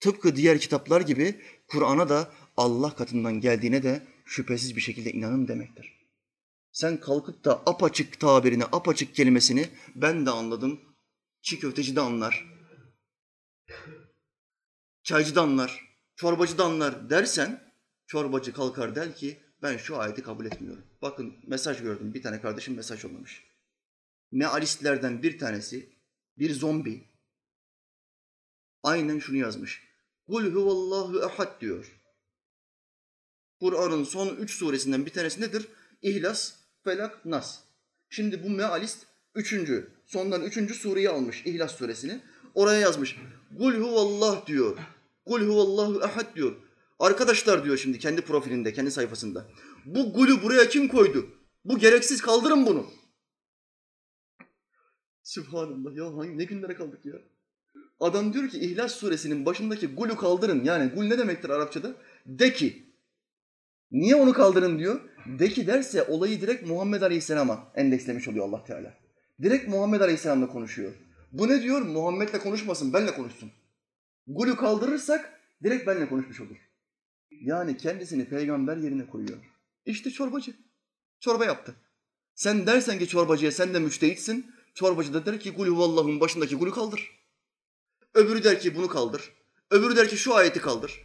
Tıpkı 0.00 0.36
diğer 0.36 0.58
kitaplar 0.58 1.00
gibi 1.00 1.40
Kur'an'a 1.68 2.08
da 2.08 2.32
Allah 2.56 2.94
katından 2.94 3.40
geldiğine 3.40 3.82
de 3.82 4.15
şüphesiz 4.26 4.76
bir 4.76 4.80
şekilde 4.80 5.12
inanın 5.12 5.48
demektir. 5.48 5.96
Sen 6.72 7.00
kalkıp 7.00 7.44
da 7.44 7.62
apaçık 7.66 8.20
tabirini, 8.20 8.64
apaçık 8.64 9.14
kelimesini 9.14 9.68
ben 9.94 10.26
de 10.26 10.30
anladım. 10.30 10.80
Çiğ 11.42 11.58
köfteci 11.58 11.96
de 11.96 12.00
anlar. 12.00 12.46
Çaycı 15.02 15.34
da 15.34 15.42
anlar. 15.42 15.86
Çorbacı 16.16 16.58
da 16.58 16.64
anlar 16.64 17.10
dersen 17.10 17.72
çorbacı 18.06 18.52
kalkar 18.52 18.94
der 18.94 19.16
ki 19.16 19.40
ben 19.62 19.76
şu 19.76 19.98
ayeti 19.98 20.22
kabul 20.22 20.46
etmiyorum. 20.46 20.84
Bakın 21.02 21.36
mesaj 21.46 21.82
gördüm. 21.82 22.14
Bir 22.14 22.22
tane 22.22 22.40
kardeşim 22.40 22.74
mesaj 22.74 23.04
yollamış. 23.04 23.44
Mealistlerden 24.32 25.22
bir 25.22 25.38
tanesi 25.38 25.96
bir 26.38 26.54
zombi 26.54 27.04
aynen 28.82 29.18
şunu 29.18 29.36
yazmış. 29.36 29.82
Kul 30.26 30.52
huvallahu 30.52 31.26
ehad 31.26 31.60
diyor. 31.60 31.95
Kur'an'ın 33.60 34.04
son 34.04 34.36
üç 34.36 34.50
suresinden 34.50 35.06
bir 35.06 35.10
tanesi 35.10 35.40
nedir? 35.40 35.68
İhlas, 36.02 36.52
Felak, 36.84 37.24
Nas. 37.26 37.58
Şimdi 38.10 38.44
bu 38.44 38.50
mealist 38.50 39.06
üçüncü, 39.34 39.90
sondan 40.06 40.42
üçüncü 40.42 40.74
sureyi 40.74 41.10
almış 41.10 41.42
İhlas 41.46 41.76
suresini. 41.76 42.20
Oraya 42.54 42.80
yazmış. 42.80 43.16
Kul 43.58 43.74
huvallah 43.74 44.46
diyor. 44.46 44.78
Kul 45.26 45.40
huvallahu 45.40 46.04
ehad 46.04 46.36
diyor. 46.36 46.56
Arkadaşlar 46.98 47.64
diyor 47.64 47.76
şimdi 47.76 47.98
kendi 47.98 48.20
profilinde, 48.20 48.72
kendi 48.72 48.90
sayfasında. 48.90 49.46
Bu 49.84 50.12
gulü 50.12 50.42
buraya 50.42 50.68
kim 50.68 50.88
koydu? 50.88 51.26
Bu 51.64 51.78
gereksiz 51.78 52.22
kaldırın 52.22 52.66
bunu. 52.66 52.86
Sübhanallah 55.22 55.96
ya 55.96 56.16
hangi 56.16 56.38
ne 56.38 56.44
günlere 56.44 56.74
kaldık 56.74 57.04
ya. 57.04 57.14
Adam 58.00 58.32
diyor 58.32 58.48
ki 58.48 58.58
İhlas 58.58 58.92
suresinin 58.92 59.46
başındaki 59.46 59.86
gulü 59.86 60.16
kaldırın. 60.16 60.64
Yani 60.64 60.90
gul 60.90 61.04
ne 61.04 61.18
demektir 61.18 61.50
Arapçada? 61.50 61.94
De 62.26 62.52
ki. 62.52 62.85
Niye 63.90 64.14
onu 64.14 64.32
kaldırın 64.32 64.78
diyor? 64.78 65.00
De 65.38 65.48
ki 65.48 65.66
derse 65.66 66.02
olayı 66.02 66.40
direkt 66.40 66.66
Muhammed 66.66 67.02
Aleyhisselam'a 67.02 67.72
endekslemiş 67.74 68.28
oluyor 68.28 68.48
Allah 68.48 68.64
Teala. 68.64 68.94
Direkt 69.42 69.68
Muhammed 69.68 70.00
Aleyhisselam'la 70.00 70.48
konuşuyor. 70.48 70.92
Bu 71.32 71.48
ne 71.48 71.62
diyor? 71.62 71.82
Muhammed'le 71.82 72.38
konuşmasın, 72.42 72.92
benle 72.92 73.14
konuşsun. 73.14 73.50
Gulü 74.26 74.56
kaldırırsak 74.56 75.40
direkt 75.64 75.86
benle 75.86 76.08
konuşmuş 76.08 76.40
olur. 76.40 76.56
Yani 77.30 77.76
kendisini 77.76 78.28
peygamber 78.28 78.76
yerine 78.76 79.06
koyuyor. 79.06 79.38
İşte 79.86 80.10
çorbacı. 80.10 80.54
Çorba 81.20 81.44
yaptı. 81.44 81.74
Sen 82.34 82.66
dersen 82.66 82.98
ki 82.98 83.08
çorbacıya 83.08 83.52
sen 83.52 83.74
de 83.74 83.78
müştehitsin. 83.78 84.46
Çorbacı 84.74 85.14
da 85.14 85.26
der 85.26 85.40
ki 85.40 85.50
gulü 85.50 85.70
huvallah'ın 85.70 86.20
başındaki 86.20 86.56
gulü 86.56 86.70
kaldır. 86.70 87.10
Öbürü 88.14 88.44
der 88.44 88.60
ki 88.60 88.76
bunu 88.76 88.88
kaldır. 88.88 89.32
Öbürü 89.70 89.96
der 89.96 90.08
ki 90.08 90.16
şu 90.16 90.34
ayeti 90.34 90.60
kaldır. 90.60 91.02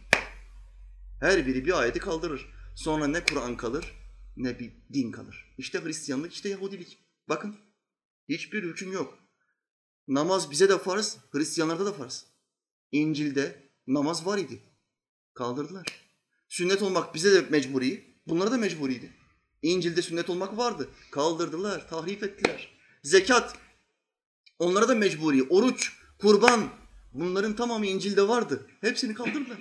Her 1.20 1.46
biri 1.46 1.64
bir 1.64 1.80
ayeti 1.80 1.98
kaldırır. 1.98 2.61
Sonra 2.74 3.06
ne 3.06 3.24
Kur'an 3.24 3.56
kalır 3.56 4.02
ne 4.36 4.58
bir 4.58 4.72
din 4.92 5.12
kalır. 5.12 5.54
İşte 5.58 5.84
Hristiyanlık, 5.84 6.32
işte 6.32 6.48
Yahudilik. 6.48 6.98
Bakın 7.28 7.56
hiçbir 8.28 8.62
hüküm 8.62 8.92
yok. 8.92 9.18
Namaz 10.08 10.50
bize 10.50 10.68
de 10.68 10.78
farz, 10.78 11.18
Hristiyanlarda 11.30 11.86
da 11.86 11.92
farz. 11.92 12.26
İncil'de 12.92 13.70
namaz 13.86 14.26
var 14.26 14.38
idi. 14.38 14.62
Kaldırdılar. 15.34 15.86
Sünnet 16.48 16.82
olmak 16.82 17.14
bize 17.14 17.32
de 17.32 17.50
mecburi, 17.50 18.16
bunlara 18.26 18.50
da 18.50 18.56
mecburiydi. 18.56 19.12
İncil'de 19.62 20.02
sünnet 20.02 20.30
olmak 20.30 20.56
vardı. 20.56 20.88
Kaldırdılar, 21.10 21.88
tahrif 21.88 22.22
ettiler. 22.22 22.78
Zekat, 23.02 23.58
onlara 24.58 24.88
da 24.88 24.94
mecburi. 24.94 25.42
Oruç, 25.42 25.92
kurban, 26.18 26.68
bunların 27.12 27.56
tamamı 27.56 27.86
İncil'de 27.86 28.28
vardı. 28.28 28.66
Hepsini 28.80 29.14
kaldırdılar. 29.14 29.58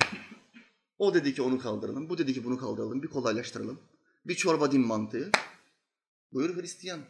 O 1.02 1.14
dedi 1.14 1.34
ki 1.34 1.42
onu 1.42 1.60
kaldıralım, 1.60 2.10
bu 2.10 2.18
dedi 2.18 2.34
ki 2.34 2.44
bunu 2.44 2.58
kaldıralım, 2.58 3.04
bir 3.04 3.08
kolaylaştıralım. 3.08 3.80
Bir 4.26 4.36
çorba 4.36 4.72
din 4.72 4.88
mantığı. 4.88 5.32
Buyur 6.34 6.62
Hristiyan. 6.62 7.02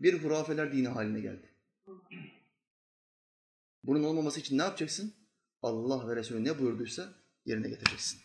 Bir 0.00 0.22
hurafeler 0.22 0.72
dini 0.72 0.88
haline 0.88 1.20
geldi. 1.20 1.54
Bunun 3.84 4.04
olmaması 4.04 4.40
için 4.40 4.58
ne 4.58 4.62
yapacaksın? 4.62 5.14
Allah 5.62 6.08
ve 6.08 6.16
Resulü 6.16 6.44
ne 6.44 6.58
buyurduysa 6.58 7.14
yerine 7.46 7.68
getireceksin. 7.68 8.20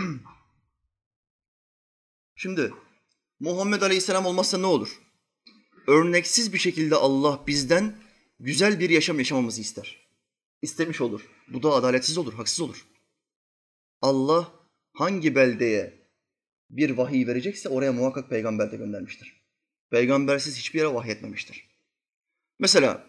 Şimdi 2.36 2.74
Muhammed 3.40 3.82
Aleyhisselam 3.82 4.26
olmazsa 4.26 4.58
ne 4.58 4.66
olur? 4.66 5.02
Örneksiz 5.88 6.54
bir 6.54 6.60
şekilde 6.60 6.96
Allah 6.96 7.44
bizden 7.48 7.96
güzel 8.40 8.80
bir 8.80 8.90
yaşam 8.90 9.18
yaşamamızı 9.18 9.62
ister. 9.62 10.08
İstemiş 10.62 11.02
olur. 11.02 11.30
Bu 11.48 11.64
da 11.64 11.72
adaletsiz 11.72 12.18
olur, 12.18 12.34
haksız 12.34 12.62
olur. 12.62 12.86
Allah 14.02 14.52
hangi 14.94 15.36
beldeye 15.36 16.04
bir 16.70 16.90
vahiy 16.90 17.28
verecekse 17.28 17.70
oraya 17.70 17.94
muhakkak 17.94 18.30
peygamber 18.30 18.72
de 18.72 18.78
göndermiştir. 18.78 19.44
Peygambersiz 19.90 20.58
hiçbir 20.58 20.80
yere 20.80 20.94
vahyetmemiştir. 20.94 21.70
Mesela 22.60 23.08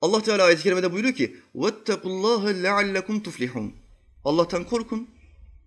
Allah 0.00 0.22
Teala 0.22 0.44
ayet-i 0.44 0.62
kerimede 0.62 0.92
buyuruyor 0.92 1.14
ki: 1.14 1.36
"Vettakullaha 1.54 2.48
leallekum 2.48 3.22
tuflihun." 3.22 3.83
Allah'tan 4.24 4.64
korkun 4.64 5.10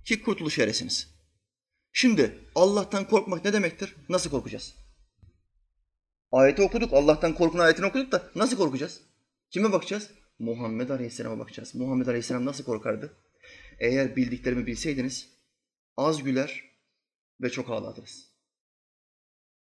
ki 0.05 0.21
kurtuluş 0.21 0.59
eresiniz. 0.59 1.17
Şimdi 1.91 2.39
Allah'tan 2.55 3.07
korkmak 3.07 3.45
ne 3.45 3.53
demektir? 3.53 3.95
Nasıl 4.09 4.29
korkacağız? 4.29 4.75
Ayeti 6.31 6.61
okuduk, 6.61 6.93
Allah'tan 6.93 7.35
korkun 7.35 7.59
ayetini 7.59 7.85
okuduk 7.85 8.11
da 8.11 8.31
nasıl 8.35 8.57
korkacağız? 8.57 9.01
Kime 9.49 9.71
bakacağız? 9.71 10.11
Muhammed 10.39 10.89
Aleyhisselam'a 10.89 11.39
bakacağız. 11.39 11.75
Muhammed 11.75 12.07
Aleyhisselam 12.07 12.45
nasıl 12.45 12.63
korkardı? 12.63 13.17
Eğer 13.79 14.15
bildiklerimi 14.15 14.67
bilseydiniz 14.67 15.29
az 15.97 16.23
güler 16.23 16.63
ve 17.41 17.49
çok 17.49 17.69
ağlardınız. 17.69 18.27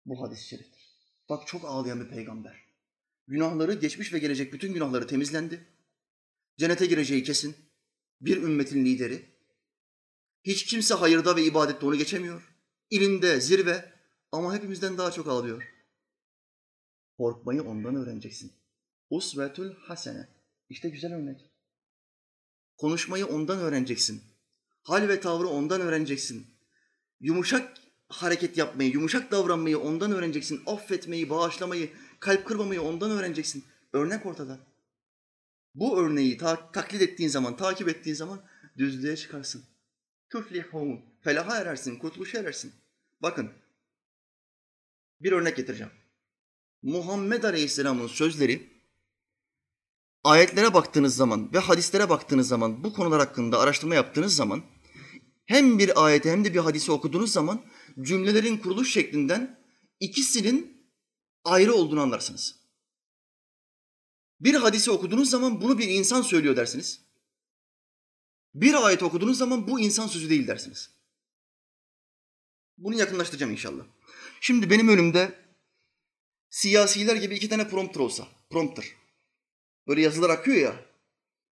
Bu 0.05 0.23
hadis-i 0.23 0.47
şeriftir. 0.47 0.81
Bak 1.29 1.47
çok 1.47 1.65
ağlayan 1.65 1.99
bir 1.99 2.09
peygamber. 2.09 2.65
Günahları, 3.27 3.73
geçmiş 3.73 4.13
ve 4.13 4.19
gelecek 4.19 4.53
bütün 4.53 4.73
günahları 4.73 5.07
temizlendi. 5.07 5.67
Cennete 6.57 6.85
gireceği 6.85 7.23
kesin. 7.23 7.55
Bir 8.21 8.37
ümmetin 8.37 8.85
lideri. 8.85 9.25
Hiç 10.43 10.65
kimse 10.65 10.93
hayırda 10.93 11.35
ve 11.35 11.43
ibadette 11.43 11.85
onu 11.85 11.95
geçemiyor. 11.95 12.55
İlimde 12.89 13.41
zirve 13.41 13.93
ama 14.31 14.55
hepimizden 14.55 14.97
daha 14.97 15.11
çok 15.11 15.27
ağlıyor. 15.27 15.63
Korkmayı 17.17 17.63
ondan 17.63 17.95
öğreneceksin. 17.95 18.51
Usvetül 19.09 19.73
hasene. 19.73 20.27
İşte 20.69 20.89
güzel 20.89 21.13
örnek. 21.13 21.45
Konuşmayı 22.77 23.25
ondan 23.25 23.59
öğreneceksin. 23.59 24.21
Hal 24.83 25.07
ve 25.07 25.19
tavrı 25.19 25.47
ondan 25.47 25.81
öğreneceksin. 25.81 26.47
Yumuşak 27.19 27.77
hareket 28.09 28.57
yapmayı, 28.57 28.91
yumuşak 28.91 29.31
davranmayı 29.31 29.79
ondan 29.79 30.11
öğreneceksin. 30.11 30.61
Affetmeyi, 30.65 31.29
bağışlamayı, 31.29 31.89
kalp 32.19 32.45
kırmamayı 32.45 32.81
ondan 32.81 33.11
öğreneceksin. 33.11 33.63
Örnek 33.93 34.25
ortada. 34.25 34.59
Bu 35.75 35.99
örneği 35.99 36.37
ta- 36.37 36.71
taklit 36.71 37.01
ettiğin 37.01 37.29
zaman, 37.29 37.57
takip 37.57 37.89
ettiğin 37.89 38.15
zaman 38.15 38.43
düzlüğe 38.77 39.17
çıkarsın. 39.17 39.63
Tuflihun. 40.29 41.01
Felaha 41.21 41.57
erersin, 41.57 41.95
kurtuluşa 41.95 42.39
erersin. 42.39 42.73
Bakın, 43.21 43.51
bir 45.21 45.31
örnek 45.31 45.57
getireceğim. 45.57 45.91
Muhammed 46.81 47.43
Aleyhisselam'ın 47.43 48.07
sözleri 48.07 48.69
ayetlere 50.23 50.73
baktığınız 50.73 51.15
zaman 51.15 51.53
ve 51.53 51.59
hadislere 51.59 52.09
baktığınız 52.09 52.47
zaman 52.47 52.83
bu 52.83 52.93
konular 52.93 53.19
hakkında 53.19 53.59
araştırma 53.59 53.95
yaptığınız 53.95 54.35
zaman 54.35 54.63
hem 55.45 55.79
bir 55.79 56.05
ayeti 56.05 56.31
hem 56.31 56.45
de 56.45 56.53
bir 56.53 56.59
hadisi 56.59 56.91
okuduğunuz 56.91 57.31
zaman 57.31 57.65
cümlelerin 58.01 58.57
kuruluş 58.57 58.93
şeklinden 58.93 59.59
ikisinin 59.99 60.87
ayrı 61.43 61.73
olduğunu 61.73 62.01
anlarsınız. 62.01 62.60
Bir 64.41 64.53
hadisi 64.55 64.91
okuduğunuz 64.91 65.29
zaman 65.29 65.61
bunu 65.61 65.79
bir 65.79 65.87
insan 65.87 66.21
söylüyor 66.21 66.55
dersiniz. 66.55 67.01
Bir 68.53 68.85
ayet 68.85 69.03
okuduğunuz 69.03 69.37
zaman 69.37 69.67
bu 69.67 69.79
insan 69.79 70.07
sözü 70.07 70.29
değil 70.29 70.47
dersiniz. 70.47 70.89
Bunu 72.77 72.95
yakınlaştıracağım 72.95 73.51
inşallah. 73.51 73.83
Şimdi 74.41 74.69
benim 74.69 74.87
önümde 74.87 75.39
siyasiler 76.49 77.15
gibi 77.15 77.35
iki 77.35 77.49
tane 77.49 77.69
prompter 77.69 77.99
olsa, 77.99 78.27
prompter. 78.49 78.85
Böyle 79.87 80.01
yazılar 80.01 80.29
akıyor 80.29 80.57
ya. 80.57 80.85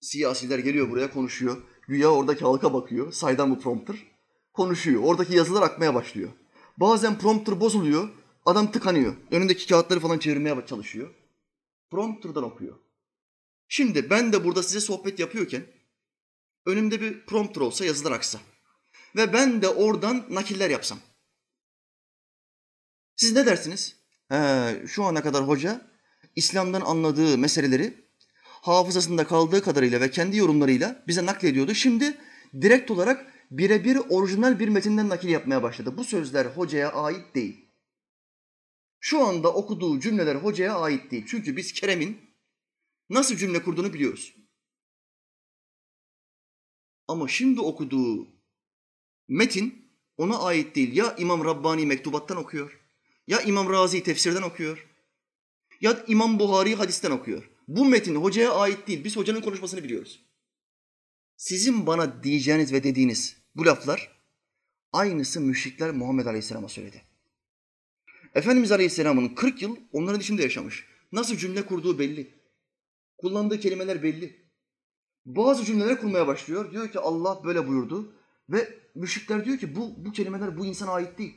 Siyasiler 0.01 0.59
geliyor 0.59 0.91
buraya 0.91 1.11
konuşuyor. 1.11 1.63
Güya 1.89 2.09
oradaki 2.09 2.45
halka 2.45 2.75
bakıyor. 2.75 3.13
Saydam 3.13 3.51
bu 3.51 3.61
prompter. 3.61 3.97
Konuşuyor. 4.53 5.03
Oradaki 5.05 5.35
yazılar 5.35 5.63
akmaya 5.63 5.95
başlıyor. 5.95 6.31
Bazen 6.77 7.19
prompter 7.19 7.61
bozuluyor. 7.61 8.09
Adam 8.45 8.73
tıkanıyor. 8.73 9.17
Önündeki 9.31 9.67
kağıtları 9.67 10.01
falan 10.01 10.19
çevirmeye 10.19 10.67
çalışıyor. 10.67 11.15
Prompter'dan 11.91 12.43
okuyor. 12.43 12.79
Şimdi 13.69 14.11
ben 14.11 14.33
de 14.33 14.45
burada 14.45 14.63
size 14.63 14.81
sohbet 14.81 15.19
yapıyorken 15.19 15.67
önümde 16.67 17.01
bir 17.01 17.27
prompter 17.27 17.61
olsa 17.61 17.85
yazılar 17.85 18.13
aksa 18.13 18.41
ve 19.17 19.33
ben 19.33 19.63
de 19.63 19.69
oradan 19.69 20.27
nakiller 20.31 20.71
yapsam. 20.71 20.99
Siz 23.17 23.33
ne 23.33 23.47
dersiniz? 23.47 23.97
He, 24.29 24.83
şu 24.87 25.05
ana 25.05 25.23
kadar 25.23 25.49
hoca 25.49 25.91
İslam'dan 26.37 26.81
anladığı 26.81 27.39
meseleleri 27.39 28.07
hafızasında 28.45 29.27
kaldığı 29.27 29.63
kadarıyla 29.63 30.01
ve 30.01 30.11
kendi 30.11 30.37
yorumlarıyla 30.37 31.05
bize 31.07 31.27
naklediyordu. 31.27 31.75
Şimdi 31.75 32.19
direkt 32.61 32.91
olarak 32.91 33.33
birebir 33.51 33.99
orijinal 34.09 34.59
bir 34.59 34.69
metinden 34.69 35.09
nakil 35.09 35.29
yapmaya 35.29 35.63
başladı. 35.63 35.97
Bu 35.97 36.05
sözler 36.05 36.47
hocaya 36.47 36.93
ait 36.93 37.35
değil. 37.35 37.66
Şu 39.01 39.25
anda 39.25 39.55
okuduğu 39.55 40.01
cümleler 40.01 40.35
hocaya 40.35 40.79
ait 40.79 41.11
değil. 41.11 41.25
Çünkü 41.29 41.57
biz 41.57 41.73
Kerem'in 41.73 42.21
nasıl 43.11 43.37
cümle 43.37 43.63
kurduğunu 43.63 43.93
biliyoruz. 43.93 44.35
Ama 47.09 47.29
şimdi 47.29 47.61
okuduğu 47.61 48.29
metin 49.29 49.93
ona 50.17 50.39
ait 50.39 50.77
değil. 50.77 50.97
Ya 50.97 51.17
İmam 51.17 51.45
Rabbani 51.45 51.87
mektubattan 51.87 52.37
okuyor, 52.37 52.81
ya 53.27 53.41
İmam 53.41 53.71
Razi 53.71 54.03
tefsirden 54.03 54.43
okuyor, 54.43 54.87
ya 55.81 56.05
İmam 56.09 56.39
Buhari 56.39 56.75
hadisten 56.75 57.11
okuyor. 57.11 57.51
Bu 57.69 57.85
metin 57.85 58.15
hocaya 58.15 58.55
ait 58.55 58.89
değil. 58.89 59.05
Biz 59.05 59.17
hocanın 59.17 59.41
konuşmasını 59.41 59.85
biliyoruz. 59.85 60.27
Sizin 61.37 61.87
bana 61.87 62.23
diyeceğiniz 62.23 62.73
ve 62.73 62.85
dediğiniz 62.85 63.37
bu 63.55 63.67
laflar 63.67 64.21
aynısı 64.93 65.41
müşrikler 65.41 65.91
Muhammed 65.91 66.27
Aleyhisselam'a 66.27 66.69
söyledi. 66.69 67.06
Efendimiz 68.37 68.73
Aleyhisselam'ın 68.73 69.29
40 69.29 69.63
yıl 69.63 69.77
onların 69.93 70.21
içinde 70.21 70.43
yaşamış. 70.43 70.87
Nasıl 71.13 71.37
cümle 71.37 71.67
kurduğu 71.67 71.99
belli. 71.99 72.35
Kullandığı 73.19 73.61
kelimeler 73.61 74.03
belli. 74.03 74.51
Bazı 75.27 75.65
cümleler 75.65 76.01
kurmaya 76.01 76.27
başlıyor. 76.27 76.73
Diyor 76.73 76.93
ki 76.93 76.99
Allah 76.99 77.45
böyle 77.45 77.69
buyurdu. 77.69 78.13
Ve 78.49 78.79
müşrikler 78.95 79.45
diyor 79.45 79.59
ki 79.59 79.77
bu, 79.77 80.05
bu 80.05 80.13
kelimeler 80.13 80.59
bu 80.59 80.67
insana 80.67 80.91
ait 80.91 81.19
değil. 81.19 81.35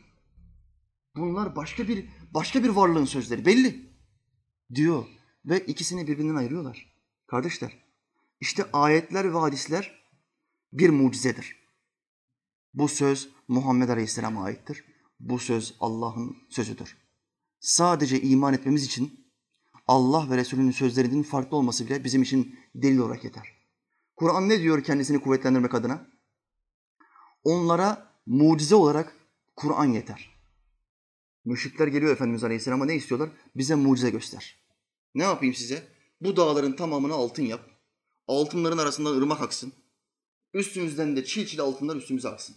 Bunlar 1.15 1.55
başka 1.55 1.87
bir 1.87 2.05
başka 2.31 2.63
bir 2.63 2.69
varlığın 2.69 3.05
sözleri 3.05 3.45
belli. 3.45 3.89
Diyor. 4.75 5.05
Ve 5.45 5.59
ikisini 5.59 6.07
birbirinden 6.07 6.35
ayırıyorlar. 6.35 6.93
Kardeşler, 7.27 7.77
işte 8.39 8.65
ayetler 8.73 9.33
ve 9.33 9.37
hadisler 9.37 10.05
bir 10.73 10.89
mucizedir. 10.89 11.55
Bu 12.73 12.87
söz 12.87 13.29
Muhammed 13.47 13.89
Aleyhisselam'a 13.89 14.43
aittir. 14.43 14.88
Bu 15.19 15.39
söz 15.39 15.75
Allah'ın 15.79 16.37
sözüdür. 16.49 16.97
Sadece 17.59 18.21
iman 18.21 18.53
etmemiz 18.53 18.85
için 18.85 19.31
Allah 19.87 20.29
ve 20.29 20.37
Resulünün 20.37 20.71
sözlerinin 20.71 21.23
farklı 21.23 21.57
olması 21.57 21.85
bile 21.85 22.03
bizim 22.03 22.21
için 22.21 22.59
delil 22.75 22.97
olarak 22.97 23.23
yeter. 23.23 23.47
Kur'an 24.15 24.49
ne 24.49 24.59
diyor 24.59 24.83
kendisini 24.83 25.21
kuvvetlendirmek 25.21 25.73
adına? 25.73 26.07
Onlara 27.43 28.13
mucize 28.25 28.75
olarak 28.75 29.15
Kur'an 29.55 29.85
yeter. 29.85 30.39
Müşrikler 31.45 31.87
geliyor 31.87 32.11
Efendimiz 32.11 32.43
Aleyhisselam'a 32.43 32.85
ne 32.85 32.95
istiyorlar? 32.95 33.29
Bize 33.55 33.75
mucize 33.75 34.09
göster. 34.09 34.55
Ne 35.15 35.23
yapayım 35.23 35.55
size? 35.55 35.87
Bu 36.21 36.35
dağların 36.35 36.75
tamamını 36.75 37.13
altın 37.13 37.43
yap. 37.43 37.69
Altınların 38.27 38.77
arasından 38.77 39.17
ırmak 39.17 39.41
aksın. 39.41 39.73
Üstümüzden 40.53 41.15
de 41.15 41.25
çil 41.25 41.45
çil 41.45 41.61
altınlar 41.61 41.95
üstümüze 41.95 42.29
aksın. 42.29 42.55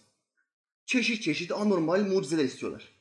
Çeşit 0.87 1.23
çeşit 1.23 1.53
anormal 1.53 2.07
mucizeler 2.07 2.45
istiyorlar. 2.45 2.93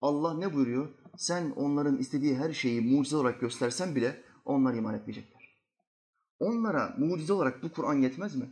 Allah 0.00 0.34
ne 0.34 0.54
buyuruyor? 0.54 0.88
Sen 1.16 1.50
onların 1.50 1.98
istediği 1.98 2.36
her 2.36 2.52
şeyi 2.52 2.80
mucize 2.80 3.16
olarak 3.16 3.40
göstersen 3.40 3.94
bile 3.94 4.22
onlar 4.44 4.74
iman 4.74 4.94
etmeyecekler. 4.94 5.58
Onlara 6.38 6.94
mucize 6.98 7.32
olarak 7.32 7.62
bu 7.62 7.72
Kur'an 7.72 7.94
yetmez 7.94 8.36
mi? 8.36 8.50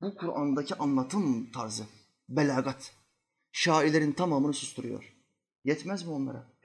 Bu 0.00 0.14
Kur'an'daki 0.14 0.74
anlatım 0.74 1.50
tarzı, 1.50 1.84
belagat, 2.28 2.92
şairlerin 3.52 4.12
tamamını 4.12 4.52
susturuyor. 4.52 5.16
Yetmez 5.64 6.06
mi 6.06 6.10
onlara? 6.10 6.56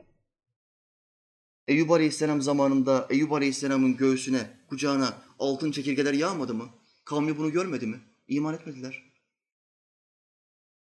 Eyüp 1.67 1.91
Aleyhisselam 1.91 2.41
zamanında 2.41 3.07
Eyüp 3.09 3.31
Aleyhisselam'ın 3.31 3.97
göğsüne, 3.97 4.57
kucağına 4.69 5.13
altın 5.39 5.71
çekirgeler 5.71 6.13
yağmadı 6.13 6.53
mı? 6.53 6.69
Kavmi 7.05 7.37
bunu 7.37 7.51
görmedi 7.51 7.87
mi? 7.87 7.99
İman 8.27 8.53
etmediler. 8.53 9.10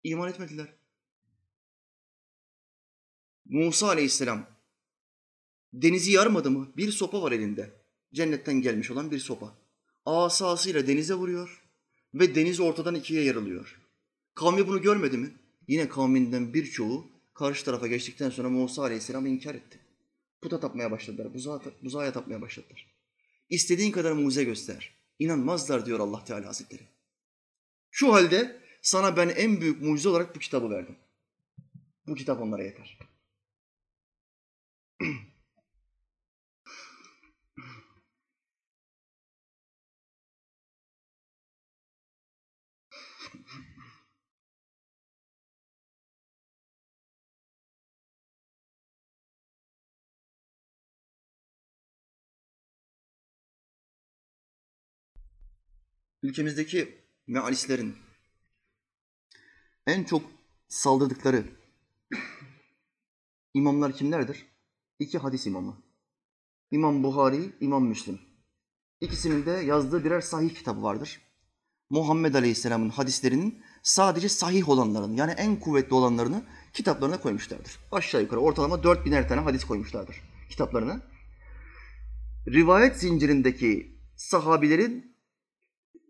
İman 0.04 0.30
etmediler. 0.30 0.74
Musa 3.46 3.88
Aleyhisselam 3.88 4.48
denizi 5.74 6.12
yarmadı 6.12 6.52
mı? 6.52 6.72
Bir 6.78 6.92
sopa 6.92 7.22
var 7.22 7.32
elinde. 7.32 7.70
Cennetten 8.14 8.62
gelmiş 8.62 8.92
olan 8.92 9.12
bir 9.12 9.20
sopa. 9.20 9.58
Asasıyla 10.06 10.88
denize 10.88 11.14
vuruyor. 11.14 11.60
ve 12.14 12.36
deniz 12.36 12.60
ortadan 12.60 12.96
ikiye 12.96 13.24
yarılıyor. 13.24 13.80
Kavmi 14.36 14.68
bunu 14.68 14.82
görmedi 14.82 15.18
mi? 15.18 15.32
Yine 15.68 15.90
kavminden 15.90 16.54
birçoğu 16.54 17.08
karşı 17.34 17.66
tarafa 17.66 17.88
geçtikten 17.88 18.30
sonra 18.30 18.50
Musa 18.50 18.82
Aleyhisselam'ı 18.82 19.30
inkar 19.30 19.56
etti. 19.56 19.80
Puta 20.42 20.60
tapmaya 20.60 20.92
başladılar, 20.92 21.34
buzağa, 21.34 21.62
buzağa 21.84 22.12
tapmaya 22.12 22.42
başladılar. 22.42 22.94
İstediğin 23.50 23.92
kadar 23.92 24.12
mucize 24.12 24.44
göster. 24.44 24.94
İnanmazlar 25.20 25.86
diyor 25.86 26.00
Allah 26.00 26.24
Teala 26.24 26.48
Hazretleri. 26.48 26.84
Şu 27.92 28.14
halde 28.14 28.63
sana 28.84 29.18
ben 29.18 29.30
en 29.30 29.62
büyük 29.62 29.82
mucize 29.82 30.10
olarak 30.10 30.36
bu 30.36 30.40
kitabı 30.40 30.70
verdim. 30.70 30.98
Bu 32.08 32.16
kitap 32.16 32.42
onlara 32.42 32.64
yeter. 32.64 33.00
Ülkemizdeki 56.24 57.04
mealistlerin 57.28 58.13
en 59.88 60.04
çok 60.04 60.22
saldırdıkları 60.68 61.46
imamlar 63.54 63.94
kimlerdir? 63.94 64.46
İki 65.00 65.18
hadis 65.18 65.48
imamı. 65.48 65.78
İmam 66.72 67.04
Buhari, 67.04 67.54
İmam 67.62 67.86
Müslim. 67.86 68.20
İkisinin 69.02 69.46
de 69.46 69.52
yazdığı 69.52 70.04
birer 70.04 70.22
sahih 70.22 70.56
kitabı 70.56 70.84
vardır. 70.84 71.22
Muhammed 71.90 72.34
Aleyhisselam'ın 72.34 72.90
hadislerinin 72.90 73.64
sadece 73.84 74.30
sahih 74.30 74.70
olanlarını 74.70 75.20
yani 75.20 75.32
en 75.32 75.60
kuvvetli 75.60 75.94
olanlarını 75.94 76.44
kitaplarına 76.74 77.22
koymuşlardır. 77.22 77.80
Aşağı 77.92 78.22
yukarı 78.22 78.40
ortalama 78.40 78.76
4000'er 78.76 79.28
tane 79.28 79.42
hadis 79.42 79.64
koymuşlardır 79.64 80.22
kitaplarına. 80.50 81.02
Rivayet 82.48 82.96
zincirindeki 82.98 84.00
sahabilerin 84.16 85.16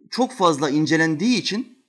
çok 0.09 0.34
fazla 0.34 0.69
incelendiği 0.69 1.38
için 1.38 1.83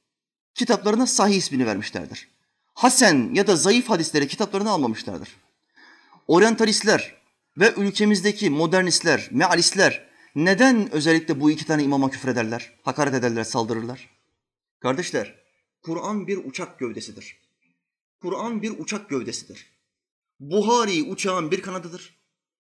kitaplarına 0.55 1.07
sahih 1.07 1.37
ismini 1.37 1.67
vermişlerdir. 1.67 2.29
Hasen 2.75 3.35
ya 3.35 3.47
da 3.47 3.57
zayıf 3.57 3.91
hadisleri 3.91 4.29
kitaplarına 4.29 4.71
almamışlardır. 4.71 5.29
Oryantalistler 6.29 7.15
ve 7.59 7.75
ülkemizdeki 7.77 8.51
modernistler, 8.51 9.29
mealistler 9.31 10.09
neden 10.35 10.93
özellikle 10.93 11.41
bu 11.41 11.51
iki 11.51 11.67
tane 11.67 11.83
imama 11.83 12.11
küfrederler, 12.11 12.73
hakaret 12.83 13.15
ederler, 13.15 13.45
saldırırlar? 13.45 14.11
Kardeşler, 14.81 15.35
Kur'an 15.83 16.27
bir 16.27 16.37
uçak 16.37 16.79
gövdesidir. 16.79 17.37
Kur'an 18.21 18.63
bir 18.63 18.79
uçak 18.79 19.11
gövdesidir. 19.11 19.75
Buhari 20.41 21.03
uçağın 21.03 21.51
bir 21.51 21.63
kanadıdır. 21.63 22.17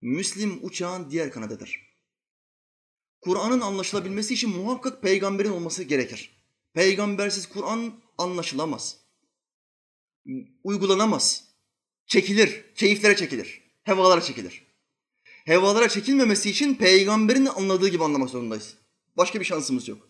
Müslim 0.00 0.58
uçağın 0.62 1.10
diğer 1.10 1.30
kanadıdır. 1.30 1.86
Kur'an'ın 3.20 3.60
anlaşılabilmesi 3.60 4.34
için 4.34 4.50
muhakkak 4.50 5.02
peygamberin 5.02 5.50
olması 5.50 5.82
gerekir. 5.82 6.35
Peygambersiz 6.76 7.46
Kur'an 7.46 7.92
anlaşılamaz. 8.18 8.96
Uygulanamaz. 10.64 11.44
Çekilir, 12.06 12.74
keyiflere 12.74 13.16
çekilir, 13.16 13.62
hevalara 13.82 14.20
çekilir. 14.20 14.66
Hevalara 15.44 15.88
çekilmemesi 15.88 16.50
için 16.50 16.74
peygamberin 16.74 17.46
anladığı 17.46 17.88
gibi 17.88 18.04
anlamak 18.04 18.30
zorundayız. 18.30 18.76
Başka 19.16 19.40
bir 19.40 19.44
şansımız 19.44 19.88
yok. 19.88 20.08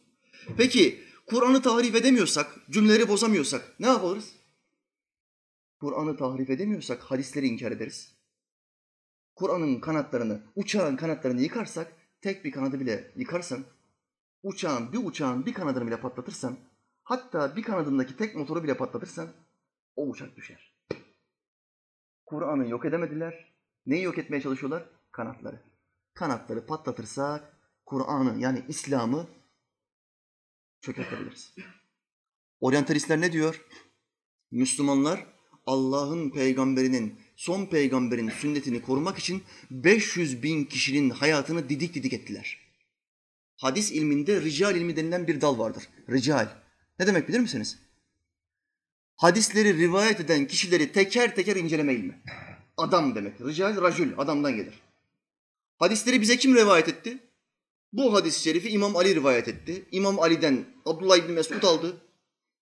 Peki 0.56 1.04
Kur'an'ı 1.26 1.62
tahrif 1.62 1.94
edemiyorsak, 1.94 2.56
cümleleri 2.70 3.08
bozamıyorsak 3.08 3.80
ne 3.80 3.86
yaparız? 3.86 4.32
Kur'an'ı 5.80 6.16
tahrif 6.16 6.50
edemiyorsak 6.50 7.02
hadisleri 7.02 7.46
inkar 7.46 7.72
ederiz. 7.72 8.14
Kur'an'ın 9.34 9.80
kanatlarını, 9.80 10.42
uçağın 10.56 10.96
kanatlarını 10.96 11.42
yıkarsak, 11.42 11.92
tek 12.20 12.44
bir 12.44 12.52
kanadı 12.52 12.80
bile 12.80 13.12
yıkarsan, 13.16 13.64
uçağın 14.42 14.92
bir 14.92 15.06
uçağın 15.06 15.46
bir 15.46 15.54
kanadını 15.54 15.86
bile 15.86 16.00
patlatırsan, 16.00 16.56
hatta 17.02 17.56
bir 17.56 17.62
kanadındaki 17.62 18.16
tek 18.16 18.36
motoru 18.36 18.64
bile 18.64 18.76
patlatırsan, 18.76 19.28
o 19.96 20.08
uçak 20.08 20.36
düşer. 20.36 20.76
Kur'an'ı 22.26 22.68
yok 22.68 22.84
edemediler. 22.84 23.54
Neyi 23.86 24.02
yok 24.02 24.18
etmeye 24.18 24.40
çalışıyorlar? 24.40 24.88
Kanatları. 25.12 25.62
Kanatları 26.14 26.66
patlatırsak 26.66 27.56
Kur'an'ı 27.86 28.40
yani 28.40 28.64
İslam'ı 28.68 29.26
çökertebiliriz. 30.80 31.54
Oryantalistler 32.60 33.20
ne 33.20 33.32
diyor? 33.32 33.64
Müslümanlar 34.50 35.26
Allah'ın 35.66 36.30
peygamberinin, 36.30 37.20
son 37.36 37.66
peygamberin 37.66 38.28
sünnetini 38.28 38.82
korumak 38.82 39.18
için 39.18 39.42
500 39.70 40.42
bin 40.42 40.64
kişinin 40.64 41.10
hayatını 41.10 41.68
didik 41.68 41.94
didik 41.94 42.12
ettiler. 42.12 42.65
Hadis 43.56 43.92
ilminde 43.92 44.40
rical 44.40 44.76
ilmi 44.76 44.96
denilen 44.96 45.26
bir 45.26 45.40
dal 45.40 45.58
vardır. 45.58 45.88
Rical. 46.10 46.48
Ne 46.98 47.06
demek 47.06 47.28
bilir 47.28 47.40
misiniz? 47.40 47.78
Hadisleri 49.16 49.78
rivayet 49.78 50.20
eden 50.20 50.46
kişileri 50.46 50.92
teker 50.92 51.34
teker 51.34 51.56
inceleme 51.56 51.94
ilmi. 51.94 52.22
Adam 52.76 53.14
demek. 53.14 53.40
Rical, 53.40 53.82
racül. 53.82 54.12
Adamdan 54.18 54.56
gelir. 54.56 54.74
Hadisleri 55.78 56.20
bize 56.20 56.36
kim 56.36 56.56
rivayet 56.56 56.88
etti? 56.88 57.18
Bu 57.92 58.14
hadis-i 58.14 58.42
şerifi 58.42 58.68
İmam 58.68 58.96
Ali 58.96 59.14
rivayet 59.14 59.48
etti. 59.48 59.84
İmam 59.92 60.20
Ali'den 60.20 60.64
Abdullah 60.84 61.16
İbni 61.16 61.32
Mesud 61.32 61.62
aldı. 61.62 61.96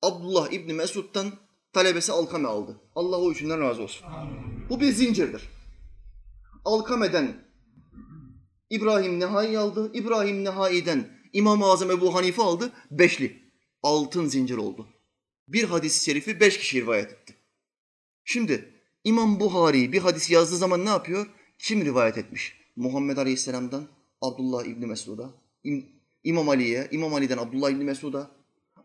Abdullah 0.03 0.53
İbni 0.53 0.73
Mesud'dan 0.73 1.33
talebesi 1.73 2.13
Alkame 2.13 2.49
aldı. 2.49 2.81
Allah 2.95 3.19
o 3.19 3.31
üçünden 3.31 3.61
razı 3.61 3.83
olsun. 3.83 4.07
Amin. 4.07 4.69
Bu 4.71 4.81
bir 4.81 4.93
zincirdir. 4.93 5.43
Alkame'den 6.65 7.45
İbrahim 8.71 9.21
Nehai 9.21 9.59
aldı. 9.59 9.91
İbrahim 9.95 10.45
Nehai'den 10.45 11.09
İmam-ı 11.33 11.67
Azam 11.67 11.91
Ebu 11.91 12.15
Hanife 12.15 12.43
aldı. 12.43 12.73
Beşli. 12.91 13.45
Altın 13.83 14.27
zincir 14.27 14.57
oldu. 14.57 14.89
Bir 15.49 15.65
hadis-i 15.65 16.05
şerifi 16.05 16.41
beş 16.41 16.59
kişi 16.59 16.81
rivayet 16.81 17.13
etti. 17.13 17.35
Şimdi 18.25 18.75
İmam 19.05 19.41
Buhari 19.41 19.93
bir 19.93 19.99
hadis 19.99 20.31
yazdığı 20.31 20.57
zaman 20.57 20.85
ne 20.85 20.89
yapıyor? 20.89 21.27
Kim 21.59 21.85
rivayet 21.85 22.19
etmiş? 22.19 22.61
Muhammed 22.77 23.17
Aleyhisselam'dan 23.17 23.87
Abdullah 24.21 24.65
İbni 24.65 24.87
Mesud'a, 24.87 25.31
İmam 26.25 26.49
Ali'ye, 26.49 26.89
İmam 26.91 27.15
Ali'den 27.15 27.39
Abdullah 27.39 27.71
İbni 27.71 27.85
Mesud'a, 27.85 28.31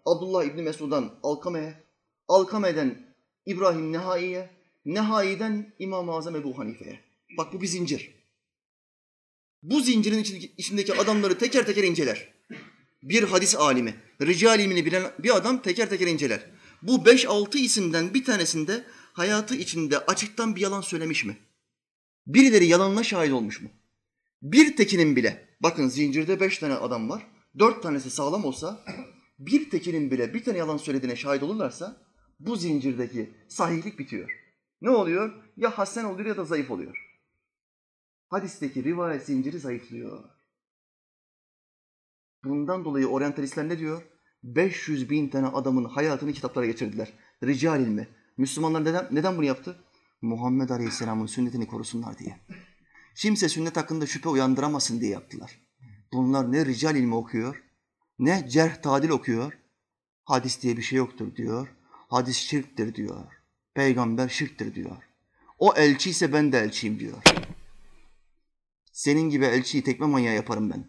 Abdullah 0.06 0.44
İbni 0.44 0.62
Mesud'dan 0.62 1.12
Alkame'ye, 1.24 1.84
Alkame'den 2.28 3.16
İbrahim 3.46 3.92
Nehai'ye, 3.92 4.50
Nehai'den 4.86 5.74
İmam-ı 5.80 6.12
Azam 6.12 6.36
Ebu 6.36 6.58
Hanife'ye. 6.58 7.00
Bak 7.38 7.54
bu 7.54 7.62
bir 7.62 7.68
zincir. 7.68 8.19
Bu 9.64 9.82
zincirin 9.82 10.52
içindeki 10.58 10.94
adamları 10.94 11.38
teker 11.38 11.66
teker 11.66 11.84
inceler. 11.84 12.34
Bir 13.04 13.24
hadis 13.24 13.56
alimi, 13.56 13.96
rical 14.22 14.60
ilmini 14.60 14.86
bilen 14.86 15.12
bir 15.20 15.36
adam 15.36 15.62
teker 15.62 15.90
teker 15.90 16.08
inceler. 16.08 16.46
Bu 16.82 17.06
beş 17.06 17.26
altı 17.26 17.58
isimden 17.58 18.14
bir 18.14 18.26
tanesinde 18.26 18.84
hayatı 19.14 19.56
içinde 19.56 20.00
açıktan 20.00 20.56
bir 20.56 20.62
yalan 20.62 20.82
söylemiş 20.82 21.26
mi? 21.26 21.38
Birileri 22.28 22.68
yalanına 22.68 23.04
şahit 23.04 23.32
olmuş 23.32 23.62
mu? 23.62 23.70
Bir 24.42 24.76
tekinin 24.78 25.16
bile, 25.16 25.48
bakın 25.60 25.88
zincirde 25.88 26.40
beş 26.40 26.58
tane 26.58 26.74
adam 26.74 27.10
var, 27.10 27.28
dört 27.60 27.84
tanesi 27.84 28.10
sağlam 28.10 28.46
olsa, 28.46 28.86
bir 29.40 29.70
tekinin 29.70 30.12
bile 30.12 30.34
bir 30.34 30.44
tane 30.44 30.58
yalan 30.58 30.78
söylediğine 30.78 31.16
şahit 31.16 31.44
olurlarsa, 31.44 32.02
bu 32.40 32.56
zincirdeki 32.56 33.30
sahihlik 33.48 34.00
bitiyor. 34.00 34.32
Ne 34.82 34.90
oluyor? 34.90 35.44
Ya 35.58 35.78
hasen 35.78 36.04
oluyor 36.04 36.28
ya 36.28 36.38
da 36.38 36.46
zayıf 36.46 36.72
oluyor. 36.72 37.09
Hadisteki 38.30 38.84
rivayet 38.84 39.26
zinciri 39.26 39.60
zayıflıyor. 39.60 40.24
Bundan 42.44 42.86
dolayı 42.86 43.08
oryantalistler 43.08 43.70
ne 43.70 43.80
diyor? 43.80 44.02
500 44.44 45.10
bin 45.10 45.30
tane 45.30 45.48
adamın 45.48 45.86
hayatını 45.86 46.34
kitaplara 46.34 46.66
geçirdiler. 46.66 47.14
Rical 47.44 47.82
ilmi. 47.82 48.08
Müslümanlar 48.38 48.86
neden, 48.86 49.08
neden 49.12 49.38
bunu 49.38 49.46
yaptı? 49.46 49.84
Muhammed 50.22 50.70
Aleyhisselam'ın 50.70 51.26
sünnetini 51.26 51.68
korusunlar 51.68 52.18
diye. 52.18 52.40
Kimse 53.16 53.50
sünnet 53.50 53.78
hakkında 53.78 54.06
şüphe 54.06 54.30
uyandıramasın 54.30 55.02
diye 55.02 55.12
yaptılar. 55.12 55.60
Bunlar 56.14 56.52
ne 56.52 56.66
rical 56.66 56.96
ilmi 56.96 57.16
okuyor, 57.16 57.64
ne 58.20 58.50
cerh 58.50 58.82
tadil 58.82 59.10
okuyor. 59.10 59.54
Hadis 60.24 60.62
diye 60.62 60.78
bir 60.78 60.82
şey 60.82 60.98
yoktur 60.98 61.36
diyor. 61.36 61.68
Hadis 62.10 62.38
şirktir 62.38 62.96
diyor. 62.96 63.26
Peygamber 63.74 64.30
şirktir 64.30 64.76
diyor. 64.76 64.98
O 65.58 65.74
elçi 65.76 66.10
ise 66.10 66.34
ben 66.34 66.52
de 66.52 66.60
elçiyim 66.60 67.00
diyor. 67.00 67.24
Senin 69.00 69.30
gibi 69.30 69.46
elçiyi 69.46 69.84
tekme 69.84 70.06
manyağı 70.06 70.36
yaparım 70.36 70.70
ben. 70.70 70.88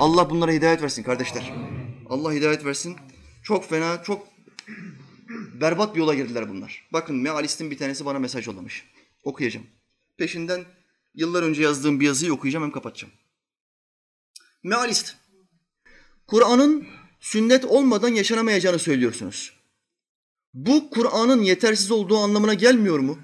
Allah 0.00 0.30
bunlara 0.30 0.52
hidayet 0.52 0.82
versin 0.82 1.02
kardeşler. 1.02 1.52
Allah 2.06 2.32
hidayet 2.32 2.64
versin. 2.64 2.96
Çok 3.42 3.68
fena, 3.68 4.02
çok 4.02 4.28
berbat 5.60 5.94
bir 5.94 6.00
yola 6.00 6.14
girdiler 6.14 6.48
bunlar. 6.48 6.88
Bakın 6.92 7.16
mealistin 7.16 7.70
bir 7.70 7.78
tanesi 7.78 8.04
bana 8.04 8.18
mesaj 8.18 8.46
yollamış. 8.46 8.84
Okuyacağım. 9.24 9.66
Peşinden 10.16 10.64
yıllar 11.14 11.42
önce 11.42 11.62
yazdığım 11.62 12.00
bir 12.00 12.06
yazıyı 12.06 12.32
okuyacağım 12.32 12.64
hem 12.64 12.72
kapatacağım. 12.72 13.14
Mealist. 14.62 15.16
Kur'an'ın 16.26 16.86
sünnet 17.20 17.64
olmadan 17.64 18.08
yaşanamayacağını 18.08 18.78
söylüyorsunuz. 18.78 19.52
Bu 20.54 20.90
Kur'an'ın 20.90 21.42
yetersiz 21.42 21.90
olduğu 21.90 22.18
anlamına 22.18 22.54
gelmiyor 22.54 22.98
mu? 22.98 23.18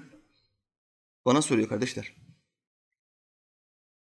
Bana 1.25 1.41
soruyor 1.41 1.69
kardeşler. 1.69 2.24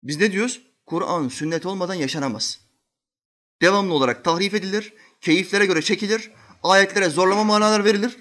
Biz 0.04 0.20
ne 0.20 0.32
diyoruz? 0.32 0.62
Kur'an 0.86 1.28
sünnet 1.28 1.66
olmadan 1.66 1.94
yaşanamaz. 1.94 2.60
Devamlı 3.62 3.94
olarak 3.94 4.24
tahrif 4.24 4.54
edilir, 4.54 4.94
keyiflere 5.22 5.66
göre 5.66 5.82
çekilir, 5.82 6.32
ayetlere 6.64 7.10
zorlama 7.10 7.44
manalar 7.44 7.86
verilir 7.86 8.18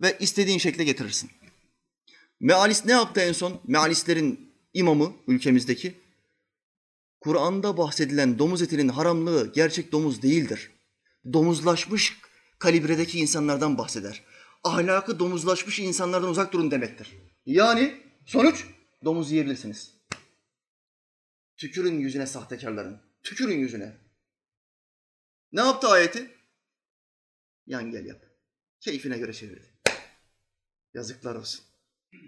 ve 0.00 0.16
istediğin 0.20 0.58
şekle 0.58 0.84
getirirsin. 0.84 1.30
Mealis 2.40 2.84
ne 2.84 2.92
yaptı 2.92 3.20
en 3.20 3.32
son? 3.32 3.60
Mealistlerin 3.66 4.52
imamı 4.74 5.12
ülkemizdeki. 5.26 5.94
Kur'an'da 7.20 7.76
bahsedilen 7.76 8.38
domuz 8.38 8.62
etinin 8.62 8.88
haramlığı 8.88 9.52
gerçek 9.52 9.92
domuz 9.92 10.22
değildir. 10.22 10.70
Domuzlaşmış 11.32 12.18
kalibredeki 12.58 13.18
insanlardan 13.18 13.78
bahseder. 13.78 14.22
Ahlakı 14.64 15.18
domuzlaşmış 15.18 15.78
insanlardan 15.78 16.30
uzak 16.30 16.52
durun 16.52 16.70
demektir. 16.70 17.12
Yani 17.46 17.94
sonuç 18.26 18.66
domuz 19.04 19.30
yiyebilirsiniz. 19.32 19.95
Tükürün 21.56 21.98
yüzüne 21.98 22.26
sahtekarların. 22.26 23.00
Tükürün 23.22 23.58
yüzüne. 23.58 23.96
Ne 25.52 25.60
yaptı 25.60 25.88
ayeti? 25.88 26.30
Yan 27.66 27.90
gel 27.90 28.06
yap. 28.06 28.22
Keyfine 28.80 29.18
göre 29.18 29.32
çevirdi. 29.32 29.72
Yazıklar 30.94 31.34
olsun. 31.34 31.64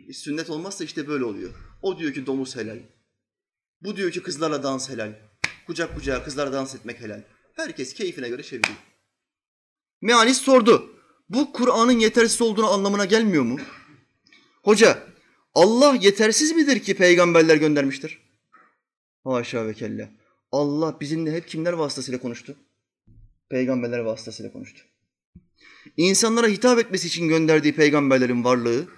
E, 0.08 0.12
sünnet 0.12 0.50
olmazsa 0.50 0.84
işte 0.84 1.08
böyle 1.08 1.24
oluyor. 1.24 1.54
O 1.82 1.98
diyor 1.98 2.14
ki 2.14 2.26
domuz 2.26 2.56
helal. 2.56 2.78
Bu 3.80 3.96
diyor 3.96 4.10
ki 4.10 4.22
kızlarla 4.22 4.62
dans 4.62 4.88
helal. 4.90 5.14
Kucak 5.66 5.94
kucağa 5.94 6.24
kızlarla 6.24 6.52
dans 6.52 6.74
etmek 6.74 7.00
helal. 7.00 7.22
Herkes 7.54 7.94
keyfine 7.94 8.28
göre 8.28 8.42
çeviriyor. 8.42 8.76
Mealist 10.00 10.42
sordu. 10.42 10.94
Bu 11.28 11.52
Kur'an'ın 11.52 11.98
yetersiz 11.98 12.42
olduğunu 12.42 12.70
anlamına 12.70 13.04
gelmiyor 13.04 13.42
mu? 13.42 13.60
Hoca, 14.62 15.06
Allah 15.54 15.94
yetersiz 16.00 16.52
midir 16.52 16.82
ki 16.82 16.96
peygamberler 16.96 17.56
göndermiştir? 17.56 18.27
Haşa 19.32 19.66
ve 19.66 19.74
kella. 19.74 20.08
Allah 20.52 21.00
bizimle 21.00 21.32
hep 21.32 21.48
kimler 21.48 21.72
vasıtasıyla 21.72 22.20
konuştu? 22.20 22.56
Peygamberler 23.48 23.98
vasıtasıyla 23.98 24.52
konuştu. 24.52 24.82
İnsanlara 25.96 26.46
hitap 26.46 26.78
etmesi 26.78 27.06
için 27.06 27.28
gönderdiği 27.28 27.74
peygamberlerin 27.74 28.44
varlığı, 28.44 28.88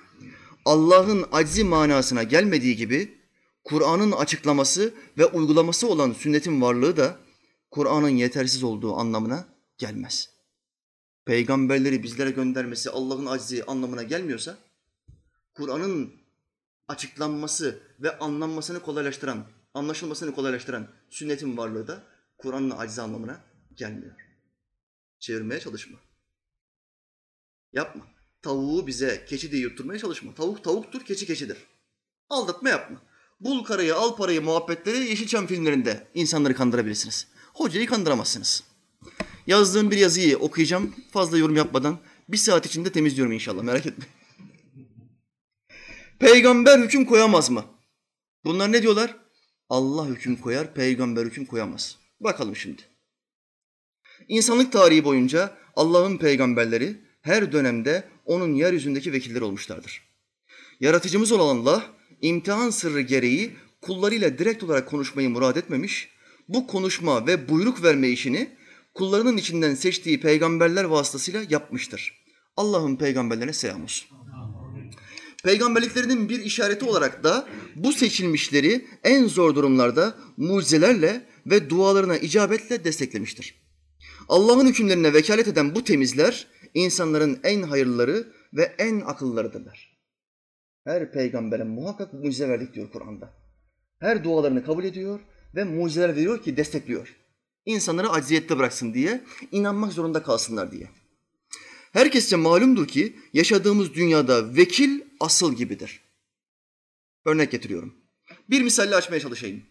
Allah'ın 0.64 1.26
aczi 1.32 1.64
manasına 1.64 2.22
gelmediği 2.22 2.76
gibi 2.76 3.14
Kur'an'ın 3.64 4.12
açıklaması 4.12 4.94
ve 5.18 5.26
uygulaması 5.26 5.88
olan 5.88 6.12
sünnetin 6.12 6.60
varlığı 6.60 6.96
da 6.96 7.16
Kur'an'ın 7.70 8.08
yetersiz 8.08 8.62
olduğu 8.62 8.96
anlamına 8.96 9.48
gelmez. 9.78 10.30
Peygamberleri 11.24 12.02
bizlere 12.02 12.30
göndermesi 12.30 12.90
Allah'ın 12.90 13.26
aczi 13.26 13.64
anlamına 13.64 14.02
gelmiyorsa, 14.02 14.58
Kur'an'ın 15.54 16.12
açıklanması 16.88 17.80
ve 18.00 18.18
anlanmasını 18.18 18.80
kolaylaştıran, 18.80 19.44
anlaşılmasını 19.74 20.34
kolaylaştıran 20.34 20.88
sünnetin 21.10 21.56
varlığı 21.56 21.88
da 21.88 22.02
Kur'an'ın 22.38 22.70
aczi 22.70 23.02
anlamına 23.02 23.40
gelmiyor. 23.74 24.12
Çevirmeye 25.18 25.60
çalışma. 25.60 25.98
Yapma. 27.72 28.06
Tavuğu 28.42 28.86
bize 28.86 29.24
keçi 29.28 29.52
diye 29.52 29.62
yutturmaya 29.62 29.98
çalışma. 29.98 30.34
Tavuk 30.34 30.64
tavuktur, 30.64 31.04
keçi 31.04 31.26
keçidir. 31.26 31.58
Aldatma 32.28 32.68
yapma. 32.68 33.02
Bul 33.40 33.64
karayı, 33.64 33.94
al 33.94 34.16
parayı 34.16 34.42
muhabbetleri 34.42 35.08
Yeşilçam 35.08 35.46
filmlerinde 35.46 36.06
insanları 36.14 36.54
kandırabilirsiniz. 36.54 37.26
Hocayı 37.54 37.86
kandıramazsınız. 37.86 38.64
Yazdığım 39.46 39.90
bir 39.90 39.96
yazıyı 39.96 40.38
okuyacağım 40.38 40.94
fazla 41.10 41.38
yorum 41.38 41.56
yapmadan. 41.56 41.98
Bir 42.28 42.36
saat 42.36 42.66
içinde 42.66 42.92
temizliyorum 42.92 43.32
inşallah 43.32 43.62
merak 43.62 43.86
etme. 43.86 44.04
Peygamber 46.18 46.78
hüküm 46.78 47.04
koyamaz 47.04 47.50
mı? 47.50 47.64
Bunlar 48.44 48.72
ne 48.72 48.82
diyorlar? 48.82 49.16
Allah 49.70 50.06
hüküm 50.06 50.36
koyar, 50.36 50.74
peygamber 50.74 51.26
hüküm 51.26 51.44
koyamaz. 51.44 51.96
Bakalım 52.20 52.56
şimdi. 52.56 52.82
İnsanlık 54.28 54.72
tarihi 54.72 55.04
boyunca 55.04 55.56
Allah'ın 55.76 56.18
peygamberleri 56.18 56.96
her 57.22 57.52
dönemde 57.52 58.04
onun 58.24 58.54
yeryüzündeki 58.54 59.12
vekilleri 59.12 59.44
olmuşlardır. 59.44 60.02
Yaratıcımız 60.80 61.32
olan 61.32 61.56
Allah 61.56 61.84
imtihan 62.22 62.70
sırrı 62.70 63.00
gereği 63.00 63.56
kullarıyla 63.80 64.38
direkt 64.38 64.62
olarak 64.62 64.88
konuşmayı 64.88 65.30
murad 65.30 65.56
etmemiş, 65.56 66.08
bu 66.48 66.66
konuşma 66.66 67.26
ve 67.26 67.48
buyruk 67.48 67.82
verme 67.82 68.08
işini 68.08 68.56
kullarının 68.94 69.36
içinden 69.36 69.74
seçtiği 69.74 70.20
peygamberler 70.20 70.84
vasıtasıyla 70.84 71.42
yapmıştır. 71.50 72.24
Allah'ın 72.56 72.96
peygamberlerine 72.96 73.52
selam 73.52 73.84
olsun. 73.84 74.19
Peygamberliklerinin 75.44 76.28
bir 76.28 76.44
işareti 76.44 76.84
olarak 76.84 77.24
da 77.24 77.48
bu 77.76 77.92
seçilmişleri 77.92 78.86
en 79.04 79.26
zor 79.26 79.54
durumlarda 79.54 80.14
mucizelerle 80.36 81.26
ve 81.46 81.70
dualarına 81.70 82.16
icabetle 82.16 82.84
desteklemiştir. 82.84 83.54
Allah'ın 84.28 84.66
hükümlerine 84.66 85.14
vekalet 85.14 85.48
eden 85.48 85.74
bu 85.74 85.84
temizler 85.84 86.46
insanların 86.74 87.40
en 87.44 87.62
hayırlıları 87.62 88.26
ve 88.52 88.74
en 88.78 89.00
akıllılarıdırlar. 89.00 90.00
Her 90.84 91.12
peygambere 91.12 91.64
muhakkak 91.64 92.12
mucize 92.12 92.48
verdik 92.48 92.74
diyor 92.74 92.90
Kur'an'da. 92.92 93.32
Her 93.98 94.24
dualarını 94.24 94.64
kabul 94.64 94.84
ediyor 94.84 95.20
ve 95.54 95.64
mucizeler 95.64 96.16
veriyor 96.16 96.42
ki 96.42 96.56
destekliyor. 96.56 97.16
İnsanları 97.64 98.10
acziyette 98.10 98.58
bıraksın 98.58 98.94
diye, 98.94 99.24
inanmak 99.52 99.92
zorunda 99.92 100.22
kalsınlar 100.22 100.72
diye. 100.72 100.88
Herkesçe 101.90 102.36
malumdur 102.36 102.88
ki 102.88 103.16
yaşadığımız 103.32 103.94
dünyada 103.94 104.56
vekil 104.56 105.00
asıl 105.20 105.54
gibidir. 105.54 106.00
Örnek 107.24 107.50
getiriyorum. 107.50 107.94
Bir 108.50 108.62
misalle 108.62 108.96
açmaya 108.96 109.20
çalışayım. 109.20 109.62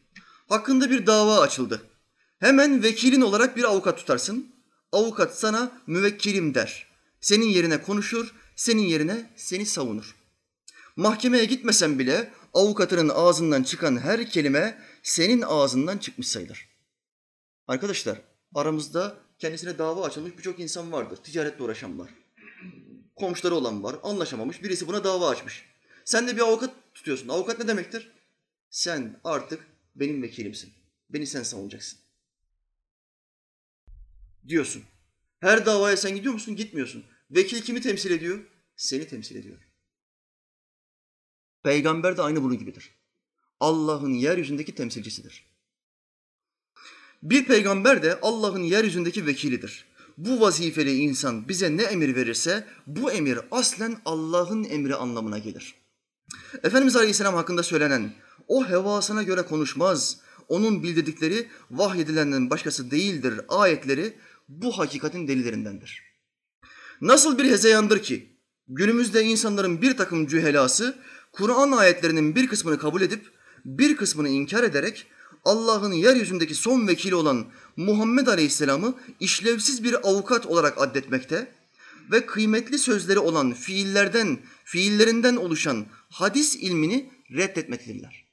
Hakkında 0.47 0.89
bir 0.89 1.05
dava 1.05 1.39
açıldı. 1.39 1.89
Hemen 2.39 2.83
vekilin 2.83 3.21
olarak 3.21 3.57
bir 3.57 3.63
avukat 3.63 3.97
tutarsın. 3.97 4.55
Avukat 4.91 5.39
sana 5.39 5.81
müvekkilim 5.87 6.53
der. 6.53 6.87
Senin 7.21 7.45
yerine 7.45 7.81
konuşur, 7.81 8.33
senin 8.55 8.81
yerine 8.81 9.33
seni 9.35 9.65
savunur. 9.65 10.15
Mahkemeye 10.95 11.45
gitmesen 11.45 11.99
bile 11.99 12.33
avukatının 12.53 13.09
ağzından 13.09 13.63
çıkan 13.63 13.97
her 13.97 14.29
kelime 14.29 14.83
senin 15.03 15.41
ağzından 15.41 15.97
çıkmış 15.97 16.27
sayılır. 16.27 16.69
Arkadaşlar 17.67 18.21
aramızda 18.55 19.17
kendisine 19.39 19.77
dava 19.77 20.05
açılmış 20.05 20.37
birçok 20.37 20.59
insan 20.59 20.91
vardır. 20.91 21.17
Ticaretle 21.17 21.63
uğraşan 21.63 21.99
var. 21.99 22.09
Komşuları 23.15 23.55
olan 23.55 23.83
var. 23.83 23.95
Anlaşamamış. 24.03 24.63
Birisi 24.63 24.87
buna 24.87 25.03
dava 25.03 25.29
açmış. 25.29 25.65
Sen 26.05 26.27
de 26.27 26.35
bir 26.35 26.41
avukat 26.41 26.73
tutuyorsun. 26.93 27.27
Avukat 27.27 27.59
ne 27.59 27.67
demektir? 27.67 28.11
Sen 28.69 29.19
artık 29.23 29.67
benim 29.95 30.21
vekilimsin. 30.21 30.73
Beni 31.09 31.27
sen 31.27 31.43
savunacaksın. 31.43 31.99
Diyorsun. 34.47 34.83
Her 35.39 35.65
davaya 35.65 35.97
sen 35.97 36.15
gidiyor 36.15 36.33
musun? 36.33 36.55
Gitmiyorsun. 36.55 37.05
Vekil 37.31 37.61
kimi 37.61 37.81
temsil 37.81 38.11
ediyor? 38.11 38.45
Seni 38.75 39.07
temsil 39.07 39.35
ediyor. 39.35 39.57
Peygamber 41.63 42.17
de 42.17 42.21
aynı 42.21 42.43
bunun 42.43 42.57
gibidir. 42.57 42.91
Allah'ın 43.59 44.13
yeryüzündeki 44.13 44.75
temsilcisidir. 44.75 45.48
Bir 47.23 47.45
peygamber 47.45 48.03
de 48.03 48.19
Allah'ın 48.21 48.63
yeryüzündeki 48.63 49.25
vekilidir. 49.25 49.85
Bu 50.17 50.41
vazifeli 50.41 50.95
insan 50.95 51.47
bize 51.47 51.77
ne 51.77 51.83
emir 51.83 52.15
verirse 52.15 52.67
bu 52.87 53.11
emir 53.11 53.39
aslen 53.51 53.97
Allah'ın 54.05 54.63
emri 54.63 54.95
anlamına 54.95 55.37
gelir. 55.37 55.75
Efendimiz 56.63 56.95
Aleyhisselam 56.95 57.35
hakkında 57.35 57.63
söylenen 57.63 58.13
o 58.47 58.67
hevasına 58.69 59.23
göre 59.23 59.41
konuşmaz, 59.41 60.19
onun 60.47 60.83
bildirdikleri 60.83 61.47
vahyedilenden 61.71 62.49
başkası 62.49 62.91
değildir 62.91 63.41
ayetleri 63.49 64.13
bu 64.49 64.77
hakikatin 64.77 65.27
delillerindendir. 65.27 66.03
Nasıl 67.01 67.37
bir 67.37 67.45
hezeyandır 67.45 68.03
ki 68.03 68.37
günümüzde 68.67 69.23
insanların 69.23 69.81
bir 69.81 69.97
takım 69.97 70.27
cühelası 70.27 70.97
Kur'an 71.31 71.71
ayetlerinin 71.71 72.35
bir 72.35 72.47
kısmını 72.47 72.79
kabul 72.79 73.01
edip 73.01 73.25
bir 73.65 73.97
kısmını 73.97 74.29
inkar 74.29 74.63
ederek 74.63 75.07
Allah'ın 75.45 75.93
yeryüzündeki 75.93 76.55
son 76.55 76.87
vekili 76.87 77.15
olan 77.15 77.45
Muhammed 77.77 78.27
Aleyhisselam'ı 78.27 78.95
işlevsiz 79.19 79.83
bir 79.83 80.07
avukat 80.09 80.45
olarak 80.45 80.81
addetmekte 80.81 81.51
ve 82.11 82.25
kıymetli 82.25 82.79
sözleri 82.79 83.19
olan 83.19 83.53
fiillerden, 83.53 84.39
fiillerinden 84.63 85.35
oluşan 85.35 85.85
hadis 86.09 86.55
ilmini 86.55 87.11
reddetmektedirler. 87.31 88.25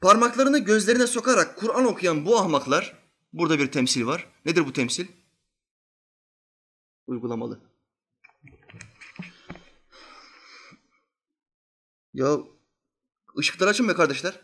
Parmaklarını 0.00 0.58
gözlerine 0.58 1.06
sokarak 1.06 1.56
Kur'an 1.56 1.84
okuyan 1.84 2.26
bu 2.26 2.38
ahmaklar, 2.38 2.98
burada 3.32 3.58
bir 3.58 3.72
temsil 3.72 4.06
var. 4.06 4.26
Nedir 4.44 4.66
bu 4.66 4.72
temsil? 4.72 5.06
Uygulamalı. 7.06 7.60
Ya 12.14 12.38
ışıkları 13.38 13.70
açın 13.70 13.88
be 13.88 13.94
kardeşler. 13.94 14.40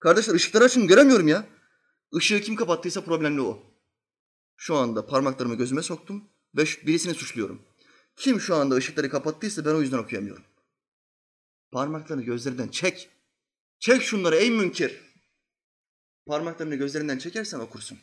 Kardeşler 0.00 0.34
ışıkları 0.34 0.64
açın 0.64 0.86
göremiyorum 0.86 1.28
ya. 1.28 1.46
Işığı 2.12 2.40
kim 2.40 2.56
kapattıysa 2.56 3.04
problemli 3.04 3.40
o. 3.40 3.62
Şu 4.56 4.76
anda 4.76 5.06
parmaklarımı 5.06 5.54
gözüme 5.54 5.82
soktum 5.82 6.24
ve 6.56 6.64
birisini 6.86 7.14
suçluyorum. 7.14 7.62
Kim 8.16 8.40
şu 8.40 8.54
anda 8.54 8.74
ışıkları 8.74 9.10
kapattıysa 9.10 9.64
ben 9.64 9.74
o 9.74 9.80
yüzden 9.80 9.98
okuyamıyorum. 9.98 10.44
Parmaklarını 11.72 12.22
gözlerinden 12.22 12.68
çek. 12.68 13.10
Çek 13.78 14.02
şunları 14.02 14.36
ey 14.36 14.50
münkir. 14.50 15.00
Parmaklarını 16.26 16.74
gözlerinden 16.74 17.18
çekersen 17.18 17.60
okursun. 17.60 17.98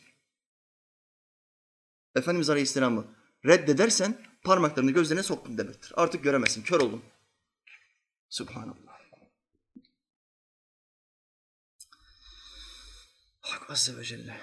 Efendimiz 2.14 2.50
Aleyhisselam'ı 2.50 3.04
reddedersen 3.46 4.22
parmaklarını 4.44 4.90
gözlerine 4.90 5.22
soktun 5.22 5.58
demektir. 5.58 5.92
Artık 5.96 6.24
göremezsin, 6.24 6.62
kör 6.62 6.80
oldun. 6.80 7.02
Subhanallah. 8.28 8.85
Hak 13.46 13.70
Azze 13.70 13.96
ve 13.96 14.04
Celle. 14.04 14.40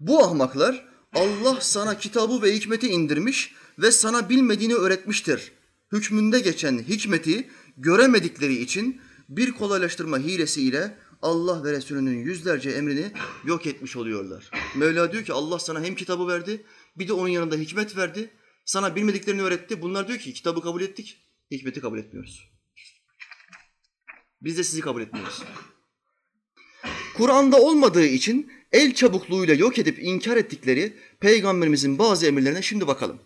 Bu 0.00 0.24
ahmaklar 0.24 0.88
Allah 1.14 1.60
sana 1.60 1.98
kitabı 1.98 2.42
ve 2.42 2.54
hikmeti 2.54 2.88
indirmiş 2.88 3.54
ve 3.78 3.90
sana 3.90 4.28
bilmediğini 4.28 4.74
öğretmiştir. 4.74 5.52
Hükmünde 5.92 6.40
geçen 6.40 6.78
hikmeti 6.78 7.50
göremedikleri 7.76 8.54
için 8.54 9.00
bir 9.28 9.52
kolaylaştırma 9.52 10.18
hilesiyle 10.18 10.98
Allah 11.22 11.64
ve 11.64 11.72
Resulünün 11.72 12.18
yüzlerce 12.18 12.70
emrini 12.70 13.12
yok 13.44 13.66
etmiş 13.66 13.96
oluyorlar. 13.96 14.50
Mevla 14.74 15.12
diyor 15.12 15.24
ki 15.24 15.32
Allah 15.32 15.58
sana 15.58 15.84
hem 15.84 15.94
kitabı 15.94 16.28
verdi 16.28 16.64
bir 16.96 17.08
de 17.08 17.12
onun 17.12 17.28
yanında 17.28 17.56
hikmet 17.56 17.96
verdi. 17.96 18.30
Sana 18.64 18.96
bilmediklerini 18.96 19.42
öğretti. 19.42 19.82
Bunlar 19.82 20.08
diyor 20.08 20.18
ki 20.18 20.32
kitabı 20.32 20.62
kabul 20.62 20.82
ettik, 20.82 21.22
hikmeti 21.50 21.80
kabul 21.80 21.98
etmiyoruz. 21.98 22.50
Biz 24.42 24.58
de 24.58 24.64
sizi 24.64 24.80
kabul 24.80 25.02
etmiyoruz. 25.02 25.42
Kur'an'da 27.16 27.60
olmadığı 27.60 28.06
için 28.06 28.52
el 28.72 28.94
çabukluğuyla 28.94 29.54
yok 29.54 29.78
edip 29.78 29.98
inkar 30.02 30.36
ettikleri 30.36 30.92
peygamberimizin 31.20 31.98
bazı 31.98 32.26
emirlerine 32.26 32.62
şimdi 32.62 32.86
bakalım. 32.86 33.18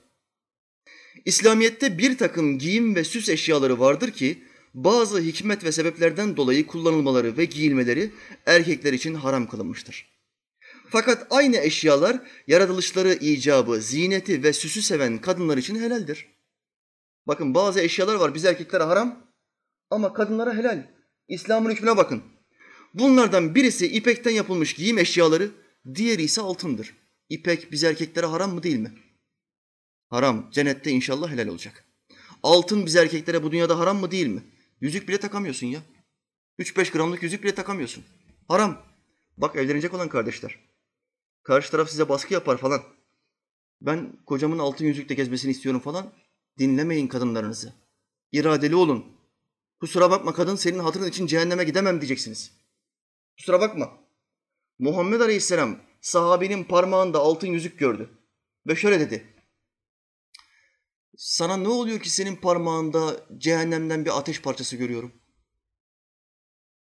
İslamiyet'te 1.24 1.98
bir 1.98 2.18
takım 2.18 2.58
giyim 2.58 2.94
ve 2.94 3.04
süs 3.04 3.28
eşyaları 3.28 3.80
vardır 3.80 4.10
ki 4.10 4.42
bazı 4.74 5.20
hikmet 5.20 5.64
ve 5.64 5.72
sebeplerden 5.72 6.36
dolayı 6.36 6.66
kullanılmaları 6.66 7.36
ve 7.36 7.44
giyilmeleri 7.44 8.10
erkekler 8.46 8.92
için 8.92 9.14
haram 9.14 9.48
kılınmıştır. 9.48 10.10
Fakat 10.88 11.26
aynı 11.30 11.56
eşyalar 11.56 12.20
yaratılışları 12.46 13.12
icabı, 13.12 13.80
zineti 13.80 14.42
ve 14.42 14.52
süsü 14.52 14.82
seven 14.82 15.18
kadınlar 15.18 15.58
için 15.58 15.80
helaldir. 15.80 16.26
Bakın 17.26 17.54
bazı 17.54 17.80
eşyalar 17.80 18.14
var 18.14 18.34
biz 18.34 18.44
erkeklere 18.44 18.82
haram 18.82 19.26
ama 19.90 20.12
kadınlara 20.12 20.54
helal. 20.54 20.86
İslam'ın 21.28 21.70
hükmüne 21.70 21.96
bakın. 21.96 22.22
Bunlardan 22.94 23.54
birisi 23.54 23.86
ipekten 23.86 24.30
yapılmış 24.30 24.74
giyim 24.74 24.98
eşyaları, 24.98 25.50
diğeri 25.94 26.22
ise 26.22 26.40
altındır. 26.40 26.94
İpek 27.28 27.72
biz 27.72 27.84
erkeklere 27.84 28.26
haram 28.26 28.54
mı 28.54 28.62
değil 28.62 28.78
mi? 28.78 28.92
Haram. 30.08 30.50
Cennette 30.50 30.90
inşallah 30.90 31.30
helal 31.30 31.48
olacak. 31.48 31.84
Altın 32.42 32.86
biz 32.86 32.96
erkeklere 32.96 33.42
bu 33.42 33.52
dünyada 33.52 33.78
haram 33.78 33.96
mı 34.00 34.10
değil 34.10 34.26
mi? 34.26 34.42
Yüzük 34.80 35.08
bile 35.08 35.18
takamıyorsun 35.18 35.66
ya. 35.66 35.80
3-5 36.58 36.92
gramlık 36.92 37.22
yüzük 37.22 37.44
bile 37.44 37.54
takamıyorsun. 37.54 38.04
Haram. 38.48 38.82
Bak 39.36 39.56
evlenecek 39.56 39.94
olan 39.94 40.08
kardeşler. 40.08 40.58
Karşı 41.42 41.70
taraf 41.70 41.90
size 41.90 42.08
baskı 42.08 42.34
yapar 42.34 42.56
falan. 42.56 42.82
Ben 43.80 44.12
kocamın 44.26 44.58
altın 44.58 44.84
yüzükle 44.84 45.14
gezmesini 45.14 45.50
istiyorum 45.50 45.80
falan. 45.80 46.12
Dinlemeyin 46.58 47.08
kadınlarınızı. 47.08 47.72
İradeli 48.32 48.74
olun. 48.74 49.04
Kusura 49.80 50.10
bakma 50.10 50.34
kadın 50.34 50.56
senin 50.56 50.78
hatırın 50.78 51.08
için 51.08 51.26
cehenneme 51.26 51.64
gidemem 51.64 52.00
diyeceksiniz. 52.00 52.59
Kusura 53.40 53.60
bakma. 53.60 53.98
Muhammed 54.78 55.20
Aleyhisselam 55.20 55.78
sahabinin 56.00 56.64
parmağında 56.64 57.18
altın 57.18 57.46
yüzük 57.46 57.78
gördü. 57.78 58.10
Ve 58.66 58.76
şöyle 58.76 59.00
dedi. 59.00 59.34
Sana 61.16 61.56
ne 61.56 61.68
oluyor 61.68 62.00
ki 62.00 62.10
senin 62.10 62.36
parmağında 62.36 63.26
cehennemden 63.38 64.04
bir 64.04 64.18
ateş 64.18 64.42
parçası 64.42 64.76
görüyorum? 64.76 65.12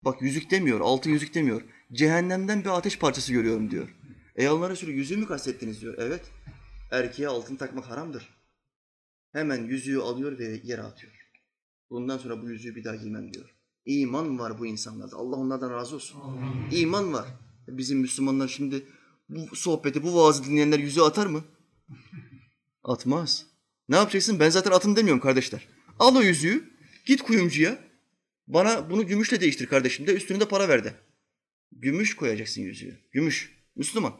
Bak 0.02 0.22
yüzük 0.22 0.50
demiyor, 0.50 0.80
altın 0.80 1.10
yüzük 1.10 1.34
demiyor. 1.34 1.62
Cehennemden 1.92 2.64
bir 2.64 2.70
ateş 2.70 2.98
parçası 2.98 3.32
görüyorum 3.32 3.70
diyor. 3.70 3.94
Ey 4.36 4.46
Allah 4.46 4.70
Resulü 4.70 4.92
yüzüğü 4.92 5.16
mü 5.16 5.26
kastettiniz 5.26 5.80
diyor. 5.80 5.94
Evet. 5.98 6.22
Erkeğe 6.90 7.28
altın 7.28 7.56
takmak 7.56 7.90
haramdır. 7.90 8.28
Hemen 9.32 9.64
yüzüğü 9.64 9.98
alıyor 9.98 10.38
ve 10.38 10.60
yere 10.64 10.82
atıyor. 10.82 11.12
Bundan 11.90 12.18
sonra 12.18 12.42
bu 12.42 12.50
yüzüğü 12.50 12.76
bir 12.76 12.84
daha 12.84 12.96
giymem 12.96 13.34
diyor. 13.34 13.57
İman 13.88 14.38
var 14.38 14.58
bu 14.58 14.66
insanlarda. 14.66 15.16
Allah 15.16 15.36
onlardan 15.36 15.70
razı 15.70 15.96
olsun. 15.96 16.20
Amin. 16.20 16.70
İman 16.70 17.12
var. 17.12 17.28
Bizim 17.68 17.98
Müslümanlar 17.98 18.48
şimdi 18.48 18.86
bu 19.28 19.56
sohbeti, 19.56 20.02
bu 20.02 20.14
vaazı 20.14 20.44
dinleyenler 20.44 20.78
yüzüğü 20.78 21.02
atar 21.02 21.26
mı? 21.26 21.44
Atmaz. 22.84 23.46
Ne 23.88 23.96
yapacaksın? 23.96 24.40
Ben 24.40 24.50
zaten 24.50 24.70
atın 24.70 24.96
demiyorum 24.96 25.20
kardeşler. 25.20 25.68
Al 25.98 26.16
o 26.16 26.22
yüzüğü, 26.22 26.70
git 27.06 27.22
kuyumcuya. 27.22 27.78
Bana 28.46 28.90
bunu 28.90 29.06
gümüşle 29.06 29.40
değiştir 29.40 29.66
kardeşim 29.66 30.06
de 30.06 30.14
üstüne 30.14 30.40
de 30.40 30.48
para 30.48 30.68
ver 30.68 30.84
de. 30.84 30.94
Gümüş 31.72 32.16
koyacaksın 32.16 32.62
yüzüğü. 32.62 32.98
Gümüş. 33.12 33.58
Müslüman. 33.76 34.14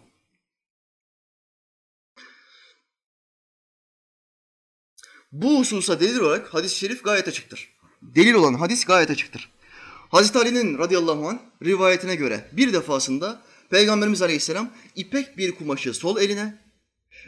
Bu 5.32 5.60
hususa 5.60 6.00
delil 6.00 6.18
olarak 6.18 6.54
hadis-i 6.54 6.78
şerif 6.78 7.04
gayet 7.04 7.28
açıktır. 7.28 7.78
Delil 8.02 8.34
olan 8.34 8.54
hadis 8.54 8.84
gayet 8.84 9.10
açıktır. 9.10 9.57
Hazreti 10.08 10.38
Ali'nin 10.38 10.78
radıyallahu 10.78 11.28
anh 11.28 11.38
rivayetine 11.64 12.14
göre 12.14 12.48
bir 12.52 12.72
defasında 12.72 13.42
Peygamberimiz 13.70 14.22
aleyhisselam 14.22 14.70
ipek 14.94 15.38
bir 15.38 15.54
kumaşı 15.54 15.94
sol 15.94 16.20
eline, 16.20 16.58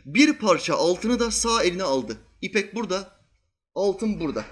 bir 0.05 0.33
parça 0.33 0.75
altını 0.75 1.21
da 1.21 1.31
sağ 1.31 1.63
eline 1.65 1.83
aldı. 1.83 2.17
İpek 2.43 2.75
burada, 2.75 3.21
altın 3.75 4.21
burada. 4.21 4.45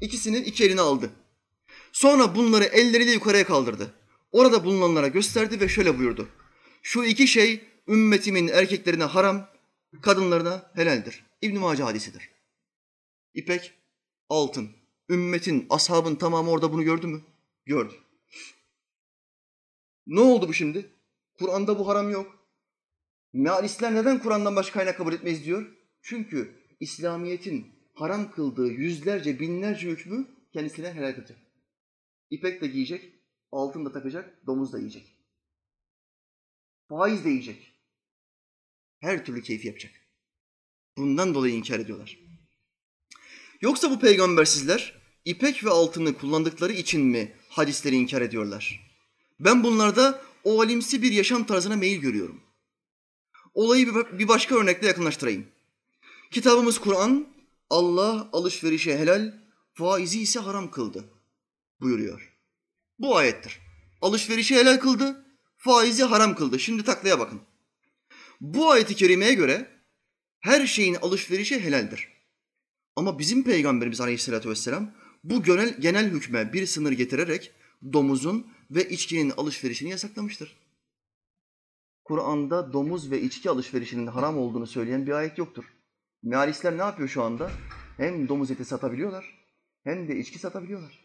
İkisini 0.00 0.38
iki 0.38 0.64
eline 0.64 0.80
aldı. 0.80 1.10
Sonra 1.92 2.34
bunları 2.34 2.64
elleriyle 2.64 3.10
yukarıya 3.12 3.46
kaldırdı. 3.46 3.94
Orada 4.32 4.64
bulunanlara 4.64 5.08
gösterdi 5.08 5.60
ve 5.60 5.68
şöyle 5.68 5.98
buyurdu. 5.98 6.28
Şu 6.82 7.04
iki 7.04 7.28
şey 7.28 7.64
ümmetimin 7.88 8.48
erkeklerine 8.48 9.04
haram, 9.04 9.48
kadınlarına 10.02 10.70
helaldir. 10.74 11.24
İbn-i 11.42 11.58
Mace 11.58 11.82
hadisidir. 11.82 12.30
İpek, 13.34 13.72
altın. 14.28 14.70
Ümmetin, 15.08 15.66
ashabın 15.70 16.14
tamamı 16.14 16.50
orada 16.50 16.72
bunu 16.72 16.82
gördü 16.82 17.06
mü? 17.06 17.22
Gördü. 17.66 17.94
Ne 20.06 20.20
oldu 20.20 20.48
bu 20.48 20.54
şimdi? 20.54 20.90
Kur'an'da 21.38 21.78
bu 21.78 21.88
haram 21.88 22.10
yok. 22.10 22.38
Mealistler 23.32 23.94
neden 23.94 24.18
Kur'an'dan 24.18 24.56
başka 24.56 24.74
kaynak 24.74 24.96
kabul 24.96 25.12
etmeyiz 25.12 25.44
diyor? 25.44 25.66
Çünkü 26.02 26.62
İslamiyet'in 26.80 27.74
haram 27.94 28.30
kıldığı 28.30 28.68
yüzlerce, 28.68 29.40
binlerce 29.40 29.88
hükmü 29.88 30.26
kendisine 30.52 30.94
helal 30.94 31.14
kılacak. 31.14 31.38
İpek 32.30 32.62
de 32.62 32.66
giyecek, 32.66 33.12
altın 33.52 33.84
da 33.84 33.92
takacak, 33.92 34.46
domuz 34.46 34.72
da 34.72 34.78
yiyecek. 34.78 35.16
Faiz 36.88 37.24
de 37.24 37.28
yiyecek. 37.28 37.72
Her 39.00 39.24
türlü 39.24 39.42
keyfi 39.42 39.66
yapacak. 39.66 39.92
Bundan 40.96 41.34
dolayı 41.34 41.54
inkar 41.54 41.78
ediyorlar. 41.78 42.18
Yoksa 43.60 43.90
bu 43.90 44.00
peygambersizler 44.00 45.02
ipek 45.24 45.64
ve 45.64 45.70
altını 45.70 46.18
kullandıkları 46.18 46.72
için 46.72 47.00
mi 47.00 47.36
hadisleri 47.52 47.96
inkar 47.96 48.22
ediyorlar? 48.22 48.92
Ben 49.40 49.64
bunlarda 49.64 50.22
o 50.44 50.60
alimsi 50.60 51.02
bir 51.02 51.12
yaşam 51.12 51.44
tarzına 51.44 51.76
meyil 51.76 52.00
görüyorum. 52.00 52.40
Olayı 53.54 53.94
bir 53.94 54.28
başka 54.28 54.54
örnekle 54.54 54.86
yakınlaştırayım. 54.86 55.46
Kitabımız 56.30 56.78
Kur'an, 56.78 57.26
Allah 57.70 58.28
alışverişe 58.32 58.98
helal, 58.98 59.34
faizi 59.74 60.20
ise 60.20 60.40
haram 60.40 60.70
kıldı 60.70 61.04
buyuruyor. 61.80 62.36
Bu 62.98 63.16
ayettir. 63.16 63.58
Alışverişi 64.02 64.56
helal 64.56 64.76
kıldı, 64.76 65.26
faizi 65.56 66.02
haram 66.02 66.34
kıldı. 66.34 66.60
Şimdi 66.60 66.84
taklaya 66.84 67.18
bakın. 67.18 67.40
Bu 68.40 68.70
ayeti 68.70 68.94
kerimeye 68.94 69.34
göre 69.34 69.70
her 70.40 70.66
şeyin 70.66 70.94
alışverişi 70.94 71.60
helaldir. 71.60 72.08
Ama 72.96 73.18
bizim 73.18 73.44
Peygamberimiz 73.44 74.00
Aleyhisselatü 74.00 74.50
Vesselam 74.50 74.94
bu 75.24 75.42
genel, 75.42 75.80
genel 75.80 76.10
hükme 76.10 76.52
bir 76.52 76.66
sınır 76.66 76.92
getirerek 76.92 77.52
domuzun 77.92 78.46
ve 78.70 78.88
içkinin 78.88 79.30
alışverişini 79.30 79.90
yasaklamıştır. 79.90 80.56
Kur'an'da 82.04 82.72
domuz 82.72 83.10
ve 83.10 83.22
içki 83.22 83.50
alışverişinin 83.50 84.06
haram 84.06 84.38
olduğunu 84.38 84.66
söyleyen 84.66 85.06
bir 85.06 85.12
ayet 85.12 85.38
yoktur. 85.38 85.64
Mealistler 86.22 86.78
ne 86.78 86.82
yapıyor 86.82 87.08
şu 87.08 87.22
anda? 87.22 87.50
Hem 87.96 88.28
domuz 88.28 88.50
eti 88.50 88.64
satabiliyorlar 88.64 89.42
hem 89.84 90.08
de 90.08 90.18
içki 90.18 90.38
satabiliyorlar. 90.38 91.02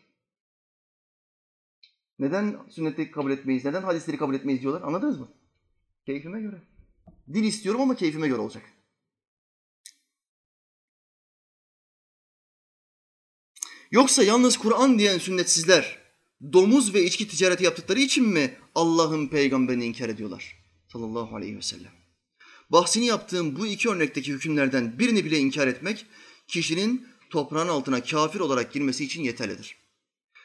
Neden 2.20 2.58
sünneti 2.70 3.12
kabul 3.12 3.32
etmeyiz, 3.32 3.66
neden 3.66 3.82
hadisleri 3.82 4.18
kabul 4.18 4.36
etmeyiz 4.36 4.62
diyorlar 4.62 4.82
anladınız 4.82 5.20
mı? 5.20 5.28
Keyfime 6.06 6.42
göre. 6.42 6.62
Din 7.34 7.44
istiyorum 7.44 7.82
ama 7.82 7.96
keyfime 7.96 8.28
göre 8.28 8.40
olacak. 8.40 8.64
Yoksa 13.92 14.24
yalnız 14.24 14.58
Kur'an 14.58 15.00
diyen 15.00 15.18
sünnetsizler 15.18 15.98
domuz 16.54 16.94
ve 16.94 17.04
içki 17.04 17.28
ticareti 17.28 17.64
yaptıkları 17.64 18.00
için 18.00 18.28
mi 18.28 18.58
Allah'ın 18.76 19.28
peygamberini 19.28 19.86
inkar 19.86 20.10
ediyorlar. 20.10 20.56
Sallallahu 20.92 21.36
aleyhi 21.36 21.58
ve 21.58 21.62
sellem. 21.62 21.92
Bahsini 22.70 23.06
yaptığım 23.06 23.56
bu 23.56 23.68
iki 23.68 23.90
örnekteki 23.90 24.34
hükümlerden 24.34 25.00
birini 25.00 25.26
bile 25.26 25.40
inkar 25.40 25.68
etmek, 25.68 26.06
kişinin 26.48 27.08
toprağın 27.30 27.68
altına 27.68 28.04
kafir 28.04 28.40
olarak 28.40 28.74
girmesi 28.74 29.04
için 29.04 29.24
yeterlidir. 29.24 29.78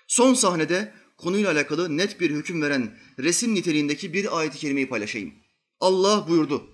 Son 0.06 0.34
sahnede 0.34 0.94
konuyla 1.16 1.52
alakalı 1.52 1.96
net 1.96 2.20
bir 2.20 2.30
hüküm 2.30 2.62
veren 2.62 2.98
resim 3.18 3.54
niteliğindeki 3.54 4.12
bir 4.12 4.38
ayet-i 4.38 4.58
kerimeyi 4.58 4.88
paylaşayım. 4.88 5.34
Allah 5.80 6.28
buyurdu. 6.28 6.66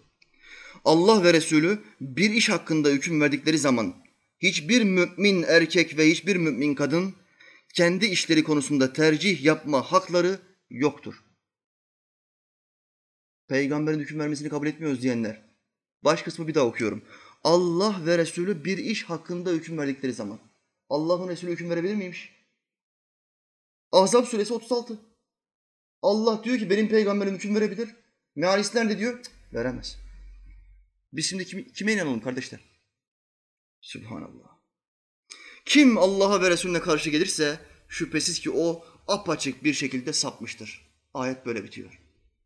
Allah 0.85 1.25
ve 1.25 1.35
Resulü 1.35 1.79
bir 2.01 2.31
iş 2.31 2.49
hakkında 2.49 2.89
hüküm 2.89 3.21
verdikleri 3.21 3.59
zaman 3.59 3.95
hiçbir 4.39 4.83
mümin 4.83 5.43
erkek 5.43 5.99
ve 5.99 6.11
hiçbir 6.11 6.37
mümin 6.37 6.75
kadın 6.75 7.15
kendi 7.75 8.07
işleri 8.07 8.45
konusunda 8.45 8.93
tercih 8.93 9.45
yapma 9.45 9.83
hakları 9.83 10.39
yoktur. 10.71 11.25
Peygamberin 13.49 14.01
hüküm 14.01 14.19
vermesini 14.19 14.49
kabul 14.49 14.67
etmiyoruz 14.67 15.03
diyenler. 15.03 15.43
Baş 16.05 16.23
kısmı 16.23 16.49
bir 16.49 16.55
daha 16.55 16.65
okuyorum. 16.65 17.05
Allah 17.45 18.07
ve 18.07 18.19
Resulü 18.19 18.65
bir 18.65 18.79
iş 18.79 19.05
hakkında 19.05 19.51
hüküm 19.51 19.79
verdikleri 19.79 20.13
zaman. 20.13 20.41
Allah'ın 20.89 21.29
Resulü 21.29 21.51
hüküm 21.51 21.71
verebilir 21.71 21.95
miymiş? 21.95 22.33
Ahzab 23.93 24.25
suresi 24.25 24.55
36. 24.55 24.99
Allah 26.03 26.45
diyor 26.45 26.59
ki 26.59 26.71
benim 26.71 26.89
peygamberim 26.89 27.35
hüküm 27.35 27.55
verebilir. 27.55 27.89
Mealistler 28.37 28.89
de 28.89 28.99
diyor 28.99 29.23
"Cık, 29.23 29.33
veremez. 29.55 29.99
Biz 31.13 31.27
şimdi 31.27 31.45
kim, 31.47 31.65
kime 31.65 31.93
inanalım 31.93 32.21
kardeşler? 32.21 32.61
Subhanallah. 33.81 34.59
Kim 35.65 35.99
Allah'a 35.99 36.43
ve 36.43 36.51
Resulüne 36.51 36.81
karşı 36.81 37.11
gelirse 37.11 37.61
şüphesiz 37.89 38.41
ki 38.41 38.51
o 38.51 38.85
apaçık 39.09 39.65
bir 39.65 39.75
şekilde 39.75 40.13
sapmıştır. 40.13 40.89
Ayet 41.15 41.47
böyle 41.47 41.65
bitiyor. 41.65 42.01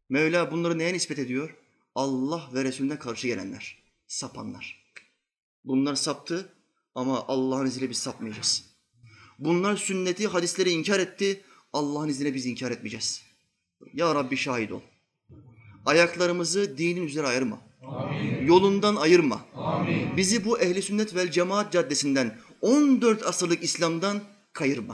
Mevla 0.08 0.50
bunları 0.50 0.78
neye 0.78 0.92
nispet 0.92 1.18
ediyor? 1.18 1.56
Allah 1.94 2.50
ve 2.54 2.64
Resulüne 2.64 2.98
karşı 2.98 3.26
gelenler, 3.26 3.82
sapanlar. 4.06 4.82
Bunlar 5.64 5.94
saptı 5.94 6.52
ama 6.94 7.26
Allah'ın 7.28 7.66
izniyle 7.66 7.90
biz 7.90 7.98
sapmayacağız. 7.98 8.64
Bunlar 9.38 9.76
sünneti, 9.76 10.26
hadisleri 10.26 10.70
inkar 10.70 11.00
etti. 11.00 11.44
Allah'ın 11.72 12.08
izniyle 12.08 12.34
biz 12.34 12.46
inkar 12.46 12.70
etmeyeceğiz. 12.70 13.22
Ya 13.94 14.14
Rabbi 14.14 14.36
şahit 14.36 14.72
ol. 14.72 14.80
Ayaklarımızı 15.86 16.78
dinin 16.78 17.06
üzere 17.06 17.26
ayırma. 17.26 17.71
Yolundan 18.42 18.96
ayırma. 18.96 19.46
Bizi 20.16 20.44
bu 20.44 20.60
ehli 20.60 20.82
sünnet 20.82 21.14
vel 21.14 21.30
cemaat 21.30 21.72
caddesinden 21.72 22.38
14 22.60 23.26
asırlık 23.26 23.62
İslam'dan 23.62 24.20
kayırma. 24.52 24.92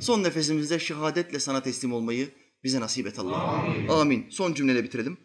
Son 0.00 0.22
nefesimizde 0.22 0.78
şehadetle 0.78 1.40
sana 1.40 1.62
teslim 1.62 1.92
olmayı 1.92 2.28
bize 2.64 2.80
nasip 2.80 3.06
et 3.06 3.18
Allah. 3.18 3.64
Amin. 3.88 4.26
Son 4.30 4.54
cümleyle 4.54 4.84
bitirelim. 4.84 5.16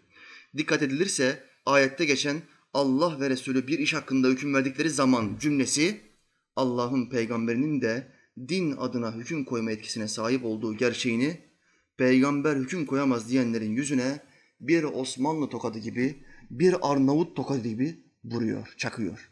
Dikkat 0.58 0.82
edilirse 0.82 1.44
ayette 1.66 2.06
geçen 2.06 2.42
Allah 2.74 3.20
ve 3.20 3.30
Resulü 3.30 3.68
bir 3.68 3.80
iş 3.80 3.94
hakkında 3.94 4.28
hüküm 4.28 4.54
verdikleri 4.54 4.90
zaman 4.90 5.38
cümlesi 5.40 6.02
Allah'ın 6.56 7.10
peygamberinin 7.10 7.82
de 7.82 8.12
din 8.48 8.76
adına 8.78 9.16
hüküm 9.16 9.46
koyma 9.46 9.72
etkisine 9.72 10.08
sahip 10.08 10.46
olduğu 10.46 10.78
gerçeğini 10.78 11.42
peygamber 11.98 12.56
hüküm 12.56 12.86
koyamaz 12.86 13.30
diyenlerin 13.30 13.72
yüzüne 13.72 14.20
bir 14.60 14.84
Osmanlı 14.84 15.50
tokadı 15.50 15.80
gibi, 15.80 16.24
bir 16.60 16.92
Arnavut 16.92 17.36
tokadı 17.36 17.68
gibi 17.68 18.00
vuruyor, 18.26 18.74
çakıyor. 18.78 19.32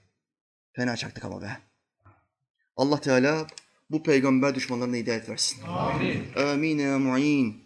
Fena 0.73 0.97
çaktık 0.97 1.25
ama 1.25 1.41
be. 1.41 1.57
Allah 2.77 3.01
Teala 3.01 3.47
bu 3.89 4.03
peygamber 4.03 4.55
düşmanlarına 4.55 4.95
hidayet 4.95 5.29
versin. 5.29 5.63
Amin. 5.67 6.23
Amin 6.35 6.77
ya 6.79 6.99
mu'in. 6.99 7.63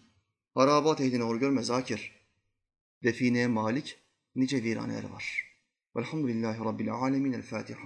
Harabat 0.53 1.01
ehline 1.01 1.23
uğur 1.23 1.35
görme 1.35 1.63
zakir. 1.63 2.11
Define 3.03 3.47
malik 3.47 3.97
nice 4.35 4.63
viraneler 4.63 5.03
var. 5.03 5.45
Velhamdülillahi 5.95 6.59
Rabbil 6.59 6.93
alemin. 6.93 7.33
El 7.33 7.41
Fatiha. 7.41 7.79